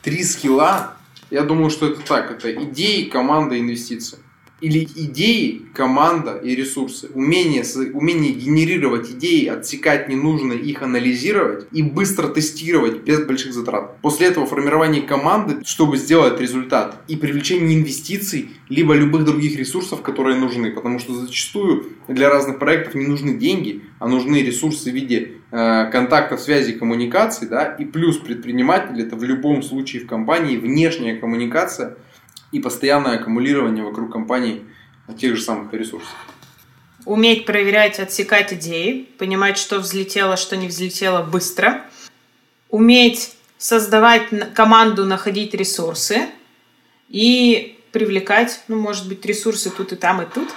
Три 0.03 0.23
скилла? 0.23 0.95
Я 1.33 1.43
думаю, 1.43 1.69
что 1.69 1.89
это 1.89 2.01
так. 2.01 2.31
Это 2.31 2.55
идеи, 2.63 3.07
команда, 3.07 3.59
инвестиции. 3.59 4.21
Или 4.65 4.89
идеи, 4.97 5.61
команда 5.75 6.41
и 6.43 6.55
ресурсы. 6.55 7.11
Умение, 7.13 7.65
умение 7.93 8.33
генерировать 8.33 9.11
идеи, 9.11 9.47
отсекать 9.47 10.09
ненужные, 10.09 10.59
их 10.59 10.81
анализировать 10.81 11.67
и 11.71 11.83
быстро 11.83 12.29
тестировать 12.29 13.03
без 13.03 13.27
больших 13.27 13.53
затрат. 13.53 14.01
После 14.01 14.29
этого 14.29 14.47
формирование 14.47 15.03
команды, 15.03 15.63
чтобы 15.67 15.99
сделать 15.99 16.41
результат 16.41 16.97
и 17.09 17.17
привлечение 17.17 17.79
инвестиций, 17.79 18.49
либо 18.71 18.95
любых 18.95 19.27
других 19.27 19.59
ресурсов, 19.59 20.01
которые 20.01 20.39
нужны. 20.39 20.73
Потому 20.73 20.99
что 20.99 21.13
зачастую 21.15 21.85
для 22.09 22.31
разных 22.31 22.59
проектов 22.59 22.95
не 22.95 23.07
нужны 23.07 23.35
деньги, 23.35 23.83
а 23.99 24.09
нужны 24.09 24.43
ресурсы 24.43 24.91
в 24.91 24.95
виде 24.95 25.33
э, 25.51 25.91
контактов, 25.93 26.41
связи, 26.41 26.73
коммуникаций. 26.73 27.49
Да? 27.49 27.77
И 27.79 27.85
плюс 27.85 28.17
предприниматель 28.17 28.99
это 29.03 29.15
в 29.15 29.25
любом 29.25 29.63
случае 29.63 30.05
в 30.05 30.07
компании 30.07 30.57
внешняя 30.57 31.17
коммуникация– 31.17 31.99
и 32.55 32.61
постоянное 32.61 33.19
аккумулирование 33.19 33.83
вокруг 33.85 34.13
компании 34.13 34.65
тех 35.19 35.37
же 35.37 35.43
самых 35.43 35.73
ресурсов. 35.75 36.09
Уметь 37.05 37.47
проверять, 37.47 37.99
отсекать 37.99 38.53
идеи, 38.53 39.09
понимать, 39.19 39.59
что 39.59 39.81
взлетело, 39.81 40.37
что 40.37 40.57
не 40.57 40.69
взлетело 40.69 41.23
быстро. 41.23 41.85
Уметь 42.71 43.35
создавать 43.59 44.55
команду, 44.55 45.05
находить 45.05 45.53
ресурсы 45.53 46.29
и 47.09 47.77
привлекать, 47.91 48.61
ну, 48.69 48.77
может 48.77 49.09
быть, 49.09 49.27
ресурсы 49.27 49.71
тут 49.71 49.93
и 49.93 49.97
там, 49.97 50.23
и 50.23 50.27
тут, 50.27 50.49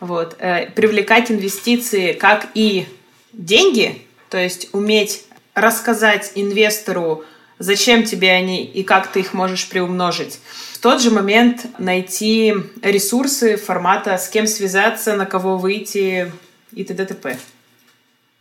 вот, 0.00 0.36
э, 0.38 0.70
привлекать 0.70 1.30
инвестиции, 1.30 2.12
как 2.12 2.48
и 2.54 2.86
деньги, 3.32 4.02
то 4.28 4.36
есть 4.36 4.68
уметь 4.72 5.24
рассказать 5.54 6.32
инвестору, 6.34 7.24
зачем 7.58 8.04
тебе 8.04 8.30
они 8.30 8.64
и 8.64 8.82
как 8.82 9.12
ты 9.12 9.20
их 9.20 9.34
можешь 9.34 9.68
приумножить. 9.68 10.40
В 10.72 10.78
тот 10.78 11.00
же 11.00 11.10
момент 11.10 11.66
найти 11.78 12.54
ресурсы 12.82 13.56
формата, 13.56 14.18
с 14.18 14.28
кем 14.28 14.46
связаться, 14.46 15.16
на 15.16 15.26
кого 15.26 15.58
выйти 15.58 16.32
и 16.72 16.84
т.д. 16.84 17.06
т.п. 17.06 17.38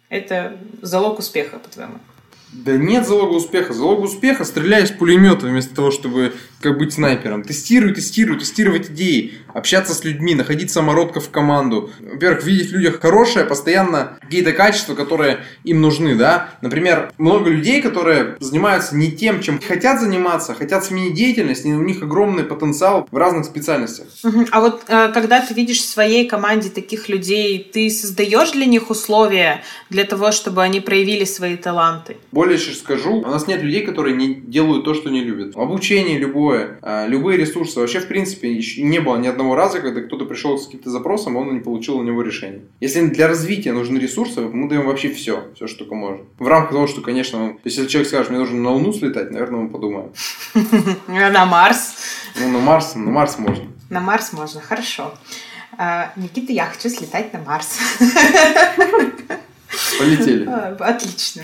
Это 0.10 0.58
залог 0.82 1.20
успеха, 1.20 1.60
по-твоему? 1.60 2.00
Да 2.52 2.78
нет 2.78 3.06
залога 3.06 3.34
успеха. 3.34 3.74
Залог 3.74 4.02
успеха 4.02 4.46
стреляй 4.46 4.84
из 4.84 4.92
пулемета 4.92 5.48
вместо 5.48 5.76
того, 5.76 5.92
чтобы 5.92 6.34
как 6.66 6.80
быть 6.80 6.94
снайпером. 6.94 7.44
Тестируй, 7.44 7.94
тестируй, 7.94 8.40
тестировать 8.40 8.90
идеи, 8.90 9.34
общаться 9.54 9.94
с 9.94 10.04
людьми, 10.04 10.34
находить 10.34 10.72
самородков 10.72 11.28
в 11.28 11.30
команду. 11.30 11.92
Во-первых, 12.00 12.44
видеть 12.44 12.72
в 12.72 12.74
людях 12.74 13.00
хорошее, 13.00 13.46
постоянно 13.46 14.18
какие-то 14.22 14.52
качества, 14.52 14.96
которые 14.96 15.42
им 15.64 15.82
нужны, 15.82 16.16
да. 16.16 16.50
Например, 16.62 17.12
много 17.20 17.52
людей, 17.52 17.82
которые 17.82 18.36
занимаются 18.40 18.96
не 18.96 19.12
тем, 19.12 19.42
чем 19.42 19.60
хотят 19.62 20.02
заниматься, 20.02 20.56
хотят 20.56 20.84
сменить 20.86 21.14
деятельность, 21.14 21.66
и 21.66 21.72
у 21.72 21.84
них 21.84 22.02
огромный 22.02 22.44
потенциал 22.44 23.08
в 23.12 23.16
разных 23.16 23.46
специальностях. 23.46 24.08
А 24.52 24.60
вот 24.60 24.84
э, 24.88 25.12
когда 25.14 25.42
ты 25.42 25.54
видишь 25.54 25.82
в 25.82 25.88
своей 25.88 26.28
команде 26.28 26.70
таких 26.70 27.10
людей, 27.10 27.70
ты 27.72 27.90
создаешь 27.92 28.52
для 28.52 28.66
них 28.66 28.90
условия 28.90 29.62
для 29.92 30.04
того, 30.06 30.32
чтобы 30.32 30.64
они 30.64 30.80
проявили 30.80 31.26
свои 31.26 31.58
таланты? 31.58 32.18
Более 32.32 32.58
еще 32.58 32.72
скажу, 32.74 33.18
у 33.18 33.28
нас 33.28 33.46
нет 33.48 33.62
людей, 33.62 33.86
которые 33.86 34.16
не 34.16 34.34
делают 34.34 34.84
то, 34.84 34.96
что 34.96 35.10
не 35.12 35.24
любят. 35.24 35.56
Обучение 35.56 36.18
любое, 36.18 36.55
а, 36.82 37.08
любые 37.08 37.38
ресурсы. 37.38 37.80
Вообще, 37.80 38.00
в 38.00 38.08
принципе, 38.08 38.52
еще 38.52 38.82
не 38.82 39.00
было 39.00 39.18
ни 39.18 39.28
одного 39.28 39.56
раза, 39.56 39.80
когда 39.82 40.02
кто-то 40.02 40.26
пришел 40.26 40.58
с 40.58 40.66
каким-то 40.66 40.90
запросом, 40.90 41.36
он 41.38 41.54
не 41.54 41.60
получил 41.60 42.00
на 42.00 42.08
него 42.08 42.22
решение. 42.22 42.62
Если 42.80 43.08
для 43.08 43.28
развития 43.28 43.74
нужны 43.74 43.98
ресурсы, 43.98 44.42
мы 44.42 44.70
даем 44.70 44.86
вообще 44.86 45.10
все, 45.10 45.46
все, 45.56 45.68
что 45.68 45.80
только 45.80 45.96
можно. 45.96 46.26
В 46.40 46.48
рамках 46.48 46.72
того, 46.72 46.88
что, 46.88 47.02
конечно, 47.02 47.58
если 47.64 47.86
человек 47.88 48.08
скажет, 48.10 48.30
мне 48.30 48.40
нужно 48.40 48.58
на 48.58 48.72
Луну 48.72 48.94
слетать, 48.94 49.32
наверное, 49.32 49.62
мы 49.62 49.70
подумаем. 49.70 50.12
На 51.08 51.46
Марс. 51.46 51.96
Ну, 52.40 52.50
на 52.50 52.60
Марс, 52.60 52.96
на 52.96 53.12
Марс 53.12 53.38
можно. 53.38 53.66
На 53.90 54.00
Марс 54.00 54.34
можно, 54.34 54.62
хорошо. 54.62 55.14
А, 55.78 56.12
Никита, 56.16 56.54
я 56.54 56.66
хочу 56.66 56.90
слетать 56.90 57.34
на 57.34 57.40
Марс. 57.40 57.80
Полетели. 60.00 60.46
Отлично. 60.80 61.44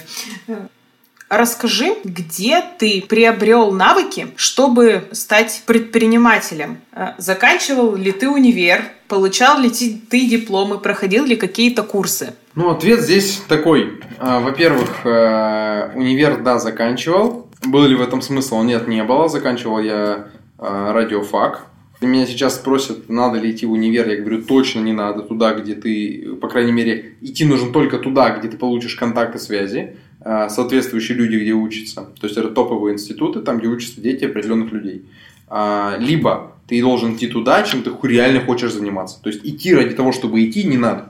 Расскажи, 1.31 1.95
где 2.03 2.61
ты 2.77 3.01
приобрел 3.07 3.71
навыки, 3.71 4.27
чтобы 4.35 5.05
стать 5.13 5.63
предпринимателем? 5.65 6.79
Э, 6.91 7.13
заканчивал 7.19 7.95
ли 7.95 8.11
ты 8.11 8.27
универ? 8.27 8.81
Получал 9.07 9.57
ли 9.61 9.69
ты 9.69 10.27
дипломы? 10.27 10.77
Проходил 10.77 11.23
ли 11.23 11.37
какие-то 11.37 11.83
курсы? 11.83 12.33
Ну, 12.53 12.69
ответ 12.69 12.99
здесь 12.99 13.41
такой. 13.47 14.01
А, 14.19 14.41
во-первых, 14.41 15.05
э, 15.05 15.93
универ, 15.95 16.41
да, 16.43 16.59
заканчивал. 16.59 17.47
Был 17.63 17.85
ли 17.85 17.95
в 17.95 18.01
этом 18.01 18.21
смысл? 18.21 18.61
Нет, 18.63 18.89
не 18.89 19.01
было. 19.01 19.29
Заканчивал 19.29 19.79
я 19.79 20.27
э, 20.59 20.91
радиофак. 20.91 21.65
Меня 22.01 22.25
сейчас 22.25 22.55
спросят, 22.55 23.07
надо 23.07 23.39
ли 23.39 23.51
идти 23.51 23.65
в 23.65 23.71
универ. 23.71 24.09
Я 24.09 24.17
говорю, 24.17 24.41
точно 24.41 24.81
не 24.81 24.91
надо. 24.91 25.21
Туда, 25.21 25.53
где 25.53 25.75
ты, 25.75 26.35
по 26.41 26.49
крайней 26.49 26.73
мере, 26.73 27.15
идти 27.21 27.45
нужно 27.45 27.71
только 27.71 27.99
туда, 27.99 28.31
где 28.31 28.49
ты 28.49 28.57
получишь 28.57 28.95
контакты 28.95 29.39
связи. 29.39 29.95
Э, 30.23 30.49
соответствующие 30.49 31.17
люди, 31.17 31.36
где 31.38 31.53
учатся. 31.53 32.01
То 32.19 32.27
есть 32.27 32.38
это 32.38 32.49
топовые 32.49 32.93
институты, 32.93 33.39
там, 33.41 33.57
где 33.57 33.67
учатся 33.67 34.01
дети 34.01 34.25
определенных 34.25 34.71
людей. 34.71 35.05
А, 35.47 35.97
либо 35.99 36.53
ты 36.67 36.79
должен 36.79 37.15
идти 37.15 37.27
туда, 37.27 37.63
чем 37.63 37.81
ты 37.81 37.91
реально 38.03 38.41
хочешь 38.41 38.71
заниматься. 38.71 39.19
То 39.21 39.29
есть 39.29 39.43
идти 39.43 39.73
ради 39.73 39.95
того, 39.95 40.12
чтобы 40.12 40.47
идти, 40.47 40.63
не 40.63 40.77
надо. 40.77 41.10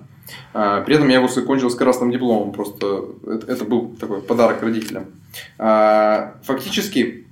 А, 0.53 0.81
при 0.81 0.95
этом 0.95 1.09
я 1.09 1.15
его 1.17 1.27
закончил 1.27 1.69
с 1.69 1.75
красным 1.75 2.09
дипломом, 2.09 2.53
просто 2.53 3.05
это, 3.47 3.65
был 3.65 3.95
такой 3.99 4.21
подарок 4.21 4.63
родителям. 4.63 5.07
А, 5.57 6.35
фактически, 6.43 7.27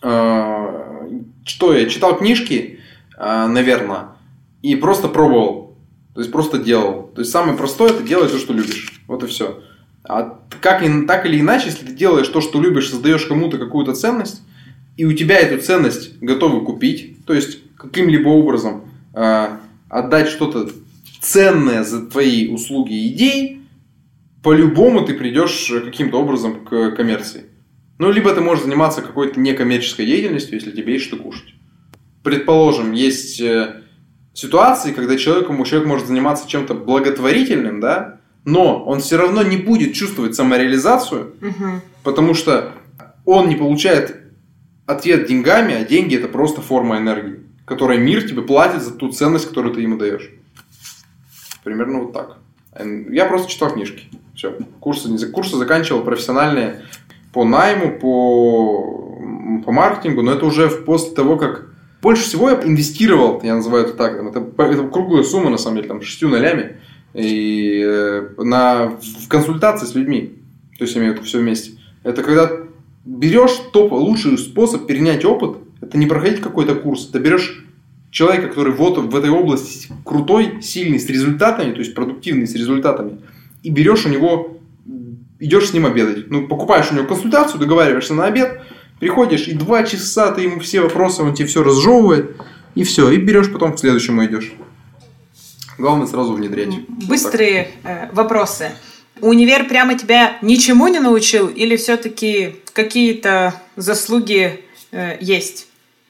что 0.00 1.74
я 1.74 1.88
читал 1.88 2.18
книжки, 2.18 2.80
наверное, 3.16 4.08
и 4.60 4.74
просто 4.74 5.06
пробовал. 5.06 5.76
То 6.14 6.20
есть 6.20 6.32
просто 6.32 6.58
делал. 6.58 7.12
То 7.14 7.20
есть 7.20 7.30
самое 7.30 7.56
простое 7.56 7.90
это 7.90 8.02
делать 8.02 8.32
то, 8.32 8.38
что 8.38 8.52
любишь. 8.52 9.00
Вот 9.06 9.22
и 9.22 9.28
все. 9.28 9.62
А 10.04 10.40
как, 10.60 10.82
так 11.06 11.26
или 11.26 11.40
иначе, 11.40 11.66
если 11.66 11.86
ты 11.86 11.92
делаешь 11.92 12.28
то, 12.28 12.40
что 12.40 12.60
любишь, 12.60 12.90
создаешь 12.90 13.26
кому-то 13.26 13.58
какую-то 13.58 13.94
ценность, 13.94 14.42
и 14.96 15.04
у 15.04 15.12
тебя 15.12 15.38
эту 15.38 15.62
ценность 15.62 16.18
готовы 16.20 16.64
купить, 16.64 17.24
то 17.24 17.34
есть 17.34 17.58
каким-либо 17.76 18.28
образом 18.28 18.84
э, 19.14 19.48
отдать 19.88 20.28
что-то 20.28 20.70
ценное 21.20 21.84
за 21.84 22.06
твои 22.06 22.48
услуги 22.48 22.92
и 22.92 23.08
идеи, 23.14 23.60
по-любому 24.42 25.04
ты 25.04 25.14
придешь 25.14 25.72
каким-то 25.84 26.20
образом 26.20 26.64
к 26.64 26.90
коммерции. 26.92 27.44
Ну, 27.98 28.10
либо 28.10 28.34
ты 28.34 28.40
можешь 28.40 28.64
заниматься 28.64 29.02
какой-то 29.02 29.38
некоммерческой 29.38 30.06
деятельностью, 30.06 30.54
если 30.54 30.72
тебе 30.72 30.94
есть 30.94 31.04
что 31.04 31.16
кушать. 31.16 31.54
Предположим, 32.24 32.92
есть 32.92 33.40
э, 33.40 33.82
ситуации, 34.34 34.92
когда 34.92 35.16
человеку, 35.16 35.64
человек 35.64 35.86
может 35.86 36.08
заниматься 36.08 36.48
чем-то 36.48 36.74
благотворительным, 36.74 37.80
да, 37.80 38.20
но 38.44 38.84
он 38.84 39.00
все 39.00 39.16
равно 39.16 39.42
не 39.42 39.56
будет 39.56 39.94
чувствовать 39.94 40.34
самореализацию, 40.34 41.34
угу. 41.40 41.80
потому 42.02 42.34
что 42.34 42.72
он 43.24 43.48
не 43.48 43.56
получает 43.56 44.16
ответ 44.86 45.26
деньгами, 45.26 45.74
а 45.74 45.84
деньги 45.84 46.16
это 46.16 46.28
просто 46.28 46.60
форма 46.60 46.98
энергии, 46.98 47.40
которой 47.64 47.98
мир 47.98 48.28
тебе 48.28 48.42
платит 48.42 48.82
за 48.82 48.92
ту 48.92 49.10
ценность, 49.10 49.48
которую 49.48 49.74
ты 49.74 49.80
ему 49.80 49.96
даешь. 49.96 50.30
Примерно 51.62 52.00
вот 52.00 52.12
так. 52.12 52.38
Я 53.10 53.26
просто 53.26 53.50
читал 53.50 53.70
книжки. 53.70 54.08
Все. 54.34 54.56
Курсы, 54.80 55.28
курсы 55.28 55.56
заканчивал 55.56 56.02
профессиональные 56.02 56.82
по 57.32 57.44
найму, 57.44 57.98
по, 57.98 59.62
по 59.64 59.72
маркетингу, 59.72 60.22
но 60.22 60.32
это 60.32 60.46
уже 60.46 60.68
после 60.68 61.14
того, 61.14 61.36
как 61.36 61.68
больше 62.00 62.24
всего 62.24 62.50
я 62.50 62.60
инвестировал, 62.62 63.40
я 63.44 63.54
называю 63.54 63.86
это 63.86 63.94
так, 63.94 64.14
это, 64.14 64.40
это 64.40 64.88
круглая 64.88 65.22
сумма, 65.22 65.50
на 65.50 65.58
самом 65.58 65.76
деле, 65.76 65.88
там, 65.88 66.02
шестью 66.02 66.28
нолями, 66.28 66.78
и 67.14 67.82
э, 67.84 68.28
на, 68.38 68.88
в 68.88 69.28
консультации 69.28 69.86
с 69.86 69.94
людьми. 69.94 70.34
То 70.78 70.84
есть, 70.84 70.94
я 70.96 71.02
имею 71.02 71.22
все 71.22 71.38
вместе. 71.38 71.72
Это 72.02 72.22
когда 72.22 72.50
берешь 73.04 73.52
топ, 73.72 73.92
лучший 73.92 74.38
способ 74.38 74.86
перенять 74.86 75.24
опыт, 75.24 75.58
это 75.80 75.98
не 75.98 76.06
проходить 76.06 76.40
какой-то 76.40 76.74
курс, 76.74 77.06
ты 77.06 77.18
берешь 77.18 77.64
человека, 78.10 78.48
который 78.48 78.72
вот 78.72 78.98
в 78.98 79.16
этой 79.16 79.30
области 79.30 79.88
крутой, 80.04 80.62
сильный, 80.62 81.00
с 81.00 81.08
результатами, 81.08 81.72
то 81.72 81.80
есть 81.80 81.94
продуктивный, 81.94 82.46
с 82.46 82.54
результатами, 82.54 83.20
и 83.62 83.70
берешь 83.70 84.06
у 84.06 84.08
него, 84.08 84.58
идешь 85.40 85.70
с 85.70 85.72
ним 85.72 85.86
обедать. 85.86 86.30
Ну, 86.30 86.46
покупаешь 86.46 86.92
у 86.92 86.94
него 86.94 87.06
консультацию, 87.06 87.58
договариваешься 87.58 88.14
на 88.14 88.26
обед, 88.26 88.62
приходишь, 89.00 89.48
и 89.48 89.54
два 89.54 89.82
часа 89.82 90.30
ты 90.30 90.42
ему 90.42 90.60
все 90.60 90.82
вопросы, 90.82 91.22
он 91.22 91.34
тебе 91.34 91.48
все 91.48 91.64
разжевывает, 91.64 92.36
и 92.74 92.84
все, 92.84 93.10
и 93.10 93.16
берешь 93.16 93.50
потом 93.52 93.74
к 93.74 93.78
следующему 93.78 94.24
идешь. 94.24 94.52
Главное 95.78 96.06
сразу 96.06 96.32
внедрять. 96.34 96.74
Быстрые 96.88 97.70
э, 97.84 98.10
вопросы. 98.12 98.72
Универ 99.20 99.68
прямо 99.68 99.96
тебя 99.98 100.38
ничему 100.42 100.88
не 100.88 100.98
научил 100.98 101.46
или 101.48 101.76
все-таки 101.76 102.56
какие-то 102.72 103.54
заслуги 103.76 104.60
э, 104.90 105.16
есть? 105.20 105.68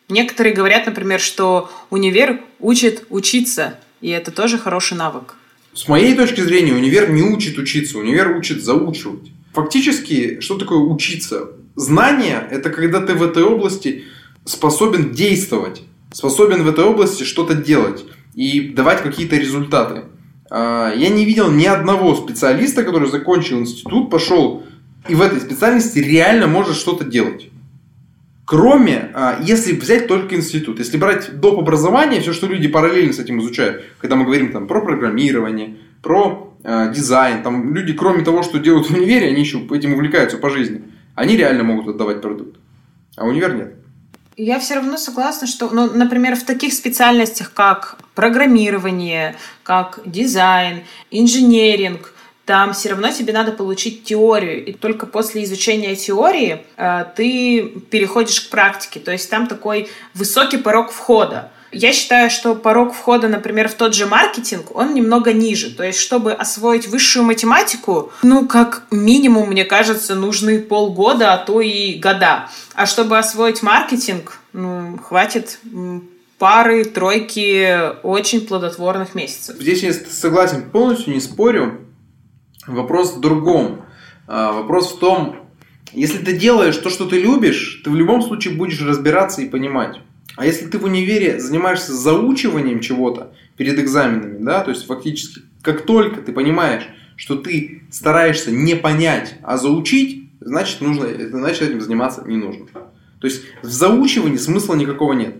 Некоторые 0.09 0.55
говорят, 0.55 0.87
например, 0.87 1.21
что 1.21 1.71
универ 1.91 2.41
учит 2.61 3.07
учиться, 3.09 3.79
и 4.01 4.11
это 4.11 4.31
тоже 4.31 4.59
хороший 4.59 4.97
навык. 4.97 5.37
С 5.75 5.89
моей 5.89 6.15
точки 6.15 6.41
зрения, 6.43 6.75
универ 6.75 7.11
не 7.11 7.23
учит 7.23 7.57
учиться, 7.59 7.99
универ 7.99 8.37
учит 8.37 8.63
заучивать. 8.63 9.31
Фактически, 9.55 10.41
что 10.41 10.59
такое 10.59 10.79
учиться? 10.79 11.51
Знание– 11.77 12.47
это 12.51 12.69
когда 12.71 13.01
ты 13.01 13.15
в 13.15 13.23
этой 13.23 13.43
области 13.43 14.05
способен 14.45 15.13
действовать. 15.13 15.83
способен 16.13 16.63
в 16.63 16.69
этой 16.69 16.85
области 16.85 17.25
что-то 17.25 17.55
делать 17.55 18.05
и 18.35 18.69
давать 18.71 19.03
какие-то 19.03 19.37
результаты. 19.37 20.05
А, 20.51 20.93
я 20.95 21.09
не 21.09 21.25
видел 21.25 21.51
ни 21.51 21.67
одного 21.67 22.15
специалиста, 22.15 22.85
который 22.85 23.09
закончил 23.09 23.61
институт, 23.61 24.11
пошел 24.11 24.65
и 25.09 25.15
в 25.15 25.23
этой 25.23 25.41
специальности 25.41 25.99
реально 25.99 26.47
может 26.47 26.77
что-то 26.77 27.05
делать. 27.05 27.49
Кроме, 28.45 29.11
а, 29.15 29.39
если 29.43 29.75
взять 29.75 30.09
только 30.09 30.37
институт, 30.37 30.79
если 30.79 30.97
брать 30.97 31.41
доп. 31.41 31.59
образование, 31.59 32.21
все, 32.21 32.33
что 32.33 32.47
люди 32.47 32.69
параллельно 32.69 33.13
с 33.13 33.19
этим 33.19 33.41
изучают, 33.41 33.85
когда 33.99 34.17
мы 34.17 34.25
говорим 34.25 34.53
там, 34.53 34.67
про 34.67 34.83
программирование, 34.83 35.79
про 36.03 36.55
э, 36.65 36.93
дизайн, 36.93 37.43
там 37.43 37.73
люди, 37.73 37.93
кроме 37.93 38.25
того, 38.25 38.43
что 38.43 38.59
делают 38.59 38.89
в 38.89 38.95
универе, 38.95 39.29
они 39.29 39.41
еще 39.41 39.59
этим 39.71 39.95
увлекаются 39.95 40.37
по 40.37 40.51
жизни, 40.51 40.83
они 41.15 41.37
реально 41.37 41.63
могут 41.63 41.89
отдавать 41.89 42.21
продукт, 42.21 42.57
а 43.17 43.25
универ 43.25 43.55
нет. 43.55 43.75
Я 44.37 44.59
все 44.59 44.75
равно 44.75 44.97
согласна, 44.97 45.47
что, 45.47 45.71
ну, 45.71 45.91
например, 45.95 46.37
в 46.37 46.43
таких 46.43 46.73
специальностях, 46.73 47.53
как 47.53 47.99
программирование, 48.15 49.37
как 49.63 50.01
дизайн, 50.05 50.83
инженеринг, 51.11 52.13
там 52.45 52.73
все 52.73 52.91
равно 52.91 53.11
тебе 53.11 53.33
надо 53.33 53.53
получить 53.53 54.05
теорию, 54.05 54.65
и 54.65 54.73
только 54.73 55.07
после 55.07 55.45
изучения 55.45 55.95
теории 55.95 56.65
э, 56.77 57.05
ты 57.17 57.63
переходишь 57.91 58.41
к 58.41 58.51
практике. 58.51 58.99
То 58.99 59.13
есть 59.13 59.31
там 59.31 59.47
такой 59.47 59.89
высокий 60.15 60.59
порог 60.59 60.91
входа. 60.91 61.51
Я 61.71 61.95
считаю, 61.95 62.29
что 62.31 62.55
порог 62.55 62.93
входа, 62.93 63.29
например, 63.29 63.69
в 63.69 63.75
тот 63.75 63.95
же 63.95 64.05
маркетинг, 64.05 64.77
он 64.77 64.93
немного 64.93 65.33
ниже. 65.33 65.71
То 65.71 65.83
есть, 65.83 65.99
чтобы 65.99 66.33
освоить 66.33 66.87
высшую 66.87 67.25
математику, 67.25 68.13
ну, 68.23 68.47
как 68.47 68.83
минимум, 68.91 69.49
мне 69.49 69.65
кажется, 69.65 70.15
нужны 70.15 70.61
полгода, 70.61 71.33
а 71.33 71.39
то 71.39 71.63
и 71.63 71.95
года. 71.95 72.51
А 72.75 72.85
чтобы 72.85 73.17
освоить 73.17 73.63
маркетинг, 73.63 74.39
ну, 74.53 74.99
хватит 74.99 75.61
пары, 76.43 76.85
тройки 76.85 78.03
очень 78.03 78.41
плодотворных 78.41 79.15
месяцев. 79.15 79.55
Здесь 79.61 79.85
я 79.85 79.93
согласен 79.93 80.71
полностью, 80.73 81.15
не 81.15 81.21
спорю. 81.21 81.83
Вопрос 82.67 83.15
в 83.15 83.21
другом. 83.21 83.85
А, 84.27 84.51
вопрос 84.51 84.93
в 84.93 84.99
том, 84.99 85.37
если 85.93 86.19
ты 86.19 86.37
делаешь 86.37 86.77
то, 86.79 86.91
что 86.91 87.07
ты 87.07 87.21
любишь, 87.21 87.83
ты 87.85 87.91
в 87.91 87.95
любом 87.95 88.23
случае 88.23 88.57
будешь 88.57 88.83
разбираться 88.83 89.41
и 89.41 89.49
понимать. 89.49 90.01
А 90.35 90.45
если 90.45 90.67
ты 90.67 90.79
в 90.79 90.85
универе 90.85 91.39
занимаешься 91.39 91.93
заучиванием 91.93 92.81
чего-то 92.81 93.33
перед 93.57 93.79
экзаменами, 93.79 94.43
да, 94.43 94.65
то 94.65 94.71
есть 94.71 94.85
фактически 94.87 95.43
как 95.63 95.87
только 95.87 96.23
ты 96.23 96.33
понимаешь, 96.33 96.89
что 97.15 97.37
ты 97.37 97.85
стараешься 97.93 98.51
не 98.51 98.75
понять, 98.75 99.37
а 99.45 99.59
заучить, 99.59 100.29
значит, 100.41 100.81
нужно, 100.81 101.07
значит 101.31 101.63
этим 101.63 101.81
заниматься 101.81 102.25
не 102.27 102.37
нужно. 102.37 102.67
То 103.21 103.29
есть 103.29 103.43
в 103.63 103.69
заучивании 103.69 104.39
смысла 104.39 104.75
никакого 104.75 105.13
нет. 105.13 105.37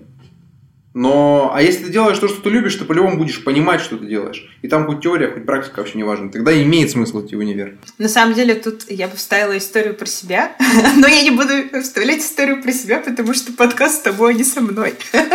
Но, 0.95 1.51
а 1.55 1.63
если 1.63 1.85
ты 1.85 1.93
делаешь 1.93 2.19
то, 2.19 2.29
что 2.29 2.43
ты 2.43 2.51
любишь, 2.51 2.75
ты 2.75 2.85
по-любому 2.85 3.17
будешь 3.17 3.43
понимать, 3.43 3.81
что 3.81 3.97
ты 3.97 4.07
делаешь. 4.07 4.45
И 4.61 4.69
там 4.69 4.87
хоть 4.87 5.01
теория, 5.01 5.31
хоть 5.31 5.47
практика 5.47 5.79
вообще 5.79 5.97
не 5.97 6.05
важно. 6.05 6.31
Тогда 6.31 6.53
имеет 6.63 6.91
смысл 6.91 7.25
идти 7.25 7.35
в 7.35 7.39
универ. 7.39 7.79
На 7.97 8.09
самом 8.09 8.35
деле, 8.35 8.55
тут 8.55 8.91
я 8.91 9.09
бы 9.09 9.17
вставила 9.17 9.57
историю 9.57 9.95
про 9.95 10.07
себя, 10.07 10.55
но 10.97 11.07
я 11.07 11.23
не 11.23 11.31
буду 11.31 11.81
вставлять 11.83 12.21
историю 12.21 12.63
про 12.63 12.73
себя, 12.73 12.99
потому 12.99 13.33
что 13.33 13.53
подкаст 13.53 14.01
с 14.01 14.01
тобой, 14.01 14.35
а 14.35 14.37
не 14.37 14.45
со 14.45 14.61
мной. 14.61 14.95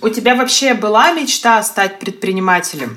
У 0.00 0.08
тебя 0.08 0.36
вообще 0.36 0.74
была 0.74 1.12
мечта 1.12 1.62
стать 1.62 1.98
предпринимателем? 1.98 2.96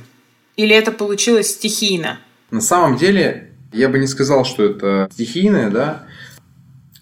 Или 0.57 0.75
это 0.75 0.91
получилось 0.91 1.49
стихийно? 1.49 2.19
На 2.51 2.61
самом 2.61 2.97
деле, 2.97 3.51
я 3.73 3.89
бы 3.89 3.97
не 3.97 4.07
сказал, 4.07 4.45
что 4.45 4.63
это 4.63 5.09
стихийное, 5.11 5.69
да. 5.69 6.05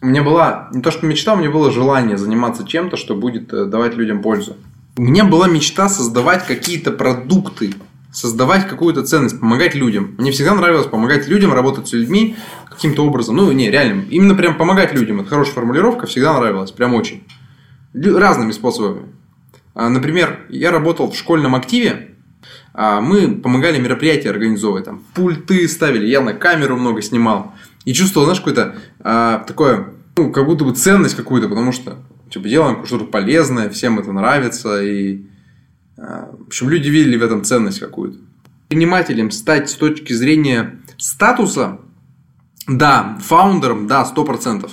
Меня 0.02 0.24
была, 0.24 0.70
не 0.72 0.82
то 0.82 0.92
что 0.92 1.06
мечта, 1.06 1.34
у 1.34 1.38
меня 1.38 1.50
было 1.50 1.72
желание 1.72 2.18
заниматься 2.18 2.66
чем-то, 2.66 2.96
что 2.96 3.16
будет 3.16 3.52
э, 3.54 3.66
давать 3.66 3.96
людям 3.96 4.22
пользу. 4.22 4.56
У 4.96 5.02
меня 5.02 5.26
была 5.26 5.50
мечта 5.50 5.90
создавать 5.90 6.46
какие-то 6.48 6.92
продукты, 6.92 7.74
создавать 8.12 8.66
какую-то 8.66 9.04
ценность, 9.04 9.42
помогать 9.42 9.76
людям. 9.76 10.16
Мне 10.18 10.32
всегда 10.32 10.56
нравилось 10.56 10.88
помогать 10.88 11.28
людям, 11.28 11.54
работать 11.54 11.90
с 11.90 11.94
людьми 11.94 12.38
каким-то 12.70 13.06
образом. 13.06 13.36
Ну, 13.36 13.52
не, 13.52 13.70
реально, 13.70 14.06
именно 14.10 14.36
прям 14.36 14.58
помогать 14.58 14.94
людям. 14.94 15.20
Это 15.20 15.30
хорошая 15.30 15.56
формулировка, 15.56 16.08
всегда 16.08 16.34
нравилась, 16.38 16.72
прям 16.72 16.94
очень. 16.94 17.24
Разными 17.94 18.52
способами. 18.52 19.08
А, 19.74 19.90
например, 19.90 20.46
я 20.50 20.72
работал 20.72 21.12
в 21.12 21.18
школьном 21.18 21.56
активе, 21.56 22.16
а, 22.74 23.02
мы 23.02 23.36
помогали 23.36 23.80
мероприятия 23.80 24.30
организовывать, 24.30 24.86
там, 24.86 25.04
пульты 25.14 25.68
ставили, 25.68 26.08
я 26.08 26.22
на 26.22 26.34
камеру 26.34 26.78
много 26.78 27.02
снимал. 27.02 27.54
И 27.90 27.94
чувствовал, 27.96 28.28
знаешь, 28.28 28.40
какое-то 28.40 28.76
а, 29.00 29.40
такое, 29.48 29.96
ну, 30.16 30.32
как 30.32 30.46
будто 30.46 30.64
бы 30.64 30.76
ценность 30.76 31.16
какую-то, 31.16 31.50
потому 31.50 31.72
что, 31.72 31.98
типа, 32.30 32.48
делаем 32.48 32.86
что-то 32.86 33.06
полезное, 33.06 33.68
всем 33.72 33.98
это 33.98 34.12
нравится, 34.12 34.84
и, 34.84 35.26
а, 35.98 36.30
в 36.32 36.50
общем, 36.50 36.70
люди 36.70 36.88
видели 36.88 37.18
в 37.18 37.24
этом 37.24 37.44
ценность 37.44 37.80
какую-то. 37.80 38.20
Предпринимателем 38.68 39.32
стать 39.32 39.72
с 39.72 39.74
точки 39.74 40.14
зрения 40.14 40.80
статуса, 41.00 41.80
да, 42.68 43.18
фаундером, 43.24 43.88
да, 43.88 44.06
сто 44.06 44.24
процентов. 44.24 44.72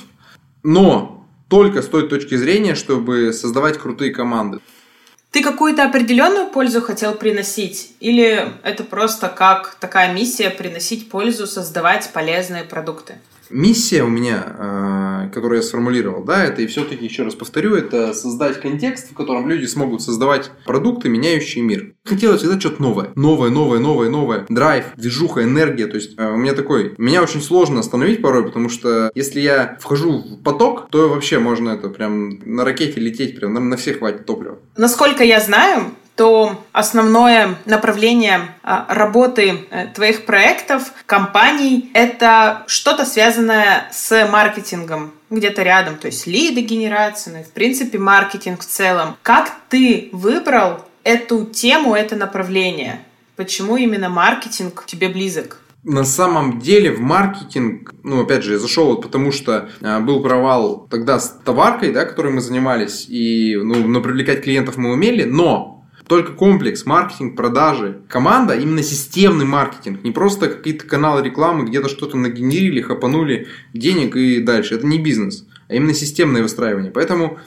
Но 0.62 1.26
только 1.48 1.80
с 1.80 1.86
той 1.86 2.10
точки 2.10 2.34
зрения, 2.34 2.74
чтобы 2.74 3.32
создавать 3.32 3.78
крутые 3.78 4.10
команды. 4.10 4.58
Ты 5.36 5.42
какую-то 5.42 5.84
определенную 5.84 6.48
пользу 6.48 6.80
хотел 6.80 7.14
приносить? 7.14 7.90
Или 8.00 8.54
это 8.62 8.84
просто 8.84 9.28
как 9.28 9.74
такая 9.74 10.10
миссия 10.10 10.48
приносить 10.48 11.10
пользу, 11.10 11.46
создавать 11.46 12.08
полезные 12.14 12.64
продукты? 12.64 13.18
Миссия 13.50 14.02
у 14.02 14.08
меня, 14.08 15.26
э, 15.26 15.30
которую 15.32 15.58
я 15.58 15.62
сформулировал, 15.62 16.24
да, 16.24 16.44
это 16.44 16.62
и 16.62 16.66
все-таки, 16.66 17.04
еще 17.04 17.22
раз 17.22 17.34
повторю, 17.34 17.74
это 17.74 18.14
создать 18.14 18.60
контекст, 18.60 19.10
в 19.10 19.14
котором 19.14 19.48
люди 19.48 19.66
смогут 19.66 20.02
создавать 20.02 20.50
продукты, 20.64 21.08
меняющие 21.08 21.62
мир. 21.62 21.94
Хотелось 22.04 22.40
всегда 22.40 22.58
что-то 22.58 22.82
новое. 22.82 23.10
Новое, 23.14 23.50
новое, 23.50 23.78
новое, 23.78 24.08
новое. 24.08 24.46
Драйв, 24.48 24.86
движуха, 24.96 25.42
энергия. 25.42 25.86
То 25.86 25.96
есть 25.96 26.14
э, 26.16 26.32
у 26.32 26.36
меня 26.36 26.54
такой... 26.54 26.94
Меня 26.98 27.22
очень 27.22 27.42
сложно 27.42 27.80
остановить 27.80 28.22
порой, 28.22 28.44
потому 28.44 28.68
что 28.68 29.10
если 29.14 29.40
я 29.40 29.76
вхожу 29.80 30.18
в 30.18 30.42
поток, 30.42 30.88
то 30.90 31.08
вообще 31.08 31.38
можно 31.38 31.70
это 31.70 31.88
прям 31.88 32.38
на 32.44 32.64
ракете 32.64 33.00
лететь, 33.00 33.36
прям 33.36 33.54
на, 33.54 33.60
на 33.60 33.76
всех 33.76 33.98
хватит 33.98 34.26
топлива. 34.26 34.58
Насколько 34.76 35.24
я 35.24 35.40
знаю, 35.40 35.92
то 36.16 36.64
основное 36.72 37.56
направление 37.66 38.54
а, 38.62 38.86
работы 38.88 39.66
э, 39.70 39.88
твоих 39.94 40.24
проектов, 40.24 40.92
компаний, 41.04 41.90
это 41.92 42.64
что-то 42.66 43.04
связанное 43.04 43.88
с 43.92 44.26
маркетингом 44.26 45.12
где-то 45.28 45.62
рядом, 45.62 45.96
то 45.96 46.06
есть 46.06 46.26
лиды 46.26 46.62
генерация, 46.62 47.34
ну 47.34 47.40
и 47.40 47.44
в 47.44 47.50
принципе 47.50 47.98
маркетинг 47.98 48.60
в 48.60 48.66
целом. 48.66 49.16
Как 49.22 49.52
ты 49.68 50.08
выбрал 50.12 50.84
эту 51.04 51.44
тему, 51.44 51.94
это 51.94 52.16
направление? 52.16 53.00
Почему 53.36 53.76
именно 53.76 54.08
маркетинг 54.08 54.84
тебе 54.86 55.08
близок? 55.08 55.60
на 55.86 56.02
самом 56.02 56.58
деле 56.58 56.90
в 56.90 57.00
маркетинг, 57.00 57.94
ну, 58.02 58.22
опять 58.22 58.42
же, 58.42 58.54
я 58.54 58.58
зашел 58.58 58.86
вот 58.86 59.02
потому, 59.02 59.30
что 59.30 59.68
э, 59.80 60.00
был 60.00 60.20
провал 60.20 60.88
тогда 60.90 61.20
с 61.20 61.38
товаркой, 61.44 61.92
да, 61.92 62.04
которой 62.04 62.32
мы 62.32 62.40
занимались, 62.40 63.06
и, 63.08 63.54
ну, 63.54 63.86
но 63.86 64.00
привлекать 64.00 64.42
клиентов 64.42 64.78
мы 64.78 64.90
умели, 64.90 65.22
но 65.22 65.75
только 66.06 66.32
комплекс, 66.32 66.86
маркетинг, 66.86 67.36
продажи. 67.36 68.02
Команда 68.08 68.54
именно 68.54 68.82
системный 68.82 69.44
маркетинг, 69.44 70.04
не 70.04 70.12
просто 70.12 70.48
какие-то 70.48 70.86
каналы 70.86 71.22
рекламы, 71.22 71.66
где-то 71.66 71.88
что-то 71.88 72.16
нагенерили, 72.16 72.80
хапанули 72.80 73.48
денег 73.74 74.16
и 74.16 74.40
дальше. 74.40 74.74
Это 74.74 74.86
не 74.86 74.98
бизнес, 74.98 75.46
а 75.68 75.74
именно 75.74 75.94
системное 75.94 76.42
выстраивание. 76.42 76.92
Поэтому 76.92 77.38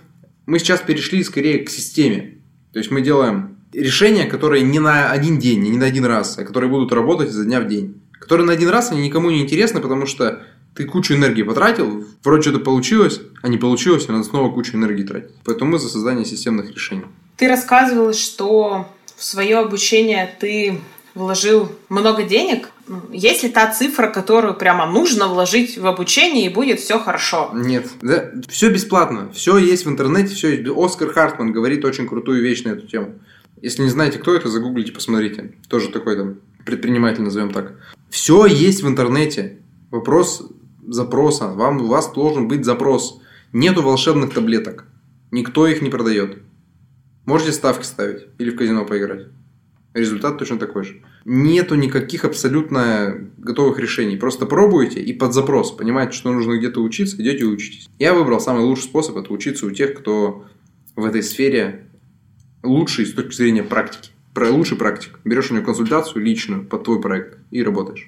мы 0.45 0.59
сейчас 0.59 0.81
перешли 0.81 1.23
скорее 1.23 1.59
к 1.59 1.69
системе. 1.69 2.39
То 2.73 2.79
есть 2.79 2.91
мы 2.91 3.01
делаем 3.01 3.57
решения, 3.73 4.25
которые 4.25 4.63
не 4.63 4.79
на 4.79 5.09
один 5.11 5.39
день, 5.39 5.61
не 5.61 5.77
на 5.77 5.85
один 5.85 6.05
раз, 6.05 6.37
а 6.37 6.43
которые 6.43 6.69
будут 6.69 6.91
работать 6.91 7.29
изо 7.29 7.45
дня 7.45 7.61
в 7.61 7.67
день. 7.67 8.01
Которые 8.11 8.45
на 8.45 8.53
один 8.53 8.69
раз 8.69 8.91
они 8.91 9.01
никому 9.01 9.29
не 9.29 9.41
интересны, 9.41 9.79
потому 9.79 10.05
что 10.05 10.43
ты 10.75 10.85
кучу 10.85 11.13
энергии 11.13 11.43
потратил, 11.43 12.05
вроде 12.23 12.43
что-то 12.43 12.59
получилось, 12.59 13.21
а 13.41 13.47
не 13.47 13.57
получилось, 13.57 14.05
и 14.07 14.11
надо 14.11 14.23
снова 14.23 14.53
кучу 14.53 14.75
энергии 14.75 15.03
тратить. 15.03 15.31
Поэтому 15.45 15.71
мы 15.71 15.79
за 15.79 15.89
создание 15.89 16.25
системных 16.25 16.71
решений. 16.71 17.05
Ты 17.39 17.47
рассказывал, 17.47 18.13
что 18.13 18.85
в 19.15 19.23
свое 19.23 19.59
обучение 19.59 20.29
ты 20.41 20.81
вложил 21.15 21.71
много 21.87 22.23
денег. 22.23 22.69
Есть 23.13 23.43
ли 23.43 23.49
та 23.49 23.71
цифра, 23.71 24.07
которую 24.07 24.55
прямо 24.55 24.85
нужно 24.85 25.29
вложить 25.29 25.77
в 25.77 25.87
обучение 25.87 26.47
и 26.47 26.53
будет 26.53 26.81
все 26.81 26.99
хорошо? 26.99 27.51
Нет, 27.53 27.87
да, 28.01 28.31
все 28.49 28.69
бесплатно, 28.69 29.31
все 29.33 29.57
есть 29.57 29.85
в 29.85 29.89
интернете, 29.89 30.35
все 30.35 30.49
есть. 30.49 30.69
Оскар 30.75 31.13
Хартман 31.13 31.53
говорит 31.53 31.85
очень 31.85 32.09
крутую 32.09 32.43
вещь 32.43 32.63
на 32.65 32.71
эту 32.71 32.87
тему. 32.87 33.15
Если 33.61 33.83
не 33.83 33.89
знаете, 33.89 34.19
кто 34.19 34.35
это, 34.35 34.49
загуглите, 34.49 34.91
посмотрите. 34.91 35.53
Тоже 35.69 35.87
такой 35.89 36.17
там 36.17 36.39
предприниматель, 36.65 37.21
назовем 37.21 37.53
так. 37.53 37.71
Все 38.09 38.47
есть 38.47 38.83
в 38.83 38.87
интернете. 38.89 39.59
Вопрос 39.91 40.43
запроса. 40.85 41.47
Вам, 41.47 41.83
у 41.83 41.87
вас 41.87 42.11
должен 42.11 42.49
быть 42.49 42.65
запрос. 42.65 43.21
Нету 43.53 43.81
волшебных 43.81 44.33
таблеток. 44.33 44.83
Никто 45.31 45.67
их 45.67 45.81
не 45.81 45.89
продает. 45.89 46.39
Можете 47.29 47.51
ставки 47.51 47.85
ставить 47.85 48.25
или 48.39 48.49
в 48.49 48.55
казино 48.55 48.85
поиграть. 48.85 49.27
Результат 49.93 50.39
точно 50.39 50.57
такой 50.57 50.83
же. 50.83 51.03
Нету 51.25 51.75
никаких 51.75 52.25
абсолютно 52.25 53.29
готовых 53.37 53.77
решений. 53.77 54.17
Просто 54.17 54.47
пробуйте 54.47 54.99
и 54.99 55.13
под 55.13 55.35
запрос. 55.35 55.71
Понимаете, 55.71 56.13
что 56.13 56.33
нужно 56.33 56.57
где-то 56.57 56.81
учиться, 56.81 57.17
идете 57.17 57.41
и 57.41 57.43
учитесь. 57.43 57.87
Я 57.99 58.15
выбрал 58.15 58.39
самый 58.39 58.63
лучший 58.63 58.85
способ 58.85 59.15
это 59.15 59.31
учиться 59.31 59.67
у 59.67 59.69
тех, 59.69 59.93
кто 59.93 60.47
в 60.95 61.05
этой 61.05 61.21
сфере 61.21 61.85
лучший 62.63 63.05
с 63.05 63.13
точки 63.13 63.35
зрения 63.35 63.61
практики. 63.61 64.09
Про 64.33 64.49
лучший 64.49 64.77
практик. 64.77 65.19
Берешь 65.23 65.51
у 65.51 65.53
него 65.53 65.67
консультацию 65.67 66.23
личную 66.23 66.65
под 66.65 66.85
твой 66.85 66.99
проект 66.99 67.37
и 67.51 67.61
работаешь. 67.61 68.07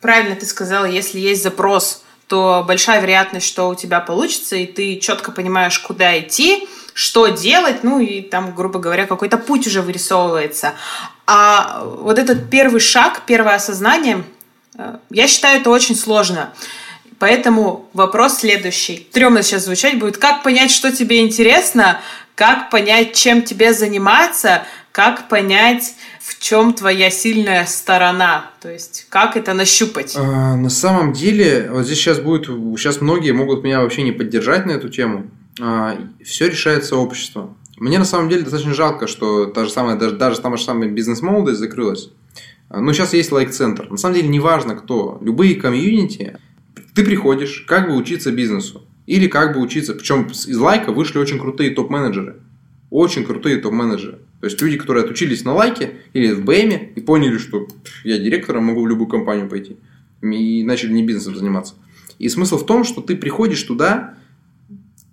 Правильно 0.00 0.34
ты 0.34 0.44
сказала, 0.44 0.86
если 0.86 1.20
есть 1.20 1.44
запрос, 1.44 2.02
то 2.26 2.64
большая 2.66 3.00
вероятность, 3.00 3.46
что 3.46 3.68
у 3.68 3.76
тебя 3.76 4.00
получится, 4.00 4.56
и 4.56 4.66
ты 4.66 4.96
четко 4.98 5.30
понимаешь, 5.30 5.78
куда 5.78 6.18
идти, 6.18 6.66
что 7.00 7.28
делать, 7.28 7.82
ну 7.82 7.98
и 7.98 8.20
там, 8.20 8.54
грубо 8.54 8.78
говоря, 8.78 9.06
какой-то 9.06 9.38
путь 9.38 9.66
уже 9.66 9.80
вырисовывается. 9.80 10.74
А 11.26 11.82
вот 11.82 12.18
этот 12.18 12.50
первый 12.50 12.78
шаг, 12.78 13.22
первое 13.24 13.54
осознание, 13.54 14.22
э, 14.76 14.96
я 15.08 15.26
считаю, 15.26 15.62
это 15.62 15.70
очень 15.70 15.96
сложно. 15.96 16.52
Поэтому 17.18 17.88
вопрос 17.94 18.40
следующий. 18.40 19.08
Тремно 19.12 19.40
сейчас 19.40 19.64
звучать 19.64 19.98
будет. 19.98 20.18
Как 20.18 20.42
понять, 20.42 20.70
что 20.70 20.92
тебе 20.94 21.20
интересно? 21.20 22.02
Как 22.34 22.68
понять, 22.68 23.14
чем 23.14 23.40
тебе 23.44 23.72
заниматься? 23.72 24.64
Как 24.92 25.28
понять, 25.28 25.94
в 26.20 26.38
чем 26.38 26.74
твоя 26.74 27.10
сильная 27.10 27.64
сторона? 27.64 28.50
То 28.60 28.70
есть, 28.70 29.06
как 29.08 29.38
это 29.38 29.54
нащупать? 29.54 30.16
А, 30.18 30.54
на 30.54 30.68
самом 30.68 31.14
деле, 31.14 31.70
вот 31.70 31.86
здесь 31.86 31.96
сейчас 31.96 32.18
будет, 32.18 32.44
сейчас 32.78 33.00
многие 33.00 33.30
могут 33.30 33.64
меня 33.64 33.80
вообще 33.80 34.02
не 34.02 34.12
поддержать 34.12 34.66
на 34.66 34.72
эту 34.72 34.90
тему. 34.90 35.30
А, 35.58 35.98
все 36.22 36.48
решается 36.48 36.96
обществом. 36.96 37.56
Мне 37.76 37.98
на 37.98 38.04
самом 38.04 38.28
деле 38.28 38.42
достаточно 38.42 38.74
жалко, 38.74 39.06
что 39.06 39.46
та 39.46 39.64
же 39.64 39.70
самая, 39.70 39.96
даже, 39.96 40.16
даже 40.16 40.40
та 40.40 40.54
же 40.54 40.62
самая 40.62 40.90
бизнес-молодость 40.90 41.58
закрылась. 41.58 42.10
А, 42.68 42.80
но 42.80 42.92
сейчас 42.92 43.14
есть 43.14 43.32
лайк-центр. 43.32 43.90
На 43.90 43.96
самом 43.96 44.16
деле, 44.16 44.28
неважно 44.28 44.76
кто. 44.76 45.18
Любые 45.22 45.56
комьюнити, 45.56 46.38
ты 46.94 47.04
приходишь 47.04 47.64
как 47.66 47.88
бы 47.88 47.96
учиться 47.96 48.30
бизнесу. 48.30 48.82
Или 49.06 49.26
как 49.26 49.54
бы 49.54 49.60
учиться. 49.60 49.94
Причем 49.94 50.26
из 50.26 50.56
лайка 50.56 50.92
вышли 50.92 51.18
очень 51.18 51.38
крутые 51.38 51.70
топ-менеджеры. 51.70 52.36
Очень 52.90 53.24
крутые 53.24 53.56
топ-менеджеры. 53.56 54.18
То 54.40 54.46
есть 54.46 54.60
люди, 54.60 54.78
которые 54.78 55.04
отучились 55.04 55.44
на 55.44 55.52
лайке 55.52 55.94
или 56.12 56.32
в 56.32 56.44
БМе 56.44 56.92
и 56.94 57.00
поняли, 57.00 57.38
что 57.38 57.66
я 58.04 58.18
директором 58.18 58.64
могу 58.64 58.82
в 58.82 58.88
любую 58.88 59.08
компанию 59.08 59.48
пойти. 59.48 59.76
И 60.22 60.64
начали 60.64 60.92
не 60.92 61.02
бизнесом 61.02 61.36
заниматься. 61.36 61.74
И 62.18 62.28
смысл 62.28 62.58
в 62.58 62.66
том, 62.66 62.84
что 62.84 63.00
ты 63.00 63.16
приходишь 63.16 63.62
туда, 63.62 64.14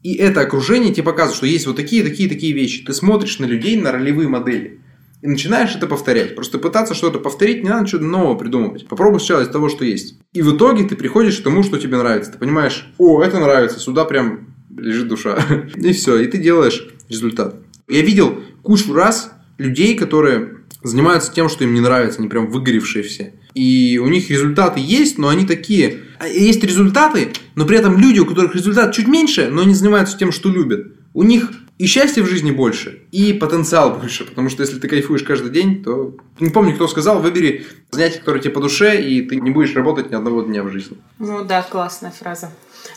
и 0.04 0.16
это 0.16 0.42
окружение 0.42 0.94
тебе 0.94 1.04
показывает, 1.04 1.38
что 1.38 1.46
есть 1.46 1.68
вот 1.68 1.76
такие, 1.76 2.04
такие, 2.04 2.30
такие 2.30 2.54
вещи. 2.54 2.84
Ты 2.86 2.94
смотришь 2.94 3.40
на 3.40 3.46
людей, 3.46 3.80
на 3.80 3.92
ролевые 3.92 4.30
модели. 4.30 4.80
И 5.22 5.28
начинаешь 5.28 5.76
это 5.76 5.88
повторять. 5.88 6.36
Просто 6.36 6.60
пытаться 6.60 6.94
что-то 6.94 7.20
повторить, 7.20 7.64
не 7.64 7.70
надо 7.70 7.88
что-то 7.88 8.06
нового 8.06 8.36
придумывать. 8.36 8.88
Попробуй 8.88 9.20
сначала 9.20 9.42
из 9.42 9.50
того, 9.50 9.68
что 9.70 9.84
есть. 9.84 10.20
И 10.34 10.42
в 10.42 10.56
итоге 10.56 10.84
ты 10.84 10.96
приходишь 10.96 11.40
к 11.40 11.44
тому, 11.44 11.64
что 11.64 11.80
тебе 11.80 11.98
нравится. 11.98 12.32
Ты 12.32 12.38
понимаешь, 12.38 12.92
о, 12.98 13.22
это 13.24 13.40
нравится, 13.40 13.80
сюда 13.80 14.06
прям 14.06 14.54
лежит 14.78 15.08
душа. 15.08 15.40
И 15.76 15.92
все, 15.94 16.20
и 16.20 16.28
ты 16.28 16.38
делаешь 16.38 16.88
результат. 17.10 17.56
Я 17.88 18.02
видел 18.02 18.40
кучу 18.62 18.94
раз 18.94 19.32
людей, 19.58 19.98
которые 19.98 20.57
занимаются 20.84 21.34
тем, 21.34 21.50
что 21.50 21.64
им 21.64 21.74
не 21.74 21.82
нравится, 21.82 22.20
они 22.20 22.28
прям 22.28 22.48
выгоревшие 22.48 23.04
все. 23.04 23.34
И 23.54 24.00
у 24.02 24.08
них 24.08 24.30
результаты 24.30 24.80
есть, 24.80 25.18
но 25.18 25.30
они 25.30 25.46
такие. 25.46 26.00
А 26.20 26.28
есть 26.28 26.64
результаты, 26.64 27.34
но 27.56 27.66
при 27.66 27.78
этом 27.78 27.98
люди, 27.98 28.20
у 28.20 28.26
которых 28.26 28.56
результат 28.56 28.94
чуть 28.94 29.08
меньше, 29.08 29.50
но 29.50 29.62
они 29.62 29.74
занимаются 29.74 30.18
тем, 30.18 30.32
что 30.32 30.50
любят. 30.50 30.88
У 31.14 31.24
них 31.24 31.52
и 31.78 31.86
счастья 31.86 32.24
в 32.24 32.28
жизни 32.28 32.52
больше, 32.52 33.04
и 33.12 33.34
потенциал 33.34 33.98
больше. 33.98 34.26
Потому 34.26 34.50
что 34.50 34.64
если 34.64 34.80
ты 34.80 34.88
кайфуешь 34.88 35.24
каждый 35.24 35.52
день, 35.52 35.84
то... 35.84 36.16
Не 36.40 36.50
помню, 36.50 36.74
кто 36.74 36.88
сказал, 36.88 37.22
выбери 37.22 37.66
занятие, 37.92 38.20
которое 38.20 38.40
тебе 38.40 38.54
по 38.54 38.62
душе, 38.62 39.02
и 39.02 39.22
ты 39.22 39.36
не 39.38 39.52
будешь 39.52 39.76
работать 39.76 40.10
ни 40.10 40.16
одного 40.16 40.42
дня 40.42 40.64
в 40.64 40.72
жизни. 40.72 40.98
Ну 41.20 41.44
да, 41.44 41.62
классная 41.62 42.12
фраза. 42.12 42.52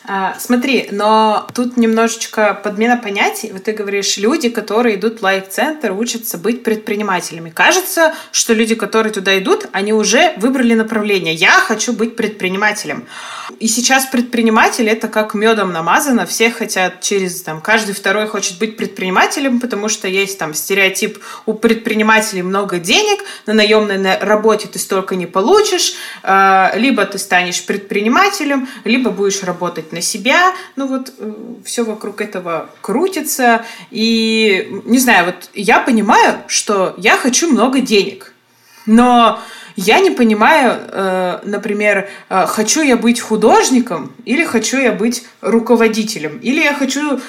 А, 0.05 0.35
смотри, 0.39 0.89
но 0.91 1.47
тут 1.55 1.77
немножечко 1.77 2.59
подмена 2.63 2.97
понятий. 2.97 3.51
Вот 3.53 3.65
ты 3.65 3.73
говоришь, 3.73 4.17
люди, 4.17 4.49
которые 4.49 4.97
идут 4.97 5.21
в 5.21 5.23
лайф-центр, 5.23 5.93
учатся 5.93 6.39
быть 6.39 6.63
предпринимателями. 6.63 7.51
Кажется, 7.51 8.15
что 8.33 8.55
люди, 8.55 8.75
которые 8.75 9.13
туда 9.13 9.39
идут, 9.39 9.69
они 9.73 9.93
уже 9.93 10.33
выбрали 10.37 10.75
направление. 10.75 11.35
Я 11.35 11.53
хочу 11.53 11.93
быть 11.93 12.17
предпринимателем. 12.17 13.07
И 13.59 13.69
сейчас 13.69 14.07
предприниматель 14.07 14.89
это 14.89 15.09
как 15.09 15.35
медом 15.35 15.73
намазано. 15.73 16.27
Все 16.27 16.51
хотят 16.51 17.01
через, 17.01 17.43
там, 17.43 17.61
каждый 17.61 17.95
второй 17.95 18.27
хочет 18.27 18.59
быть 18.59 18.77
предпринимателем, 18.77 19.61
потому 19.61 19.89
что 19.89 20.09
есть 20.09 20.39
там 20.39 20.55
стереотип 20.55 21.19
у 21.47 21.55
предпринимателей 21.55 22.43
много 22.43 22.79
денег, 22.79 23.25
на 23.47 23.55
наемной 23.55 24.19
работе 24.19 24.69
ты 24.69 24.79
столько 24.79 25.17
не 25.17 25.27
получишь, 25.27 25.95
а, 26.23 26.73
либо 26.75 27.05
ты 27.05 27.19
станешь 27.19 27.65
предпринимателем, 27.65 28.69
либо 28.85 29.11
будешь 29.11 29.43
работать 29.43 29.80
на 29.93 30.01
себя. 30.01 30.55
Ну 30.77 30.87
вот 30.87 31.13
э, 31.19 31.33
все 31.65 31.85
вокруг 31.85 32.21
этого 32.21 32.71
крутится. 32.81 33.65
И 33.91 34.69
не 34.85 34.99
знаю, 34.99 35.27
вот 35.27 35.51
я 35.55 35.81
понимаю, 35.81 36.39
что 36.47 36.95
я 36.99 37.17
хочу 37.17 37.51
много 37.51 37.81
денег. 37.81 38.35
Но 38.87 39.41
я 39.77 40.01
не 40.01 40.11
понимаю, 40.11 40.81
э, 40.89 41.41
например, 41.45 42.09
э, 42.29 42.47
хочу 42.47 42.83
я 42.83 42.97
быть 42.97 43.21
художником 43.21 44.13
или 44.25 44.45
хочу 44.45 44.79
я 44.79 44.93
быть 44.93 45.25
руководителем, 45.41 46.39
или 46.39 46.61
я 46.63 46.75
хочу 46.75 47.21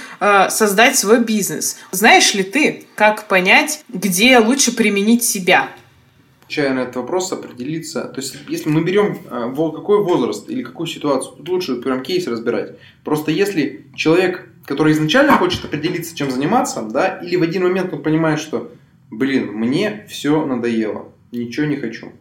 создать 0.50 0.98
свой 0.98 1.20
бизнес. 1.20 1.78
Знаешь 1.92 2.34
ли 2.34 2.44
ты, 2.44 2.86
как 2.96 3.28
понять, 3.28 3.84
где 3.90 4.38
лучше 4.38 4.72
применить 4.72 5.24
себя? 5.24 5.70
Отвечая 6.52 6.74
на 6.74 6.80
этот 6.82 6.98
вопрос, 6.98 7.32
определиться. 7.32 8.02
То 8.10 8.20
есть, 8.20 8.36
если 8.50 8.68
мы 8.68 8.84
берем 8.84 9.20
какой 9.24 10.04
возраст 10.04 10.50
или 10.50 10.64
какую 10.64 10.86
ситуацию, 10.86 11.38
тут 11.38 11.48
лучше 11.48 11.76
прям 11.78 12.04
кейс 12.04 12.28
разбирать. 12.28 12.76
Просто 13.06 13.32
если 13.32 13.86
человек, 13.96 14.50
который 14.66 14.92
изначально 14.92 15.38
хочет 15.38 15.64
определиться, 15.64 16.14
чем 16.14 16.30
заниматься, 16.30 16.82
да, 16.82 17.20
или 17.20 17.38
в 17.38 17.44
один 17.44 17.64
момент 17.64 17.94
он 17.94 18.04
понимает, 18.04 18.42
что, 18.42 18.70
блин, 19.10 19.54
мне 19.54 20.06
все 20.10 20.46
надоело, 20.46 21.14
ничего 21.32 21.68
не 21.68 21.78
хочу 21.78 22.12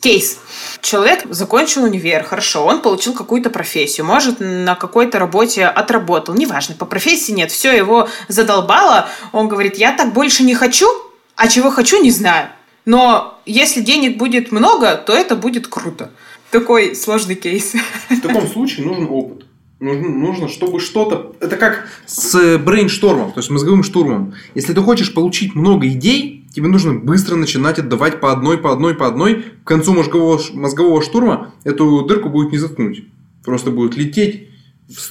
Кейс. 0.00 0.40
Человек 0.80 1.22
закончил 1.30 1.84
универ, 1.84 2.24
хорошо, 2.24 2.66
он 2.66 2.82
получил 2.82 3.14
какую-то 3.14 3.50
профессию, 3.50 4.06
может, 4.06 4.40
на 4.40 4.74
какой-то 4.74 5.20
работе 5.20 5.66
отработал, 5.66 6.34
неважно, 6.34 6.74
по 6.74 6.84
профессии 6.84 7.30
нет, 7.30 7.52
все 7.52 7.70
его 7.76 8.08
задолбало, 8.26 9.08
он 9.30 9.46
говорит, 9.46 9.76
я 9.76 9.92
так 9.92 10.12
больше 10.12 10.42
не 10.42 10.56
хочу, 10.56 10.88
а 11.36 11.46
чего 11.46 11.70
хочу, 11.70 12.02
не 12.02 12.10
знаю. 12.10 12.48
Но 12.86 13.40
если 13.44 13.80
денег 13.82 14.16
будет 14.16 14.52
много, 14.52 14.94
то 14.96 15.12
это 15.12 15.34
будет 15.36 15.66
круто. 15.66 16.12
Такой 16.50 16.94
сложный 16.94 17.34
кейс. 17.34 17.74
В 18.08 18.20
таком 18.20 18.46
случае 18.46 18.86
нужен 18.86 19.08
опыт. 19.10 19.44
Нужно, 19.80 20.08
нужно, 20.08 20.48
чтобы 20.48 20.80
что-то... 20.80 21.34
Это 21.40 21.56
как 21.56 21.88
с 22.06 22.56
брейнштормом, 22.58 23.32
то 23.32 23.40
есть 23.40 23.50
мозговым 23.50 23.82
штурмом. 23.82 24.32
Если 24.54 24.72
ты 24.72 24.80
хочешь 24.80 25.12
получить 25.12 25.54
много 25.54 25.88
идей, 25.88 26.46
тебе 26.54 26.68
нужно 26.68 26.94
быстро 26.94 27.34
начинать 27.34 27.78
отдавать 27.78 28.20
по 28.20 28.32
одной, 28.32 28.56
по 28.56 28.72
одной, 28.72 28.94
по 28.94 29.06
одной. 29.06 29.44
К 29.64 29.66
концу 29.66 29.92
мозгового, 29.92 30.40
мозгового 30.54 31.02
штурма 31.02 31.52
эту 31.64 32.02
дырку 32.06 32.30
будет 32.30 32.52
не 32.52 32.58
заткнуть. 32.58 33.04
Просто 33.44 33.70
будет 33.70 33.96
лететь 33.96 34.48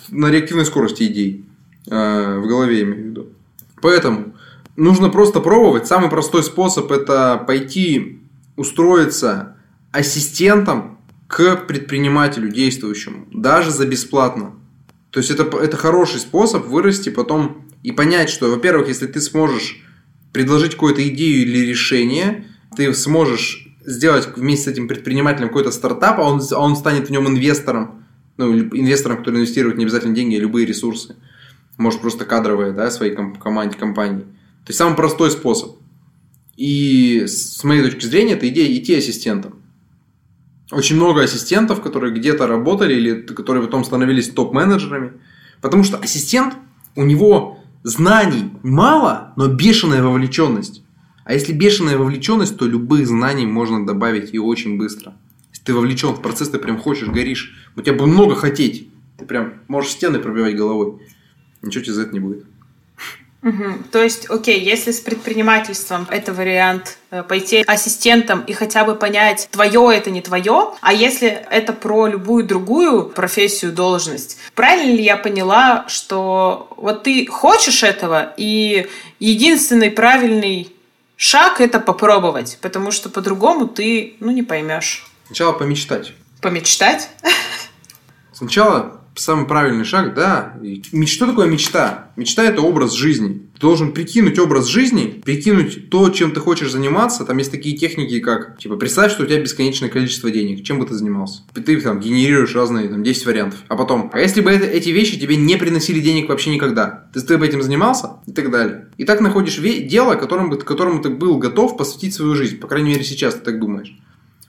на 0.10 0.32
реактивной 0.32 0.66
скорости 0.66 1.04
идей. 1.04 1.46
Э, 1.88 2.40
в 2.40 2.48
голове, 2.48 2.78
я 2.78 2.84
имею 2.84 3.04
в 3.04 3.06
виду. 3.08 3.28
Поэтому 3.82 4.34
нужно 4.76 5.10
просто 5.10 5.40
пробовать. 5.40 5.88
Самый 5.88 6.10
простой 6.10 6.44
способ 6.44 6.92
это 6.92 7.44
пойти 7.46 8.20
устроиться 8.56 9.58
ассистентом 9.92 11.00
к 11.28 11.56
предпринимателю 11.68 12.50
действующему, 12.50 13.28
даже 13.32 13.72
за 13.72 13.86
бесплатно. 13.88 14.54
То 15.10 15.20
есть 15.20 15.32
это, 15.32 15.44
это 15.58 15.78
хороший 15.78 16.20
способ 16.20 16.66
вырасти 16.66 17.10
потом 17.10 17.66
и 17.84 17.92
понять, 17.92 18.30
что, 18.30 18.50
во-первых, 18.50 18.88
если 18.88 19.08
ты 19.08 19.22
сможешь 19.22 19.82
предложить 20.34 20.74
какую-то 20.74 21.08
идею 21.08 21.44
или 21.44 21.60
решение, 21.60 22.46
ты 22.76 22.94
сможешь 22.94 23.68
сделать 23.86 24.28
вместе 24.36 24.66
с 24.66 24.74
этим 24.74 24.88
предпринимателем 24.88 25.48
какой-то 25.48 25.72
стартап, 25.72 26.20
а 26.20 26.24
он, 26.24 26.42
а 26.52 26.60
он 26.60 26.76
станет 26.76 27.08
в 27.08 27.12
нем 27.12 27.28
инвестором, 27.28 28.04
ну, 28.38 28.54
инвестором, 28.54 29.18
который 29.18 29.38
инвестирует 29.38 29.78
не 29.78 29.86
обязательно 29.86 30.14
деньги, 30.14 30.36
а 30.36 30.40
любые 30.40 30.66
ресурсы. 30.66 31.16
Может, 31.78 32.02
просто 32.02 32.26
кадровые, 32.26 32.74
да, 32.74 32.90
своей 32.92 33.16
ком- 33.16 33.36
команде, 33.36 33.78
компании. 33.78 34.26
То 34.66 34.72
есть, 34.72 34.78
самый 34.78 34.96
простой 34.96 35.32
способ. 35.32 35.78
И 36.58 37.26
с 37.28 37.64
моей 37.64 37.84
точки 37.84 38.06
зрения, 38.06 38.34
это 38.34 38.48
идея 38.50 38.76
идти 38.76 38.96
ассистентом 38.96 39.62
очень 40.72 40.96
много 40.96 41.22
ассистентов, 41.22 41.82
которые 41.82 42.14
где-то 42.14 42.48
работали 42.48 42.96
или 42.96 43.22
которые 43.22 43.64
потом 43.64 43.84
становились 43.84 44.30
топ-менеджерами. 44.30 45.14
Потому 45.62 45.84
что 45.84 45.98
ассистент, 45.98 46.56
у 46.96 47.04
него 47.04 47.60
знаний 47.84 48.52
мало, 48.64 49.34
но 49.36 49.48
бешеная 49.48 50.02
вовлеченность. 50.02 50.84
А 51.24 51.34
если 51.34 51.54
бешеная 51.54 51.98
вовлеченность, 51.98 52.58
то 52.58 52.66
любых 52.66 53.08
знаний 53.08 53.46
можно 53.46 53.86
добавить 53.86 54.34
и 54.34 54.40
очень 54.40 54.78
быстро. 54.78 55.14
Если 55.52 55.66
ты 55.66 55.74
вовлечен 55.74 56.14
в 56.14 56.22
процесс, 56.22 56.50
ты 56.50 56.60
прям 56.60 56.78
хочешь, 56.78 57.08
горишь. 57.08 57.56
У 57.76 57.82
тебя 57.82 57.94
будет 57.94 58.14
много 58.14 58.36
хотеть. 58.36 58.90
Ты 59.18 59.26
прям 59.26 59.56
можешь 59.68 59.92
стены 59.92 60.20
пробивать 60.20 60.56
головой. 60.56 61.00
Ничего 61.62 61.84
тебе 61.84 61.94
за 61.94 62.04
это 62.04 62.14
не 62.14 62.20
будет. 62.20 62.46
Угу. 63.46 63.84
То 63.92 64.04
есть, 64.04 64.28
окей, 64.28 64.60
если 64.60 64.92
с 64.92 65.00
предпринимательством 65.00 66.08
это 66.10 66.34
вариант 66.34 66.98
э, 67.12 67.22
пойти 67.22 67.64
ассистентом 67.68 68.42
и 68.42 68.54
хотя 68.54 68.84
бы 68.84 68.96
понять, 68.96 69.48
твое 69.52 69.96
это 69.96 70.10
не 70.10 70.24
твое, 70.24 70.74
а 70.82 70.92
если 70.92 71.28
это 71.28 71.72
про 71.72 72.08
любую 72.08 72.44
другую 72.44 73.04
профессию, 73.04 73.72
должность, 73.72 74.38
правильно 74.56 74.96
ли 74.96 75.04
я 75.04 75.16
поняла, 75.16 75.86
что 75.88 76.74
вот 76.76 77.04
ты 77.04 77.28
хочешь 77.28 77.84
этого, 77.84 78.34
и 78.36 78.88
единственный 79.20 79.92
правильный 79.92 80.74
шаг 81.16 81.62
это 81.62 81.80
попробовать, 81.80 82.58
потому 82.62 82.90
что 82.90 83.10
по-другому 83.10 83.68
ты, 83.68 84.16
ну, 84.22 84.32
не 84.32 84.42
поймешь. 84.42 85.06
Сначала 85.28 85.54
помечтать. 85.54 86.14
Помечтать? 86.42 87.10
Сначала 88.34 89.05
самый 89.16 89.48
правильный 89.48 89.86
шаг, 89.86 90.14
да. 90.14 90.58
Что 91.06 91.28
такое 91.28 91.48
мечта? 91.48 92.12
Мечта– 92.16 92.44
это 92.46 92.62
образ 92.62 92.94
жизни. 92.94 93.50
Ты 93.56 93.62
должен 93.62 93.94
прикинуть 93.94 94.40
образ 94.40 94.68
жизни, 94.68 95.22
прикинуть 95.24 95.90
то, 95.90 96.10
чем 96.10 96.32
ты 96.32 96.40
хочешь 96.40 96.72
заниматься. 96.72 97.26
Там 97.26 97.38
есть 97.38 97.52
такие 97.52 97.78
техники, 97.78 98.20
как, 98.20 98.58
типа, 98.58 98.76
представь, 98.78 99.12
что 99.12 99.24
у 99.24 99.26
тебя 99.26 99.42
бесконечное 99.42 99.90
количество 99.90 100.30
денег. 100.32 100.64
Чем 100.64 100.80
бы 100.80 100.86
ты 100.86 100.94
занимался? 100.94 101.44
Ты 101.54 101.80
там 101.82 102.00
генерируешь 102.00 102.56
разные, 102.56 102.90
там, 102.90 103.04
10 103.04 103.26
вариантов. 103.26 103.60
А 103.68 103.76
потом, 103.76 104.10
а 104.14 104.20
если 104.20 104.42
бы 104.42 104.52
это, 104.52 104.66
эти 104.66 104.90
вещи 104.90 105.20
тебе 105.20 105.36
не 105.36 105.56
приносили 105.58 106.00
денег 106.00 106.30
вообще 106.30 106.52
никогда? 106.52 107.08
Ты, 107.14 107.22
ты 107.22 107.38
бы 107.38 107.46
этим 107.46 107.62
занимался? 107.62 108.18
И 108.26 108.32
так 108.32 108.52
далее. 108.52 108.88
И 108.98 109.06
так 109.06 109.22
находишь 109.22 109.58
дело, 109.58 110.16
которому, 110.16 110.58
которому 110.58 111.02
ты 111.02 111.10
был 111.10 111.38
готов 111.38 111.78
посвятить 111.78 112.14
свою 112.14 112.36
жизнь. 112.36 112.58
По 112.58 112.68
крайней 112.68 112.90
мере, 112.90 113.04
сейчас 113.04 113.36
ты 113.36 113.42
так 113.42 113.60
думаешь. 113.60 113.96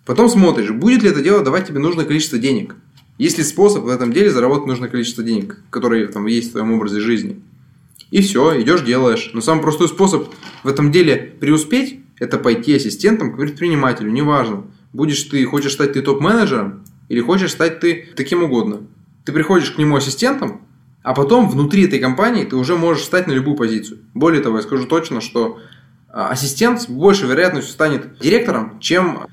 Потом 0.04 0.28
смотришь, 0.28 0.70
будет 0.70 1.02
ли 1.02 1.10
это 1.10 1.20
дело 1.20 1.42
давать 1.42 1.66
тебе 1.66 1.80
нужное 1.80 2.04
количество 2.04 2.38
денег. 2.38 2.76
Есть 3.18 3.38
ли 3.38 3.44
способ 3.44 3.84
в 3.84 3.88
этом 3.88 4.12
деле 4.12 4.30
заработать 4.30 4.66
нужное 4.66 4.88
количество 4.88 5.24
денег, 5.24 5.62
которые 5.70 6.06
там 6.08 6.26
есть 6.26 6.48
в 6.48 6.52
твоем 6.52 6.72
образе 6.72 7.00
жизни? 7.00 7.40
И 8.10 8.20
все, 8.20 8.60
идешь, 8.60 8.82
делаешь. 8.82 9.30
Но 9.32 9.40
самый 9.40 9.62
простой 9.62 9.88
способ 9.88 10.28
в 10.62 10.68
этом 10.68 10.92
деле 10.92 11.34
преуспеть– 11.40 12.00
это 12.18 12.38
пойти 12.38 12.74
ассистентом 12.74 13.32
к 13.32 13.36
предпринимателю, 13.38 14.10
неважно. 14.10 14.64
Будешь 14.92 15.22
ты, 15.24 15.44
хочешь 15.44 15.72
стать 15.72 15.94
ты 15.94 16.02
топ-менеджером 16.02 16.84
или 17.08 17.20
хочешь 17.20 17.52
стать 17.52 17.80
ты 17.80 18.08
таким 18.16 18.44
угодно. 18.44 18.82
Ты 19.24 19.32
приходишь 19.32 19.70
к 19.70 19.78
нему 19.78 19.96
ассистентом, 19.96 20.60
а 21.02 21.14
потом 21.14 21.48
внутри 21.48 21.84
этой 21.84 21.98
компании 21.98 22.44
ты 22.44 22.56
уже 22.56 22.76
можешь 22.76 23.04
стать 23.04 23.26
на 23.26 23.32
любую 23.32 23.56
позицию. 23.56 24.00
Более 24.14 24.42
того, 24.42 24.56
я 24.56 24.62
скажу 24.62 24.86
точно, 24.86 25.20
что 25.20 25.58
а, 26.08 26.28
ассистент 26.28 26.82
с 26.82 26.86
большей 26.88 27.28
вероятностью 27.28 27.72
станет 27.72 28.18
директором, 28.18 28.78
чем 28.80 29.26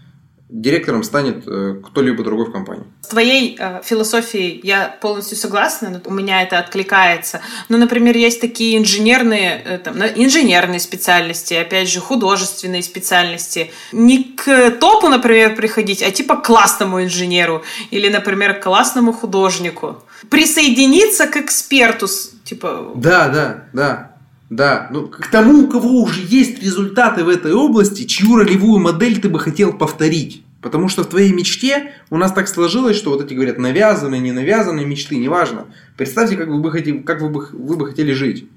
директором 0.50 1.04
станет 1.04 1.48
э, 1.48 1.82
кто-либо 1.84 2.24
другой 2.24 2.46
в 2.46 2.52
компании. 2.52 2.86
С 3.02 3.08
твоей 3.08 3.58
э, 3.60 3.82
философией 3.84 4.60
я 4.64 4.96
полностью 5.02 5.38
согласна, 5.38 6.02
у 6.06 6.14
меня 6.14 6.44
это 6.44 6.60
откликается. 6.60 7.41
Но, 7.70 7.78
например, 7.78 8.16
есть 8.16 8.39
такие 8.39 8.78
инженерные, 8.78 9.62
э, 9.66 9.78
там, 9.80 9.96
инженерные 10.02 10.80
специальности, 10.80 11.56
опять 11.56 11.89
же, 11.89 12.00
художественные 12.00 12.84
специальности. 12.84 13.72
Не 13.91 14.24
к 14.24 14.72
топу, 14.80 15.08
например, 15.08 15.56
приходить, 15.56 16.04
а 16.04 16.12
типа 16.12 16.38
к 16.38 16.46
классному 16.46 17.04
инженеру 17.04 17.64
или, 17.89 18.10
например, 18.10 18.60
к 18.60 18.64
классному 18.64 19.12
художнику. 19.12 20.04
Присоединиться 20.30 21.28
к 21.28 21.38
эксперту, 21.38 22.08
типа... 22.44 22.91
Да, 22.96 23.28
да, 23.30 23.64
да. 23.74 24.12
Да, 24.50 24.88
ну 24.91 25.08
к 25.08 25.28
тому, 25.28 25.64
у 25.64 25.68
кого 25.68 26.04
уже 26.04 26.22
есть 26.28 26.62
результаты 26.62 27.24
в 27.24 27.30
этой 27.30 27.54
области, 27.54 28.04
чью 28.04 28.36
ролевую 28.36 28.80
модель 28.80 29.20
ты 29.20 29.30
бы 29.30 29.39
хотел 29.39 29.74
повторить. 29.74 30.44
Потому 30.62 30.88
что 30.88 31.04
в 31.04 31.08
твоей 31.08 31.34
мечте 31.34 31.91
у 32.10 32.18
нас 32.18 32.32
так 32.32 32.48
сложилось, 32.48 32.96
что 32.96 33.12
вот 33.12 33.22
эти 33.22 33.34
говорят 33.34 33.58
навязанные, 33.58 34.22
не 34.22 34.32
навязанные 34.32 34.86
мечты, 34.86 35.18
неважно. 35.18 35.66
Представьте, 35.98 36.38
как 36.38 36.48
вы 36.48 36.60
бы 36.60 36.72
хотели, 36.72 37.00
как 37.00 37.22
вы 37.22 37.30
бы, 37.30 37.48
вы 37.52 37.76
бы 37.76 37.86
хотели 37.88 38.14
жить. 38.14 38.48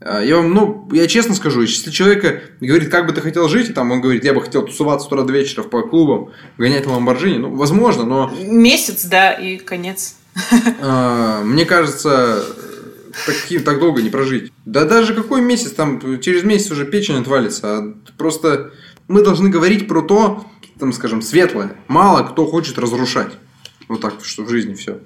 А, 0.00 0.20
я 0.20 0.36
вам, 0.36 0.52
ну, 0.52 0.88
я 0.92 1.06
честно 1.06 1.34
скажу, 1.34 1.60
если 1.62 1.90
человека 1.90 2.40
говорит, 2.60 2.90
как 2.90 3.06
бы 3.06 3.12
ты 3.12 3.20
хотел 3.20 3.48
жить, 3.48 3.70
и 3.70 3.72
там 3.72 3.90
он 3.92 4.00
говорит, 4.00 4.24
я 4.24 4.34
бы 4.34 4.40
хотел 4.40 4.66
тусоваться 4.66 5.06
с 5.06 5.12
утра 5.12 5.22
до 5.22 5.32
вечера 5.32 5.62
по 5.62 5.82
клубам, 5.82 6.30
гонять 6.58 6.86
на 6.86 6.92
Ламборджини, 6.94 7.38
ну, 7.38 7.54
возможно, 7.54 8.04
но... 8.04 8.32
Месяц, 8.42 9.04
да, 9.04 9.32
и 9.32 9.58
конец. 9.58 10.16
А, 10.80 11.42
мне 11.44 11.64
кажется, 11.64 12.44
так, 13.26 13.64
так 13.64 13.80
долго 13.80 14.02
не 14.02 14.10
прожить. 14.10 14.52
Да 14.64 14.84
даже 14.84 15.14
какой 15.14 15.40
месяц, 15.40 15.72
там 15.72 16.20
через 16.20 16.42
месяц 16.42 16.70
уже 16.70 16.84
печень 16.84 17.16
отвалится. 17.16 17.78
А 17.78 17.94
просто 18.16 18.72
мы 19.08 19.22
должны 19.22 19.48
говорить 19.48 19.88
про 19.88 20.02
то, 20.02 20.46
там, 20.78 20.92
скажем, 20.92 21.22
светлое. 21.22 21.76
Мало 21.88 22.22
кто 22.24 22.46
хочет 22.46 22.78
разрушать. 22.78 23.32
Вот 23.88 24.00
так, 24.00 24.14
что 24.22 24.44
в 24.44 24.48
жизни 24.48 24.74
все. 24.74 25.00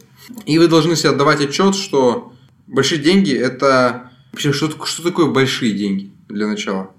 И 0.45 0.59
вы 0.59 0.69
должны 0.69 0.97
себе 0.97 1.11
отдавать 1.11 1.41
отчет, 1.41 1.75
что 1.75 2.33
большие 2.67 3.01
деньги 3.01 3.33
это... 3.33 4.11
Вообще, 4.33 4.53
что, 4.53 4.71
что 4.85 5.03
такое 5.03 5.27
большие 5.27 5.73
деньги 5.73 6.13
для 6.29 6.47
начала? 6.47 6.91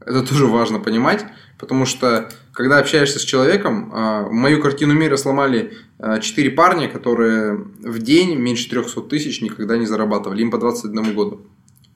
Это 0.00 0.22
тоже 0.26 0.46
важно 0.46 0.80
понимать, 0.80 1.24
потому 1.58 1.86
что 1.86 2.30
когда 2.52 2.78
общаешься 2.78 3.18
с 3.18 3.22
человеком, 3.22 3.90
а, 3.92 4.28
мою 4.28 4.60
картину 4.60 4.92
мира 4.94 5.16
сломали 5.16 5.72
а, 5.98 6.20
четыре 6.20 6.50
парня, 6.50 6.88
которые 6.88 7.54
в 7.54 7.98
день 7.98 8.36
меньше 8.36 8.68
300 8.68 9.00
тысяч 9.02 9.40
никогда 9.40 9.78
не 9.78 9.86
зарабатывали. 9.86 10.42
Им 10.42 10.50
по 10.50 10.58
21 10.58 11.14
году. 11.14 11.46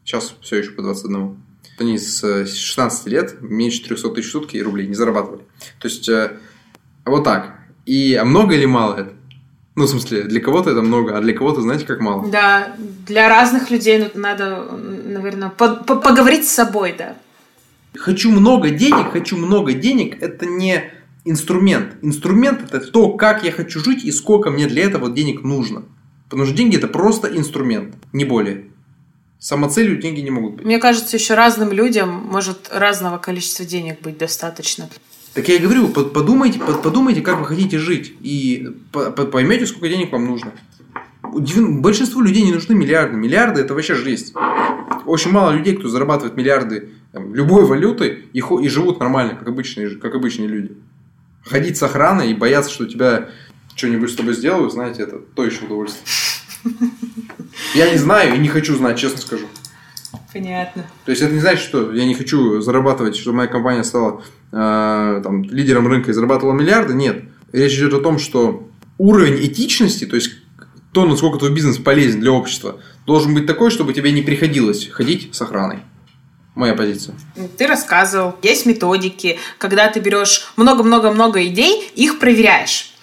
Сейчас 0.04 0.34
все 0.40 0.56
еще 0.56 0.70
по 0.70 0.82
21. 0.82 1.36
Они 1.78 1.98
с 1.98 2.46
16 2.46 3.06
лет 3.06 3.36
меньше 3.42 3.84
300 3.84 4.10
тысяч 4.10 4.30
сутки 4.30 4.56
рублей 4.56 4.86
не 4.86 4.94
зарабатывали. 4.94 5.42
То 5.78 5.88
есть, 5.88 6.08
э, 6.08 6.38
вот 7.04 7.24
так. 7.24 7.58
И 7.84 8.14
а 8.14 8.24
много 8.24 8.54
или 8.54 8.64
мало 8.64 8.94
это? 8.94 9.12
Ну, 9.74 9.84
в 9.84 9.88
смысле, 9.90 10.22
для 10.22 10.40
кого-то 10.40 10.70
это 10.70 10.80
много, 10.80 11.18
а 11.18 11.20
для 11.20 11.34
кого-то, 11.34 11.60
знаете, 11.60 11.84
как 11.84 12.00
мало. 12.00 12.26
Да, 12.28 12.74
для 13.06 13.28
разных 13.28 13.70
людей 13.70 14.10
надо, 14.14 14.70
наверное, 14.72 15.50
по 15.50 15.76
по 15.76 15.96
поговорить 15.96 16.48
с 16.48 16.52
собой, 16.52 16.94
да. 16.96 17.16
Хочу 17.98 18.30
много 18.30 18.70
денег, 18.70 19.12
хочу 19.12 19.36
много 19.36 19.72
денег, 19.72 20.22
это 20.22 20.46
не 20.46 20.92
инструмент. 21.24 21.96
Инструмент 22.02 22.62
это 22.72 22.80
то, 22.80 23.12
как 23.12 23.44
я 23.44 23.52
хочу 23.52 23.80
жить 23.80 24.04
и 24.04 24.12
сколько 24.12 24.50
мне 24.50 24.66
для 24.66 24.84
этого 24.84 25.10
денег 25.10 25.42
нужно. 25.42 25.84
Потому 26.28 26.46
что 26.46 26.54
деньги 26.56 26.76
это 26.76 26.88
просто 26.88 27.28
инструмент, 27.36 27.94
не 28.12 28.24
более. 28.24 28.64
Самоцелью 29.38 29.98
деньги 29.98 30.20
не 30.20 30.30
могут 30.30 30.54
быть. 30.54 30.64
Мне 30.64 30.78
кажется, 30.78 31.16
еще 31.16 31.34
разным 31.34 31.70
людям 31.70 32.10
может 32.10 32.70
разного 32.72 33.18
количества 33.18 33.64
денег 33.64 34.00
быть 34.00 34.18
достаточно. 34.18 34.88
Так 35.34 35.48
я 35.48 35.56
и 35.56 35.58
говорю, 35.58 35.88
подумайте, 35.88 36.58
подумайте, 36.58 37.20
как 37.20 37.38
вы 37.38 37.44
хотите 37.44 37.78
жить, 37.78 38.14
и 38.22 38.68
поймете, 38.92 39.66
сколько 39.66 39.88
денег 39.88 40.10
вам 40.12 40.26
нужно. 40.26 40.52
Большинству 41.22 42.22
людей 42.22 42.42
не 42.42 42.52
нужны 42.52 42.74
миллиарды. 42.74 43.16
Миллиарды 43.16 43.60
это 43.60 43.74
вообще 43.74 43.94
жесть. 43.94 44.32
Очень 45.04 45.32
мало 45.32 45.52
людей, 45.52 45.76
кто 45.76 45.88
зарабатывает 45.88 46.36
миллиарды 46.36 46.88
там, 47.16 47.34
любой 47.34 47.64
валюты 47.64 48.24
и, 48.34 48.40
и 48.40 48.68
живут 48.68 49.00
нормально, 49.00 49.36
как 49.36 49.48
обычные, 49.48 49.96
как 49.96 50.14
обычные 50.14 50.48
люди. 50.48 50.72
Ходить 51.42 51.78
с 51.78 51.82
охраной 51.82 52.30
и 52.30 52.34
бояться, 52.34 52.70
что 52.70 52.84
тебя 52.84 53.30
что-нибудь 53.74 54.10
с 54.10 54.16
тобой 54.16 54.34
сделают, 54.34 54.74
знаете, 54.74 55.04
это 55.04 55.20
то 55.34 55.42
еще 55.42 55.64
удовольствие. 55.64 56.04
Я 57.74 57.90
не 57.90 57.96
знаю 57.96 58.34
и 58.34 58.38
не 58.38 58.48
хочу 58.48 58.76
знать, 58.76 58.98
честно 58.98 59.18
скажу. 59.18 59.46
Понятно. 60.30 60.84
То 61.06 61.10
есть 61.10 61.22
это 61.22 61.32
не 61.32 61.40
значит, 61.40 61.60
что 61.60 61.92
я 61.92 62.04
не 62.04 62.14
хочу 62.14 62.60
зарабатывать, 62.60 63.16
чтобы 63.16 63.38
моя 63.38 63.48
компания 63.48 63.84
стала 63.84 64.22
э, 64.52 65.20
там, 65.24 65.44
лидером 65.44 65.86
рынка 65.88 66.10
и 66.10 66.14
зарабатывала 66.14 66.52
миллиарды. 66.52 66.92
Нет. 66.92 67.24
Речь 67.52 67.74
идет 67.78 67.94
о 67.94 68.00
том, 68.00 68.18
что 68.18 68.68
уровень 68.98 69.42
этичности, 69.46 70.04
то 70.04 70.16
есть 70.16 70.32
то, 70.92 71.06
насколько 71.06 71.38
твой 71.38 71.54
бизнес 71.54 71.78
полезен 71.78 72.20
для 72.20 72.32
общества, 72.32 72.80
должен 73.06 73.34
быть 73.34 73.46
такой, 73.46 73.70
чтобы 73.70 73.94
тебе 73.94 74.12
не 74.12 74.20
приходилось 74.20 74.88
ходить 74.88 75.34
с 75.34 75.40
охраной. 75.40 75.80
Моя 76.56 76.74
позиция. 76.74 77.14
Ты 77.58 77.66
рассказывал, 77.66 78.34
есть 78.40 78.64
методики, 78.64 79.38
когда 79.58 79.88
ты 79.88 80.00
берешь 80.00 80.48
много-много-много 80.56 81.46
идей, 81.46 81.92
их 81.94 82.18
проверяешь. 82.18 82.94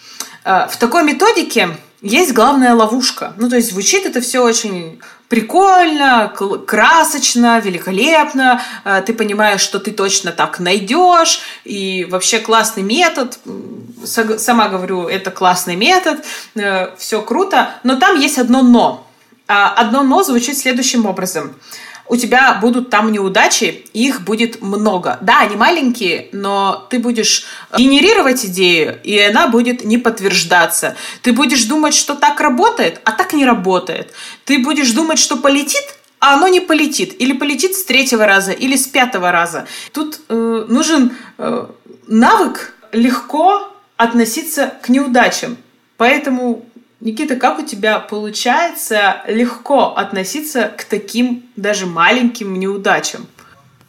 Э, 0.43 0.68
в 0.68 0.78
такой 0.78 1.04
методике 1.04 1.70
есть 2.01 2.34
главная 2.34 2.74
ловушка. 2.74 3.34
Ну, 3.38 3.49
то 3.51 3.56
есть 3.56 3.70
звучит 3.70 4.08
это 4.08 4.22
все 4.22 4.43
очень 4.43 4.99
прикольно, 5.30 6.34
красочно, 6.66 7.60
великолепно. 7.60 8.60
Э, 8.86 9.04
ты 9.06 9.14
понимаешь, 9.14 9.62
что 9.62 9.80
ты 9.80 9.91
точно 9.91 10.32
так 10.32 10.60
найдешь. 10.60 11.41
И 11.64 12.08
вообще 12.10 12.39
классный 12.39 12.82
метод. 12.82 13.38
Сама 14.04 14.68
говорю, 14.68 15.08
это 15.08 15.30
классный 15.30 15.76
метод. 15.76 16.26
Э, 16.56 16.88
все 16.97 17.22
круто. 17.22 17.70
Но 17.84 17.97
там 17.97 18.20
есть 18.20 18.39
одно 18.39 18.64
но. 18.64 19.08
А 19.47 19.72
одно 19.76 20.01
но 20.01 20.24
звучит 20.24 20.58
следующим 20.58 21.06
образом– 21.06 21.54
у 22.08 22.18
тебя 22.18 22.58
будут 22.62 22.89
там 22.89 23.12
неудачи, 23.12 23.86
их 23.93 24.22
будет 24.22 24.62
много. 24.62 25.18
Да, 25.22 25.39
они 25.41 25.56
маленькие, 25.56 26.30
но 26.32 26.86
ты 26.89 26.99
будешь 26.99 27.45
генерировать 27.78 28.45
идею, 28.45 28.99
и 29.04 29.18
она 29.20 29.47
будет 29.47 29.86
не 29.86 29.97
подтверждаться. 29.97 30.95
Ты 31.22 31.32
будешь 31.32 31.64
думать, 31.64 31.93
что 31.93 32.16
так 32.16 32.39
работает, 32.41 33.01
а 33.06 33.12
так 33.12 33.34
не 33.34 33.45
работает. 33.45 34.14
Ты 34.45 34.60
будешь 34.60 34.91
думать, 34.91 35.20
что 35.20 35.38
полетит, 35.38 35.84
а 36.20 36.36
оно 36.36 36.47
не 36.47 36.60
полетит. 36.60 37.20
Или 37.22 37.34
полетит 37.34 37.76
с 37.76 37.84
третьего 37.84 38.26
раза, 38.26 38.51
или 38.51 38.76
с 38.76 38.86
пятого 38.88 39.32
раза. 39.32 39.66
Тут 39.93 40.20
э, 40.30 40.66
нужен 40.68 41.14
э, 41.38 41.68
навык 42.08 42.74
легко 42.91 43.74
относиться 43.97 44.74
к 44.82 44.89
неудачам. 44.89 45.58
Поэтому 45.97 46.66
Никита, 47.04 47.36
как 47.36 47.60
у 47.60 47.66
тебя 47.66 47.99
получается 47.99 49.24
легко 49.28 49.93
относиться 49.93 50.72
к 50.78 50.86
таким 50.86 51.43
даже 51.58 51.86
маленьким 51.86 52.58
неудачам? 52.58 53.28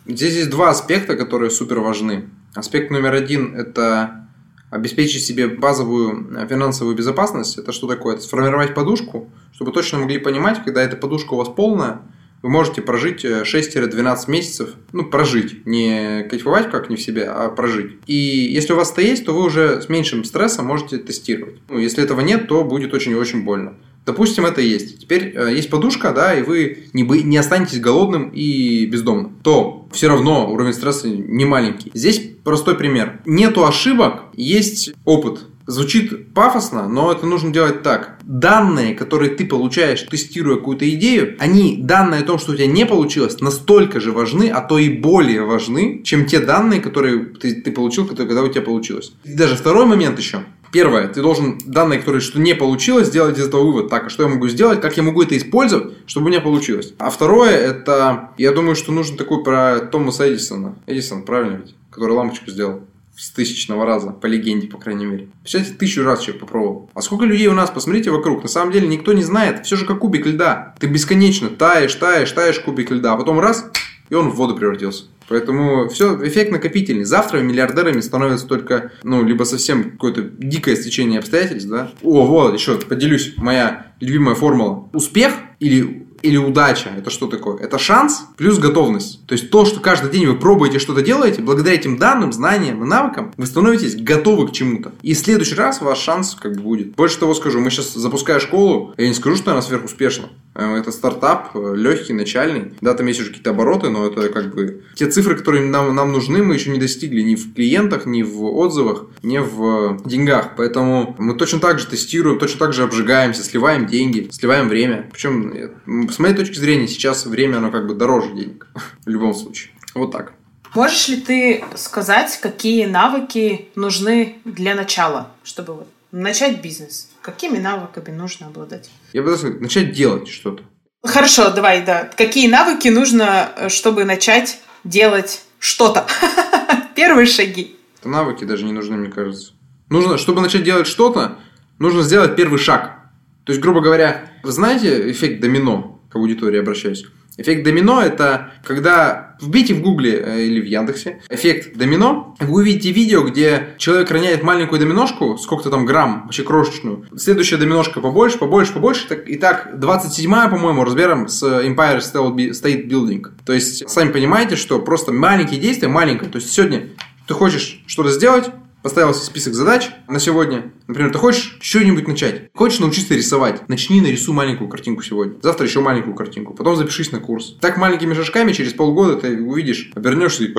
Здесь 0.04 0.34
есть 0.34 0.50
два 0.50 0.70
аспекта, 0.70 1.16
которые 1.16 1.52
супер 1.52 1.78
важны. 1.78 2.28
Аспект 2.56 2.90
номер 2.90 3.14
один– 3.14 3.54
это 3.56 4.26
обеспечить 4.68 5.24
себе 5.24 5.46
базовую 5.46 6.44
финансовую 6.48 6.96
безопасность. 6.96 7.56
Это 7.56 7.70
что 7.70 7.86
такое? 7.86 8.16
Это 8.16 8.24
сформировать 8.24 8.74
подушку, 8.74 9.30
чтобы 9.52 9.70
точно 9.70 10.00
могли 10.00 10.18
понимать, 10.18 10.64
когда 10.64 10.82
эта 10.82 10.96
подушка 10.96 11.34
у 11.34 11.36
вас 11.36 11.48
полная, 11.48 12.00
вы 12.44 12.50
можете 12.50 12.82
прожить 12.82 13.24
6-12 13.24 14.30
месяцев, 14.30 14.74
ну, 14.92 15.06
прожить, 15.06 15.64
не 15.64 16.24
кайфовать 16.28 16.70
как 16.70 16.90
не 16.90 16.96
в 16.96 17.00
себе, 17.00 17.24
а 17.24 17.48
прожить. 17.48 17.92
И 18.06 18.14
если 18.14 18.74
у 18.74 18.76
вас 18.76 18.92
это 18.92 19.00
есть, 19.00 19.24
то 19.24 19.32
вы 19.32 19.44
уже 19.44 19.80
с 19.80 19.88
меньшим 19.88 20.24
стрессом 20.24 20.66
можете 20.66 20.98
тестировать. 20.98 21.56
Ну, 21.70 21.78
если 21.78 22.04
этого 22.04 22.20
нет, 22.20 22.46
то 22.46 22.62
будет 22.62 22.92
очень 22.92 23.12
и 23.12 23.14
очень 23.14 23.44
больно. 23.44 23.72
Допустим, 24.04 24.44
это 24.44 24.60
есть. 24.60 25.00
Теперь 25.00 25.32
э, 25.34 25.54
есть 25.54 25.70
подушка, 25.70 26.12
да, 26.12 26.34
и 26.34 26.42
вы 26.42 26.90
не, 26.92 27.02
бы, 27.02 27.22
не 27.22 27.38
останетесь 27.38 27.80
голодным 27.80 28.28
и 28.28 28.84
бездомным. 28.84 29.38
То 29.42 29.88
все 29.92 30.08
равно 30.08 30.52
уровень 30.52 30.74
стресса 30.74 31.08
не 31.08 31.46
маленький. 31.46 31.92
Здесь 31.94 32.20
простой 32.44 32.76
пример. 32.76 33.22
Нету 33.24 33.64
ошибок, 33.64 34.24
есть 34.34 34.92
опыт. 35.06 35.46
Звучит 35.66 36.34
пафосно, 36.34 36.88
но 36.88 37.10
это 37.10 37.26
нужно 37.26 37.50
делать 37.50 37.82
так. 37.82 38.18
Данные, 38.22 38.94
которые 38.94 39.30
ты 39.30 39.46
получаешь, 39.46 40.02
тестируя 40.02 40.56
какую-то 40.56 40.88
идею, 40.90 41.36
они, 41.38 41.78
данные 41.78 42.20
о 42.20 42.24
том, 42.24 42.38
что 42.38 42.52
у 42.52 42.54
тебя 42.54 42.66
не 42.66 42.84
получилось, 42.84 43.40
настолько 43.40 43.98
же 43.98 44.12
важны, 44.12 44.50
а 44.50 44.60
то 44.60 44.78
и 44.78 44.90
более 44.90 45.42
важны, 45.42 46.02
чем 46.04 46.26
те 46.26 46.40
данные, 46.40 46.80
которые 46.80 47.24
ты, 47.24 47.54
ты 47.54 47.72
получил, 47.72 48.06
когда 48.06 48.42
у 48.42 48.48
тебя 48.48 48.60
получилось. 48.60 49.12
И 49.24 49.32
даже 49.32 49.56
второй 49.56 49.86
момент 49.86 50.18
еще. 50.18 50.40
Первое, 50.70 51.06
ты 51.06 51.22
должен 51.22 51.60
данные, 51.64 52.00
которые 52.00 52.20
что 52.20 52.40
не 52.40 52.54
получилось, 52.54 53.06
сделать 53.06 53.38
из 53.38 53.46
этого 53.46 53.62
вывод. 53.62 53.88
Так, 53.88 54.06
а 54.06 54.10
что 54.10 54.24
я 54.24 54.28
могу 54.28 54.48
сделать, 54.48 54.80
как 54.80 54.96
я 54.96 55.02
могу 55.02 55.22
это 55.22 55.36
использовать, 55.36 55.94
чтобы 56.06 56.26
у 56.26 56.28
меня 56.30 56.40
получилось. 56.40 56.92
А 56.98 57.10
второе, 57.10 57.52
это, 57.52 58.30
я 58.38 58.50
думаю, 58.50 58.74
что 58.74 58.90
нужно 58.90 59.16
такой 59.16 59.44
про 59.44 59.78
Томаса 59.80 60.28
Эдисона. 60.28 60.74
Эдисон, 60.86 61.22
правильно 61.22 61.62
ведь? 61.64 61.74
Который 61.90 62.16
лампочку 62.16 62.50
сделал 62.50 62.82
с 63.16 63.30
тысячного 63.30 63.86
раза, 63.86 64.10
по 64.10 64.26
легенде, 64.26 64.66
по 64.66 64.78
крайней 64.78 65.06
мере. 65.06 65.28
Представляете, 65.42 65.76
тысячу 65.76 66.02
раз 66.04 66.20
человек 66.20 66.40
попробовал. 66.40 66.90
А 66.94 67.00
сколько 67.00 67.24
людей 67.24 67.46
у 67.46 67.54
нас, 67.54 67.70
посмотрите 67.70 68.10
вокруг. 68.10 68.42
На 68.42 68.48
самом 68.48 68.72
деле 68.72 68.88
никто 68.88 69.12
не 69.12 69.22
знает. 69.22 69.64
Все 69.64 69.76
же 69.76 69.86
как 69.86 70.00
кубик 70.00 70.26
льда. 70.26 70.74
Ты 70.80 70.86
бесконечно 70.86 71.48
таешь, 71.48 71.94
таешь, 71.94 72.32
таешь 72.32 72.60
кубик 72.60 72.90
льда. 72.90 73.12
А 73.12 73.16
потом 73.16 73.38
раз, 73.38 73.70
и 74.08 74.14
он 74.14 74.30
в 74.30 74.34
воду 74.34 74.56
превратился. 74.56 75.04
Поэтому 75.28 75.88
все, 75.88 76.14
эффект 76.26 76.52
накопительный. 76.52 77.04
Завтра 77.04 77.38
миллиардерами 77.38 78.00
становятся 78.00 78.46
только, 78.46 78.92
ну, 79.02 79.24
либо 79.24 79.44
совсем 79.44 79.92
какое-то 79.92 80.22
дикое 80.22 80.76
стечение 80.76 81.18
обстоятельств, 81.18 81.68
да. 81.68 81.92
О, 82.02 82.26
вот, 82.26 82.54
еще 82.54 82.76
поделюсь, 82.76 83.34
моя 83.36 83.92
любимая 84.00 84.34
формула. 84.34 84.88
Успех 84.92 85.32
или 85.60 86.06
или 86.24 86.38
удача, 86.38 86.88
это 86.96 87.10
что 87.10 87.26
такое? 87.26 87.58
Это 87.58 87.78
шанс 87.78 88.24
плюс 88.38 88.58
готовность. 88.58 89.26
То 89.26 89.34
есть 89.34 89.50
то, 89.50 89.66
что 89.66 89.80
каждый 89.80 90.10
день 90.10 90.26
вы 90.26 90.38
пробуете 90.38 90.78
что-то 90.78 91.02
делаете, 91.02 91.42
благодаря 91.42 91.74
этим 91.74 91.98
данным, 91.98 92.32
знаниям 92.32 92.82
и 92.82 92.86
навыкам, 92.86 93.34
вы 93.36 93.46
становитесь 93.46 93.94
готовы 93.94 94.48
к 94.48 94.52
чему-то. 94.52 94.92
И 95.02 95.12
в 95.12 95.18
следующий 95.18 95.54
раз 95.54 95.82
ваш 95.82 95.98
шанс 95.98 96.34
как 96.40 96.56
бы 96.56 96.62
будет. 96.62 96.94
Больше 96.94 97.18
того 97.18 97.34
скажу, 97.34 97.60
мы 97.60 97.70
сейчас 97.70 97.92
запуская 97.92 98.40
школу, 98.40 98.94
я 98.96 99.06
не 99.06 99.14
скажу, 99.14 99.36
что 99.36 99.52
она 99.52 99.60
сверхуспешна. 99.60 100.30
Э, 100.54 100.76
это 100.76 100.92
стартап, 100.92 101.50
э, 101.54 101.74
легкий, 101.76 102.12
начальный. 102.12 102.74
Да, 102.80 102.94
там 102.94 103.06
есть 103.06 103.20
уже 103.20 103.30
какие-то 103.30 103.50
обороты, 103.50 103.90
но 103.90 104.06
это 104.06 104.28
как 104.28 104.54
бы 104.54 104.84
те 104.94 105.10
цифры, 105.10 105.36
которые 105.36 105.64
нам, 105.64 105.94
нам 105.94 106.12
нужны, 106.12 106.42
мы 106.42 106.54
еще 106.54 106.70
не 106.70 106.78
достигли 106.78 107.22
ни 107.22 107.34
в 107.34 107.54
клиентах, 107.54 108.06
ни 108.06 108.22
в 108.22 108.44
отзывах, 108.44 109.06
ни 109.22 109.38
в 109.38 110.00
деньгах. 110.04 110.50
Поэтому 110.56 111.16
мы 111.18 111.34
точно 111.34 111.58
так 111.58 111.80
же 111.80 111.86
тестируем, 111.86 112.38
точно 112.38 112.60
так 112.60 112.72
же 112.72 112.84
обжигаемся, 112.84 113.42
сливаем 113.42 113.86
деньги, 113.86 114.28
сливаем 114.30 114.68
время. 114.68 115.08
Причем 115.12 115.52
э, 115.52 116.12
с 116.12 116.18
моей 116.18 116.34
точки 116.34 116.58
зрения, 116.58 116.86
сейчас 116.86 117.26
время, 117.26 117.56
оно 117.56 117.70
как 117.70 117.86
бы 117.88 117.94
дороже 117.94 118.32
денег. 118.34 118.68
В 119.04 119.08
любом 119.08 119.34
случае. 119.34 119.72
Вот 119.94 120.12
так. 120.12 120.34
Можешь 120.74 121.08
ли 121.08 121.16
ты 121.20 121.64
сказать, 121.76 122.36
какие 122.40 122.86
навыки 122.86 123.68
нужны 123.76 124.38
для 124.44 124.74
начала, 124.74 125.30
чтобы 125.44 125.84
начать 126.10 126.62
бизнес? 126.62 127.13
Какими 127.24 127.56
навыками 127.56 128.14
нужно 128.14 128.48
обладать? 128.48 128.90
Я 129.14 129.22
бы 129.22 129.34
сказал, 129.34 129.58
начать 129.58 129.92
делать 129.92 130.28
что-то. 130.28 130.62
Хорошо, 131.02 131.50
давай, 131.50 131.82
да. 131.82 132.04
Какие 132.04 132.48
навыки 132.48 132.88
нужно, 132.88 133.48
чтобы 133.68 134.04
начать 134.04 134.60
делать 134.84 135.42
что-то? 135.58 136.06
Первые 136.94 137.24
шаги. 137.24 137.76
Это 137.98 138.10
навыки 138.10 138.44
даже 138.44 138.66
не 138.66 138.72
нужны, 138.72 138.98
мне 138.98 139.10
кажется. 139.10 139.54
Нужно, 139.88 140.18
чтобы 140.18 140.42
начать 140.42 140.64
делать 140.64 140.86
что-то, 140.86 141.38
нужно 141.78 142.02
сделать 142.02 142.36
первый 142.36 142.58
шаг. 142.58 142.98
То 143.44 143.52
есть, 143.52 143.62
грубо 143.62 143.80
говоря, 143.80 144.30
вы 144.42 144.52
знаете 144.52 145.10
эффект 145.10 145.40
домино? 145.40 145.94
к 146.14 146.16
аудитории 146.16 146.60
обращаюсь. 146.60 147.06
Эффект 147.36 147.64
домино– 147.64 148.00
это 148.04 148.52
когда 148.62 149.36
вбейте 149.40 149.74
в 149.74 149.82
Гугле 149.82 150.22
э, 150.24 150.42
или 150.42 150.60
в 150.60 150.66
Яндексе 150.66 151.20
эффект 151.28 151.76
домино, 151.76 152.36
вы 152.38 152.62
увидите 152.62 152.92
видео, 152.92 153.22
где 153.22 153.74
человек 153.78 154.10
роняет 154.10 154.42
маленькую 154.42 154.78
доминошку, 154.78 155.36
сколько-то 155.38 155.70
там 155.70 155.84
грамм, 155.84 156.22
вообще 156.24 156.44
крошечную. 156.44 157.06
Следующая 157.16 157.56
доминошка 157.56 158.00
побольше, 158.00 158.38
побольше, 158.38 158.72
побольше. 158.72 159.08
Так, 159.08 159.28
и 159.28 159.36
так, 159.36 159.74
27-я, 159.74 160.48
по-моему, 160.48 160.84
разберем 160.84 161.28
с 161.28 161.42
Empire 161.42 161.98
State 161.98 162.88
Building. 162.88 163.26
То 163.44 163.52
есть, 163.52 163.88
сами 163.90 164.12
понимаете, 164.12 164.56
что 164.56 164.78
просто 164.80 165.12
маленькие 165.12 165.60
действия, 165.60 165.88
маленькое. 165.88 166.30
То 166.30 166.36
есть, 166.36 166.52
сегодня 166.52 166.90
ты 167.26 167.34
хочешь 167.34 167.82
что-то 167.86 168.10
сделать, 168.10 168.50
поставил 168.84 169.14
себе 169.14 169.24
список 169.24 169.54
задач 169.54 169.88
на 170.08 170.20
сегодня. 170.20 170.70
Например, 170.88 171.10
ты 171.10 171.16
хочешь 171.16 171.56
что-нибудь 171.62 172.06
начать. 172.06 172.50
Хочешь 172.54 172.80
научиться 172.80 173.14
рисовать. 173.14 173.66
Начни, 173.66 174.02
нарисуй 174.02 174.34
маленькую 174.34 174.68
картинку 174.68 175.02
сегодня. 175.02 175.40
Завтра 175.40 175.66
еще 175.66 175.80
маленькую 175.80 176.14
картинку. 176.14 176.52
Потом 176.52 176.76
запишись 176.76 177.10
на 177.10 177.18
курс. 177.18 177.56
Так 177.62 177.78
маленькими 177.78 178.12
шажками 178.12 178.52
через 178.52 178.74
полгода 178.74 179.16
ты 179.16 179.40
увидишь, 179.40 179.90
обернешься 179.94 180.44
и... 180.44 180.54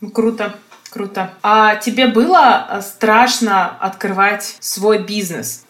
Ну, 0.00 0.10
круто. 0.12 0.54
Круто. 0.88 1.34
А 1.42 1.74
тебе 1.76 2.06
было 2.06 2.68
э, 2.70 2.80
страшно 2.80 3.70
открывать 3.70 4.58
свой 4.60 5.02
бизнес? 5.02 5.64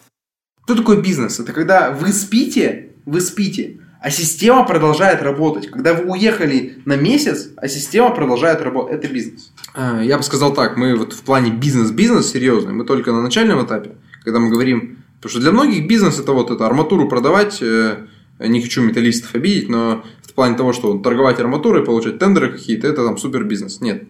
Что 0.65 0.75
такое 0.75 1.01
бизнес? 1.01 1.39
Это 1.39 1.53
когда 1.53 1.89
вы 1.89 2.13
спите, 2.13 2.91
вы 3.05 3.19
спите, 3.19 3.79
а 4.03 4.09
система 4.09 4.65
продолжает 4.65 5.21
работать. 5.21 5.71
Когда 5.71 5.93
вы 5.93 6.11
уехали 6.11 6.77
на 6.83 6.97
месяц, 6.97 7.51
а 7.55 7.69
система 7.69 8.13
продолжает 8.13 8.61
работать. 8.61 8.97
Это 8.97 9.07
бизнес. 9.07 9.53
А, 9.73 10.03
я 10.03 10.17
бы 10.17 10.23
сказал 10.23 10.53
так, 10.53 10.75
мы 10.75 10.97
вот 10.97 11.13
в 11.13 11.21
плане 11.21 11.51
бизнес-бизнес 11.51 12.29
серьезный, 12.29 12.73
мы 12.73 12.83
только 12.83 13.13
на 13.13 13.21
начальном 13.21 13.65
этапе, 13.65 13.91
когда 14.25 14.39
мы 14.39 14.49
говорим, 14.49 14.97
потому 15.21 15.29
что 15.29 15.39
для 15.39 15.53
многих 15.53 15.87
бизнес 15.87 16.19
это 16.19 16.33
вот 16.33 16.51
это 16.51 16.65
арматуру 16.65 17.07
продавать, 17.07 17.59
э, 17.61 18.05
не 18.39 18.61
хочу 18.61 18.81
металлистов 18.81 19.35
обидеть, 19.35 19.69
но 19.69 20.03
в 20.27 20.33
плане 20.33 20.57
того, 20.57 20.73
что 20.73 20.97
торговать 20.97 21.39
арматурой, 21.39 21.85
получать 21.85 22.19
тендеры 22.19 22.51
какие-то, 22.51 22.87
это 22.89 23.05
там 23.05 23.17
супер 23.17 23.45
бизнес. 23.45 23.79
Нет. 23.79 24.03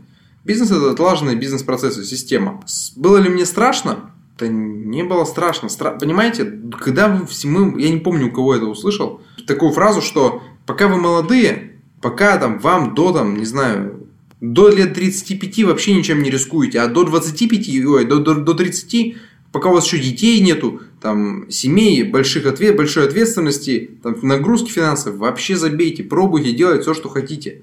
Бизнес 0.44 0.72
это 0.72 0.90
отлаженные 0.90 1.36
бизнес-процессы, 1.36 2.04
система. 2.04 2.64
Было 2.96 3.18
ли 3.18 3.30
мне 3.30 3.46
страшно? 3.46 4.10
Да 4.40 4.48
не 4.48 5.04
было 5.04 5.24
страшно. 5.26 5.70
Стра... 5.70 5.92
Понимаете, 5.92 6.52
когда 6.80 7.10
мы, 7.10 7.80
я 7.80 7.92
не 7.92 8.00
помню, 8.00 8.30
у 8.30 8.32
кого 8.32 8.56
это 8.56 8.66
услышал, 8.66 9.22
такую 9.46 9.72
фразу, 9.72 10.02
что 10.02 10.42
пока 10.66 10.88
вы 10.88 10.98
молодые, 10.98 11.74
пока 12.02 12.38
там 12.38 12.60
вам 12.60 12.96
до, 12.96 13.12
там, 13.12 13.38
не 13.38 13.46
знаю, 13.46 14.08
до 14.42 14.70
лет 14.70 14.94
35 14.94 15.64
вообще 15.64 15.94
ничем 15.94 16.22
не 16.22 16.30
рискуете, 16.30 16.82
а 16.82 16.88
до 16.88 17.04
25, 17.04 17.86
ой, 17.86 18.06
до, 18.06 18.20
до, 18.20 18.36
до 18.36 18.54
30, 18.54 19.16
пока 19.54 19.70
у 19.70 19.74
вас 19.74 19.86
еще 19.86 20.00
детей 20.00 20.42
нету, 20.42 20.82
там, 21.02 21.50
семей, 21.50 22.04
больших 22.04 22.46
ответ, 22.46 22.76
большой 22.76 23.08
ответственности, 23.08 23.92
там, 24.04 24.18
нагрузки 24.22 24.70
финансов, 24.70 25.16
вообще 25.16 25.56
забейте, 25.56 26.04
пробуйте 26.04 26.52
делать 26.52 26.82
все, 26.82 26.94
что 26.94 27.08
хотите. 27.10 27.62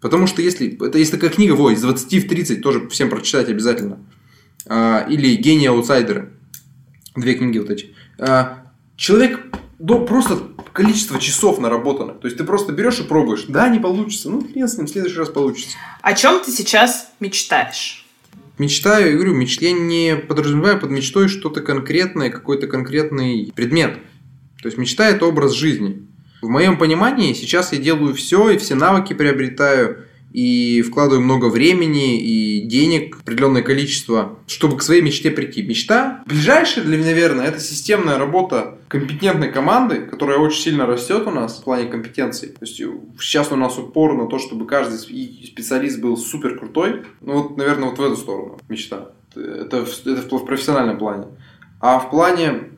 Потому 0.00 0.26
что 0.26 0.42
если, 0.42 0.76
это 0.86 0.98
есть 0.98 1.10
такая 1.10 1.30
книга, 1.30 1.52
вот, 1.52 1.72
из 1.72 1.82
20 1.82 2.24
в 2.24 2.28
30, 2.28 2.62
тоже 2.62 2.88
всем 2.88 3.10
прочитать 3.10 3.48
обязательно. 3.48 4.00
А, 4.66 5.06
или 5.08 5.36
«Гении 5.36 5.68
аутсайдеры». 5.68 6.30
Две 7.16 7.34
книги 7.34 7.58
вот 7.58 7.70
эти. 7.70 7.94
А, 8.18 8.72
человек 8.96 9.40
до 9.78 10.04
просто 10.04 10.36
количество 10.72 11.18
часов 11.18 11.58
наработано. 11.58 12.14
То 12.14 12.26
есть 12.26 12.36
ты 12.36 12.44
просто 12.44 12.72
берешь 12.72 12.98
и 13.00 13.02
пробуешь. 13.02 13.44
Да, 13.48 13.68
не 13.68 13.78
получится. 13.78 14.30
Ну, 14.30 14.40
хрен 14.40 14.68
с 14.68 14.76
ним, 14.76 14.86
в 14.86 14.90
следующий 14.90 15.18
раз 15.18 15.28
получится. 15.28 15.76
О 16.02 16.12
чем 16.14 16.42
ты 16.42 16.50
сейчас 16.50 17.08
мечтаешь? 17.20 18.06
Мечтаю, 18.58 19.12
я 19.12 19.14
говорю, 19.14 19.34
меч... 19.34 19.58
я 19.60 19.72
не 19.72 20.16
подразумеваю 20.16 20.78
под 20.78 20.90
мечтой 20.90 21.28
что-то 21.28 21.62
конкретное, 21.62 22.28
какой-то 22.28 22.66
конкретный 22.66 23.52
предмет. 23.54 23.98
То 24.62 24.68
есть 24.68 24.76
мечта– 24.76 25.08
это 25.08 25.24
образ 25.24 25.52
жизни. 25.52 26.06
В 26.42 26.48
моем 26.48 26.78
понимании 26.78 27.32
сейчас 27.32 27.72
я 27.72 27.78
делаю 27.78 28.14
все 28.14 28.50
и 28.50 28.58
все 28.58 28.74
навыки 28.74 29.14
приобретаю, 29.14 30.04
и 30.32 30.82
вкладываю 30.82 31.22
много 31.22 31.46
времени 31.46 32.20
и 32.20 32.60
денег, 32.66 33.18
определенное 33.20 33.62
количество, 33.62 34.38
чтобы 34.46 34.76
к 34.76 34.82
своей 34.82 35.02
мечте 35.02 35.30
прийти. 35.30 35.62
Мечта 35.62 36.22
ближайшая 36.26 36.84
для 36.84 36.96
меня, 36.96 37.10
наверное, 37.10 37.46
это 37.46 37.60
системная 37.60 38.18
работа 38.18 38.78
компетентной 38.88 39.50
команды, 39.50 40.00
которая 40.00 40.38
очень 40.38 40.62
сильно 40.62 40.86
растет 40.86 41.26
у 41.26 41.30
нас 41.30 41.58
в 41.58 41.64
плане 41.64 41.88
компетенций. 41.88 42.48
То 42.48 42.64
есть 42.64 42.76
сейчас 43.20 43.52
у 43.52 43.56
нас 43.56 43.78
упор 43.78 44.14
на 44.14 44.26
то, 44.26 44.38
чтобы 44.38 44.66
каждый 44.66 44.98
специалист 44.98 46.00
был 46.00 46.16
супер 46.16 46.58
крутой. 46.58 47.02
Ну 47.20 47.42
вот, 47.42 47.56
наверное, 47.56 47.90
вот 47.90 47.98
в 47.98 48.02
эту 48.02 48.16
сторону 48.16 48.58
мечта. 48.68 49.10
Это, 49.34 49.86
это 50.06 50.36
в 50.36 50.44
профессиональном 50.44 50.98
плане. 50.98 51.26
А 51.80 51.98
в 51.98 52.10
плане 52.10 52.70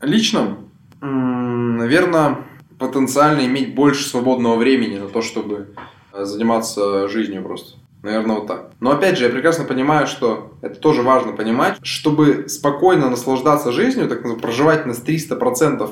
личном, 0.00 0.70
наверное, 1.00 2.44
потенциально 2.78 3.46
иметь 3.46 3.74
больше 3.74 4.08
свободного 4.08 4.56
времени 4.56 4.98
на 4.98 5.08
то, 5.08 5.22
чтобы 5.22 5.68
э, 5.76 5.80
заниматься 6.20 7.08
жизнью 7.08 7.42
просто. 7.42 7.78
Наверное, 8.02 8.36
вот 8.36 8.46
так. 8.46 8.70
Но 8.80 8.90
опять 8.90 9.16
же, 9.16 9.24
я 9.24 9.30
прекрасно 9.30 9.64
понимаю, 9.64 10.06
что 10.06 10.52
это 10.60 10.78
тоже 10.78 11.02
важно 11.02 11.32
понимать, 11.32 11.78
чтобы 11.82 12.50
спокойно 12.50 13.08
наслаждаться 13.08 13.72
жизнью, 13.72 14.08
так 14.08 14.18
называемым, 14.18 14.42
проживать 14.42 14.84
на 14.84 14.92
300% 14.92 15.90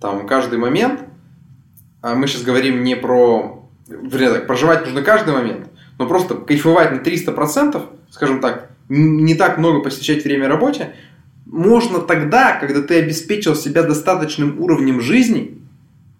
там 0.00 0.26
каждый 0.26 0.58
момент, 0.58 1.00
а 2.02 2.14
мы 2.14 2.26
сейчас 2.26 2.42
говорим 2.42 2.84
не 2.84 2.96
про... 2.96 3.66
Вернее, 3.88 4.30
так, 4.30 4.46
проживать 4.46 4.84
нужно 4.84 5.02
каждый 5.02 5.32
момент, 5.32 5.68
но 5.98 6.06
просто 6.06 6.34
кайфовать 6.34 6.92
на 6.92 6.96
300%, 6.96 7.82
скажем 8.10 8.40
так, 8.40 8.70
не 8.90 9.34
так 9.34 9.56
много 9.56 9.80
посвящать 9.80 10.22
время 10.24 10.48
работе, 10.48 10.94
можно 11.46 12.00
тогда, 12.00 12.58
когда 12.58 12.82
ты 12.82 12.98
обеспечил 12.98 13.54
себя 13.54 13.82
достаточным 13.82 14.60
уровнем 14.60 15.00
жизни, 15.00 15.62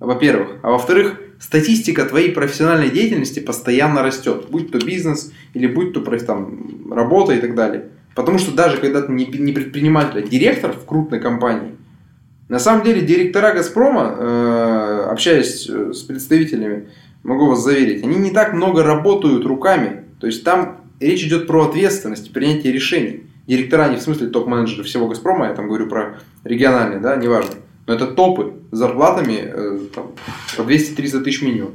во-первых, 0.01 0.57
а 0.63 0.71
во-вторых, 0.71 1.21
статистика 1.45 2.07
твоей 2.07 2.32
профессиональной 2.32 2.90
деятельности 2.90 3.38
постоянно 3.38 4.03
растет, 4.03 4.47
будь 4.49 4.72
то 4.72 4.78
бизнес 4.78 5.30
или 5.53 5.66
будь 5.66 5.92
то 5.92 6.01
там, 6.01 6.90
работа 6.90 7.34
и 7.34 7.40
так 7.40 7.55
далее. 7.55 7.90
Потому 8.14 8.38
что 8.38 8.53
даже 8.53 8.78
когда 8.78 9.03
ты 9.03 9.12
не 9.12 9.53
предприниматель, 9.53 10.20
а 10.20 10.22
директор 10.22 10.72
в 10.72 10.86
крупной 10.86 11.20
компании, 11.20 11.72
на 12.49 12.59
самом 12.59 12.82
деле 12.82 13.03
директора 13.03 13.53
Газпрома, 13.53 14.16
э, 14.18 15.07
общаясь 15.11 15.68
э, 15.68 15.92
с 15.92 16.03
представителями, 16.03 16.88
могу 17.22 17.47
вас 17.47 17.62
заверить, 17.62 18.03
они 18.03 18.16
не 18.16 18.30
так 18.30 18.55
много 18.55 18.82
работают 18.82 19.45
руками. 19.45 20.05
То 20.20 20.26
есть 20.26 20.45
там 20.45 20.80
речь 20.99 21.24
идет 21.24 21.47
про 21.47 21.66
ответственность, 21.66 22.32
принятие 22.32 22.72
решений. 22.72 23.24
Директора 23.47 23.90
не 23.90 23.97
в 23.97 24.01
смысле 24.03 24.28
топ-менеджеры 24.28 24.84
всего 24.84 25.09
Газпрома, 25.09 25.49
я 25.49 25.55
там 25.55 25.68
говорю 25.68 25.88
про 25.88 26.20
региональные, 26.45 27.01
да, 27.01 27.16
неважно. 27.16 27.57
Но 27.87 27.95
это 27.95 28.07
топы 28.07 28.55
с 28.70 28.76
зарплатами 28.76 29.41
э, 29.45 29.78
там, 29.95 30.12
по 30.57 30.62
200-300 30.62 31.22
тысяч 31.22 31.43
минимум. 31.43 31.72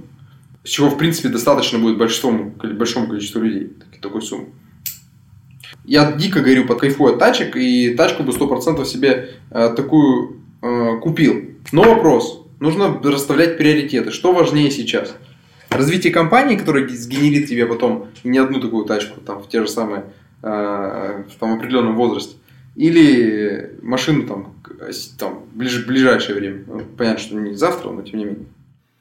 С 0.64 0.70
чего, 0.70 0.89
в 0.89 0.97
принципе, 0.97 1.30
достаточно 1.30 1.80
будет 1.80 1.97
большому, 1.97 2.51
большому 2.51 3.07
количеству 3.07 3.41
людей 3.41 3.74
такой 4.01 4.22
суммы. 4.22 4.47
Я 5.86 6.12
дико 6.12 6.41
говорю 6.41 6.66
под 6.66 6.80
кайфую 6.80 7.14
от 7.14 7.20
тачек, 7.20 7.55
и 7.55 7.95
тачку 7.95 8.24
бы 8.24 8.32
100% 8.32 8.86
себе 8.86 9.32
э, 9.51 9.74
такую 9.76 10.41
э, 10.62 10.97
купил. 11.01 11.55
Но 11.72 11.84
вопрос. 11.84 12.45
Нужно 12.60 12.99
расставлять 13.03 13.57
приоритеты. 13.57 14.12
Что 14.12 14.34
важнее 14.34 14.70
сейчас? 14.70 15.16
Развитие 15.70 16.12
компании, 16.12 16.57
которая 16.57 16.88
сгенерит 16.88 17.47
тебе 17.47 17.66
потом 17.66 18.07
не 18.24 18.38
одну 18.38 18.60
такую 18.60 18.86
тачку, 18.86 19.22
там, 19.22 19.41
в 19.41 19.47
те 19.47 19.62
же 19.62 19.68
самые, 19.68 20.05
э, 20.41 21.24
в 21.30 21.39
там, 21.39 21.53
определенном 21.53 21.95
возрасте. 21.95 22.36
Или 22.80 23.76
машину 23.82 24.26
там, 24.26 24.56
там 25.18 25.44
ближ, 25.54 25.86
ближайшее 25.86 26.40
время. 26.40 26.64
Ну, 26.66 26.82
понятно, 26.98 27.20
что 27.22 27.36
не 27.36 27.54
завтра, 27.54 27.90
но 27.90 28.04
тем 28.04 28.20
не 28.20 28.26
менее. 28.26 28.46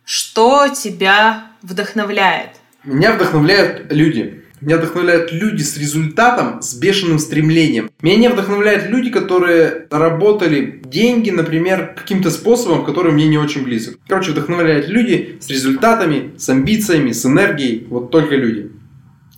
Что 0.05 0.67
тебя 0.69 1.53
вдохновляет? 1.63 2.51
Меня 2.83 3.13
вдохновляют 3.13 3.93
люди. 3.93 4.43
Меня 4.61 4.79
вдохновляют 4.79 5.31
люди 5.33 5.63
с 5.63 5.77
результатом, 5.77 6.61
с 6.61 6.75
бешеным 6.75 7.21
стремлением. 7.21 7.89
Меня 8.03 8.17
не 8.17 8.29
вдохновляют 8.31 8.89
люди, 8.89 9.11
которые 9.11 9.87
заработали 9.89 10.83
деньги, 10.85 11.31
например, 11.31 11.95
каким-то 11.97 12.33
способом, 12.33 12.85
который 12.85 13.13
мне 13.13 13.29
не 13.29 13.39
очень 13.39 13.63
близок. 13.63 14.01
Короче, 14.09 14.33
вдохновляют 14.33 14.89
люди 14.89 15.39
с 15.41 15.49
результатами, 15.49 16.37
с 16.37 16.49
амбициями, 16.49 17.13
с 17.13 17.25
энергией. 17.25 17.87
Вот 17.89 18.11
только 18.11 18.35
люди. 18.35 18.73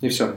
И 0.00 0.08
все. 0.08 0.36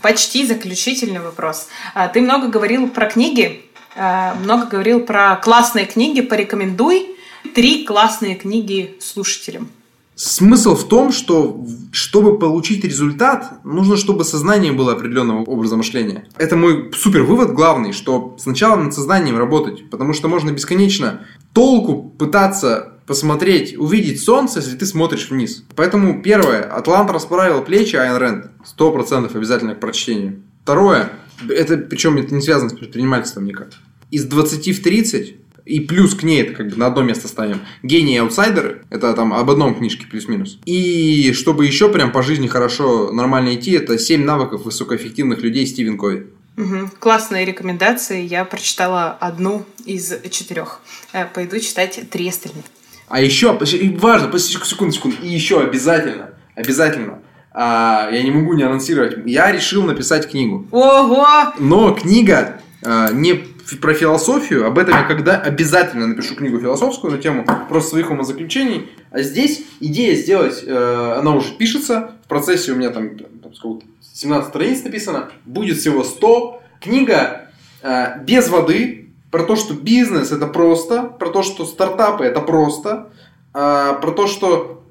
Почти 0.00 0.46
заключительный 0.46 1.20
вопрос. 1.20 1.68
А, 1.94 2.08
ты 2.08 2.20
много 2.20 2.48
говорил 2.48 2.88
про 2.88 3.06
книги, 3.06 3.62
а, 3.96 4.34
много 4.34 4.66
говорил 4.66 5.00
про 5.00 5.36
классные 5.36 5.86
книги. 5.86 6.20
Порекомендуй 6.20 7.16
три 7.54 7.84
классные 7.84 8.36
книги 8.36 8.96
слушателям. 9.00 9.68
Смысл 10.14 10.76
в 10.76 10.88
том, 10.88 11.10
что 11.10 11.64
чтобы 11.90 12.38
получить 12.38 12.84
результат, 12.84 13.64
нужно, 13.64 13.96
чтобы 13.96 14.24
сознание 14.24 14.70
было 14.70 14.92
определенного 14.92 15.42
образа 15.42 15.76
мышления. 15.76 16.28
Это 16.36 16.54
мой 16.54 16.92
супер 16.94 17.22
вывод 17.22 17.52
главный, 17.52 17.92
что 17.92 18.36
сначала 18.38 18.76
над 18.76 18.92
сознанием 18.94 19.38
работать, 19.38 19.88
потому 19.90 20.12
что 20.12 20.28
можно 20.28 20.50
бесконечно 20.50 21.26
толку 21.54 22.10
пытаться 22.18 22.91
посмотреть, 23.06 23.76
увидеть 23.78 24.22
солнце, 24.22 24.60
если 24.60 24.76
ты 24.76 24.86
смотришь 24.86 25.30
вниз. 25.30 25.64
Поэтому 25.76 26.22
первое, 26.22 26.62
Атлант 26.62 27.10
расправил 27.10 27.62
плечи 27.62 27.96
Айн 27.96 28.16
Рэнд, 28.16 28.46
сто 28.64 28.92
процентов 28.92 29.34
обязательно 29.34 29.74
к 29.74 29.80
прочтению. 29.80 30.42
Второе, 30.62 31.10
это 31.48 31.76
причем 31.76 32.16
это 32.18 32.34
не 32.34 32.42
связано 32.42 32.70
с 32.70 32.74
предпринимательством 32.74 33.44
никак. 33.44 33.70
Из 34.10 34.24
20 34.24 34.78
в 34.78 34.82
30 34.82 35.36
и 35.64 35.80
плюс 35.80 36.14
к 36.14 36.22
ней, 36.22 36.42
это 36.42 36.54
как 36.54 36.68
бы 36.68 36.76
на 36.76 36.86
одно 36.86 37.02
место 37.02 37.28
ставим. 37.28 37.60
Гении 37.82 38.16
и 38.16 38.18
аутсайдеры, 38.18 38.82
это 38.90 39.12
там 39.14 39.32
об 39.32 39.50
одном 39.50 39.74
книжке 39.74 40.06
плюс-минус. 40.06 40.58
И 40.64 41.32
чтобы 41.34 41.66
еще 41.66 41.88
прям 41.88 42.12
по 42.12 42.22
жизни 42.22 42.48
хорошо, 42.48 43.12
нормально 43.12 43.54
идти, 43.54 43.72
это 43.72 43.98
7 43.98 44.24
навыков 44.24 44.64
высокоэффективных 44.64 45.40
людей 45.40 45.66
Стивен 45.66 45.98
Кови. 45.98 46.26
Угу. 46.56 46.90
Классные 46.98 47.46
рекомендации. 47.46 48.26
Я 48.26 48.44
прочитала 48.44 49.12
одну 49.12 49.64
из 49.86 50.12
четырех. 50.30 50.80
Э, 51.12 51.24
пойду 51.24 51.58
читать 51.60 52.00
три 52.10 52.28
остальных. 52.28 52.64
А 53.12 53.20
еще, 53.20 53.58
важно, 53.98 54.38
секунду, 54.38 54.94
секунду, 54.94 55.18
и 55.22 55.28
еще 55.28 55.60
обязательно, 55.60 56.30
обязательно, 56.54 57.18
а, 57.52 58.08
я 58.10 58.22
не 58.22 58.30
могу 58.30 58.54
не 58.54 58.62
анонсировать, 58.62 59.18
я 59.26 59.52
решил 59.52 59.82
написать 59.82 60.30
книгу. 60.30 60.66
Ого! 60.70 61.26
Но 61.58 61.92
книга 61.92 62.62
а, 62.82 63.12
не 63.12 63.34
про 63.82 63.92
философию, 63.92 64.66
об 64.66 64.78
этом 64.78 64.94
я 64.94 65.02
когда 65.02 65.38
обязательно 65.38 66.06
напишу 66.06 66.36
книгу 66.36 66.58
философскую 66.58 67.12
на 67.12 67.18
тему 67.18 67.44
просто 67.68 67.90
своих 67.90 68.10
умозаключений. 68.10 68.88
А 69.10 69.20
здесь 69.20 69.62
идея 69.80 70.16
сделать, 70.16 70.64
э, 70.66 71.14
она 71.18 71.34
уже 71.34 71.52
пишется, 71.52 72.12
в 72.24 72.28
процессе 72.28 72.72
у 72.72 72.76
меня 72.76 72.88
там, 72.88 73.18
там 73.18 73.54
сколько, 73.54 73.84
17 74.14 74.48
страниц 74.48 74.84
написано, 74.84 75.30
будет 75.44 75.76
всего 75.76 76.02
100. 76.02 76.62
Книга 76.80 77.50
э, 77.82 78.22
без 78.24 78.48
воды, 78.48 79.01
про 79.32 79.44
то, 79.44 79.56
что 79.56 79.74
бизнес 79.74 80.30
это 80.30 80.46
просто, 80.46 81.04
про 81.04 81.30
то, 81.30 81.42
что 81.42 81.64
стартапы 81.64 82.24
это 82.24 82.40
просто, 82.40 83.10
э, 83.54 83.94
про 84.00 84.10
то, 84.12 84.28
что... 84.28 84.84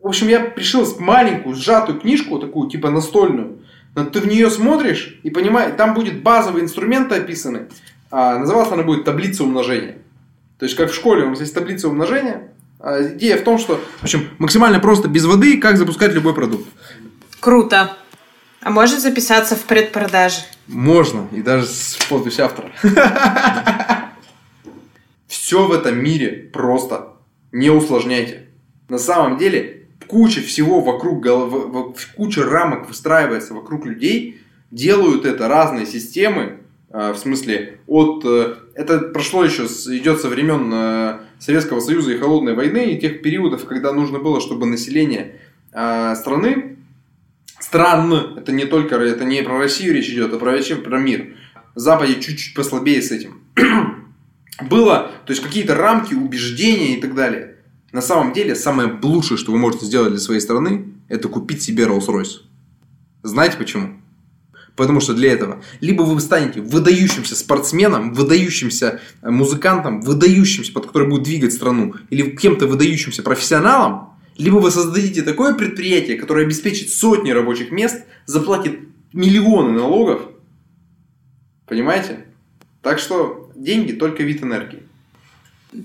В 0.00 0.06
общем, 0.06 0.28
я 0.28 0.52
решил 0.56 0.86
маленькую, 0.98 1.54
сжатую 1.54 2.00
книжку, 2.00 2.38
такую, 2.38 2.70
типа 2.70 2.90
настольную, 2.90 3.58
но 3.94 4.04
ты 4.04 4.20
в 4.20 4.26
нее 4.26 4.48
смотришь 4.48 5.20
и 5.22 5.30
понимаешь, 5.30 5.74
там 5.76 5.94
будет 5.94 6.22
базовые 6.22 6.64
инструменты 6.64 7.16
описаны. 7.16 7.68
А, 8.10 8.38
называться 8.38 8.74
она 8.74 8.84
будет 8.84 9.04
таблица 9.04 9.42
умножения. 9.44 9.98
То 10.58 10.64
есть, 10.64 10.76
как 10.76 10.90
в 10.90 10.94
школе 10.94 11.24
у 11.24 11.30
нас 11.30 11.40
есть 11.40 11.54
таблица 11.54 11.88
умножения. 11.88 12.48
А, 12.78 13.02
идея 13.02 13.36
в 13.36 13.42
том, 13.42 13.58
что, 13.58 13.80
в 14.00 14.02
общем, 14.02 14.28
максимально 14.38 14.78
просто 14.80 15.08
без 15.08 15.24
воды, 15.24 15.58
как 15.58 15.76
запускать 15.76 16.12
любой 16.14 16.34
продукт. 16.34 16.66
Круто. 17.40 17.96
А 18.62 18.70
может 18.70 19.00
записаться 19.00 19.56
в 19.56 19.64
предпродаже? 19.64 20.42
Можно, 20.68 21.26
и 21.32 21.42
даже 21.42 21.66
с 21.66 21.98
подпись 22.08 22.38
автора. 22.38 22.70
Все 25.26 25.66
в 25.66 25.72
этом 25.72 26.02
мире 26.02 26.48
просто. 26.52 27.08
Не 27.50 27.70
усложняйте. 27.70 28.46
На 28.88 28.98
самом 28.98 29.36
деле, 29.36 29.88
куча 30.06 30.40
всего 30.40 30.80
вокруг 30.80 31.20
головы, 31.20 31.94
куча 32.16 32.44
рамок 32.44 32.86
выстраивается 32.86 33.52
вокруг 33.52 33.84
людей, 33.84 34.40
делают 34.70 35.26
это 35.26 35.48
разные 35.48 35.84
системы, 35.84 36.60
а, 36.90 37.12
в 37.12 37.18
смысле, 37.18 37.80
от... 37.86 38.24
Э, 38.24 38.54
это 38.74 38.98
прошло 39.00 39.44
еще, 39.44 39.64
идет 39.64 40.20
со 40.20 40.28
времен 40.28 40.70
э, 40.72 41.18
Советского 41.38 41.80
Союза 41.80 42.12
и 42.12 42.18
Холодной 42.18 42.54
войны, 42.54 42.92
и 42.92 43.00
тех 43.00 43.22
периодов, 43.22 43.64
когда 43.64 43.92
нужно 43.92 44.18
было, 44.18 44.40
чтобы 44.40 44.66
население 44.66 45.36
страны, 45.70 46.76
стран, 47.62 48.36
это 48.36 48.52
не 48.52 48.64
только, 48.66 48.96
это 48.96 49.24
не 49.24 49.42
про 49.42 49.58
Россию 49.58 49.94
речь 49.94 50.08
идет, 50.08 50.32
а 50.32 50.38
про, 50.38 50.52
вообще 50.52 50.76
про 50.76 50.98
мир. 50.98 51.36
Западе 51.74 52.20
чуть-чуть 52.20 52.54
послабее 52.54 53.00
с 53.00 53.10
этим. 53.10 53.40
было, 54.60 55.10
то 55.26 55.32
есть 55.32 55.42
какие-то 55.42 55.74
рамки, 55.74 56.14
убеждения 56.14 56.96
и 56.96 57.00
так 57.00 57.14
далее. 57.14 57.56
На 57.92 58.00
самом 58.00 58.32
деле, 58.32 58.54
самое 58.54 58.98
лучшее, 59.02 59.38
что 59.38 59.52
вы 59.52 59.58
можете 59.58 59.86
сделать 59.86 60.10
для 60.10 60.20
своей 60.20 60.40
страны, 60.40 60.86
это 61.08 61.28
купить 61.28 61.62
себе 61.62 61.84
Rolls-Royce. 61.84 62.40
Знаете 63.22 63.56
почему? 63.58 64.00
Потому 64.74 65.00
что 65.00 65.12
для 65.12 65.32
этого 65.32 65.62
либо 65.80 66.02
вы 66.02 66.18
станете 66.20 66.62
выдающимся 66.62 67.36
спортсменом, 67.36 68.14
выдающимся 68.14 69.00
э, 69.20 69.30
музыкантом, 69.30 70.00
выдающимся, 70.00 70.72
под 70.72 70.86
который 70.86 71.08
будет 71.08 71.24
двигать 71.24 71.52
страну, 71.52 71.94
или 72.08 72.30
кем-то 72.30 72.66
выдающимся 72.66 73.22
профессионалом, 73.22 74.11
либо 74.42 74.56
вы 74.56 74.70
создадите 74.70 75.22
такое 75.22 75.54
предприятие, 75.54 76.16
которое 76.16 76.44
обеспечит 76.44 76.90
сотни 76.90 77.30
рабочих 77.30 77.70
мест, 77.70 78.04
заплатит 78.26 78.80
миллионы 79.12 79.72
налогов. 79.72 80.22
Понимаете? 81.66 82.24
Так 82.82 82.98
что 82.98 83.50
деньги 83.54 83.92
только 83.92 84.24
вид 84.24 84.42
энергии. 84.42 84.82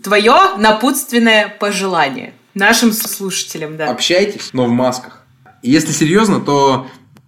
Твое 0.03 0.58
напутственное 0.58 1.47
пожелание 1.47 2.34
нашим 2.55 2.91
слушателям, 2.91 3.78
да. 3.78 3.91
Общайтесь, 3.91 4.49
но 4.53 4.66
в 4.66 4.70
масках. 4.70 5.24
Если 5.62 5.91
серьезно, 5.91 6.41
то 6.41 6.88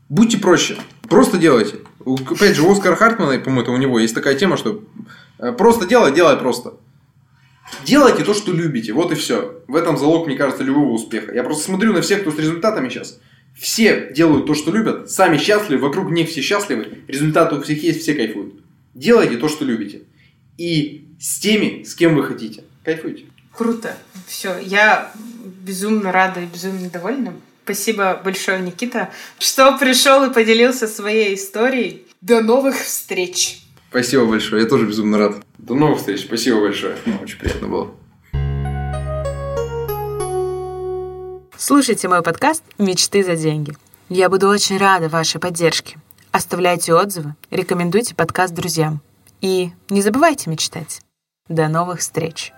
будьте 0.10 0.38
проще. 0.38 0.78
Просто 1.04 1.38
делайте. 1.38 1.76
Опять 2.06 2.56
же, 2.56 2.64
у 2.64 2.72
Оскара 2.72 2.96
Хартмана, 2.96 3.40
по-моему, 3.40 3.74
у 3.74 3.78
него 3.78 4.00
есть 4.00 4.16
такая 4.16 4.36
тема, 4.36 4.58
что 4.58 4.84
э, 5.38 5.52
просто 5.52 5.86
делай, 5.88 6.14
делай 6.14 6.36
просто. 6.38 6.74
Делайте 7.86 8.24
то, 8.24 8.34
что 8.34 8.52
любите, 8.52 8.94
вот 8.94 9.12
и 9.12 9.16
все. 9.16 9.62
В 9.68 9.76
этом 9.76 9.98
залог, 9.98 10.28
мне 10.28 10.36
кажется, 10.36 10.64
любого 10.64 10.92
успеха. 10.92 11.34
Я 11.34 11.44
просто 11.44 11.66
смотрю 11.66 11.94
на 11.94 12.02
всех, 12.02 12.22
кто 12.22 12.32
с 12.32 12.38
результатами 12.38 12.90
сейчас. 12.90 13.20
Все 13.58 14.12
делают 14.14 14.46
то, 14.46 14.54
что 14.54 14.72
любят, 14.72 15.10
сами 15.12 15.38
счастливы, 15.38 15.82
вокруг 15.82 16.12
них 16.12 16.30
все 16.30 16.42
счастливы, 16.42 17.00
результаты 17.08 17.56
у 17.56 17.62
всех 17.62 17.84
есть, 17.84 18.02
все 18.02 18.14
кайфуют. 18.14 18.56
Делайте 18.94 19.38
то, 19.38 19.50
что 19.50 19.66
любите. 19.66 20.02
И 20.58 21.08
с 21.20 21.40
теми, 21.40 21.84
с 21.84 21.96
кем 21.96 22.16
вы 22.16 22.24
хотите. 22.24 22.64
Кайфуйте. 22.84 23.26
Круто. 23.52 23.98
Все, 24.28 24.58
я 24.60 25.12
безумно 25.62 26.12
рада 26.12 26.42
и 26.42 26.46
безумно 26.46 26.90
довольна. 26.90 27.34
Спасибо 27.66 28.20
большое, 28.24 28.60
Никита, 28.62 29.10
что 29.38 29.78
пришел 29.78 30.24
и 30.24 30.34
поделился 30.34 30.88
своей 30.88 31.36
историей. 31.36 32.04
До 32.22 32.42
новых 32.42 32.78
встреч! 32.78 33.62
Спасибо 33.90 34.26
большое, 34.26 34.64
я 34.64 34.68
тоже 34.68 34.86
безумно 34.86 35.18
рад. 35.18 35.46
До 35.60 35.76
новых 35.76 35.98
встреч, 35.98 36.26
спасибо 36.26 36.62
большое. 36.62 36.96
Очень 37.22 37.38
приятно 37.38 37.68
было. 37.68 37.92
Слушайте 41.58 42.08
мой 42.08 42.24
подкаст 42.24 42.64
«Мечты 42.78 43.24
за 43.24 43.36
деньги». 43.36 43.76
Я 44.08 44.30
буду 44.30 44.48
очень 44.48 44.78
рада 44.78 45.10
вашей 45.10 45.40
поддержке. 45.40 45.98
Оставляйте 46.32 46.94
отзывы, 46.94 47.36
рекомендуйте 47.52 48.16
подкаст 48.16 48.54
друзьям. 48.54 49.02
И 49.42 49.72
не 49.90 50.02
забывайте 50.02 50.50
мечтать. 50.50 51.02
До 51.50 51.68
новых 51.68 52.00
встреч! 52.00 52.54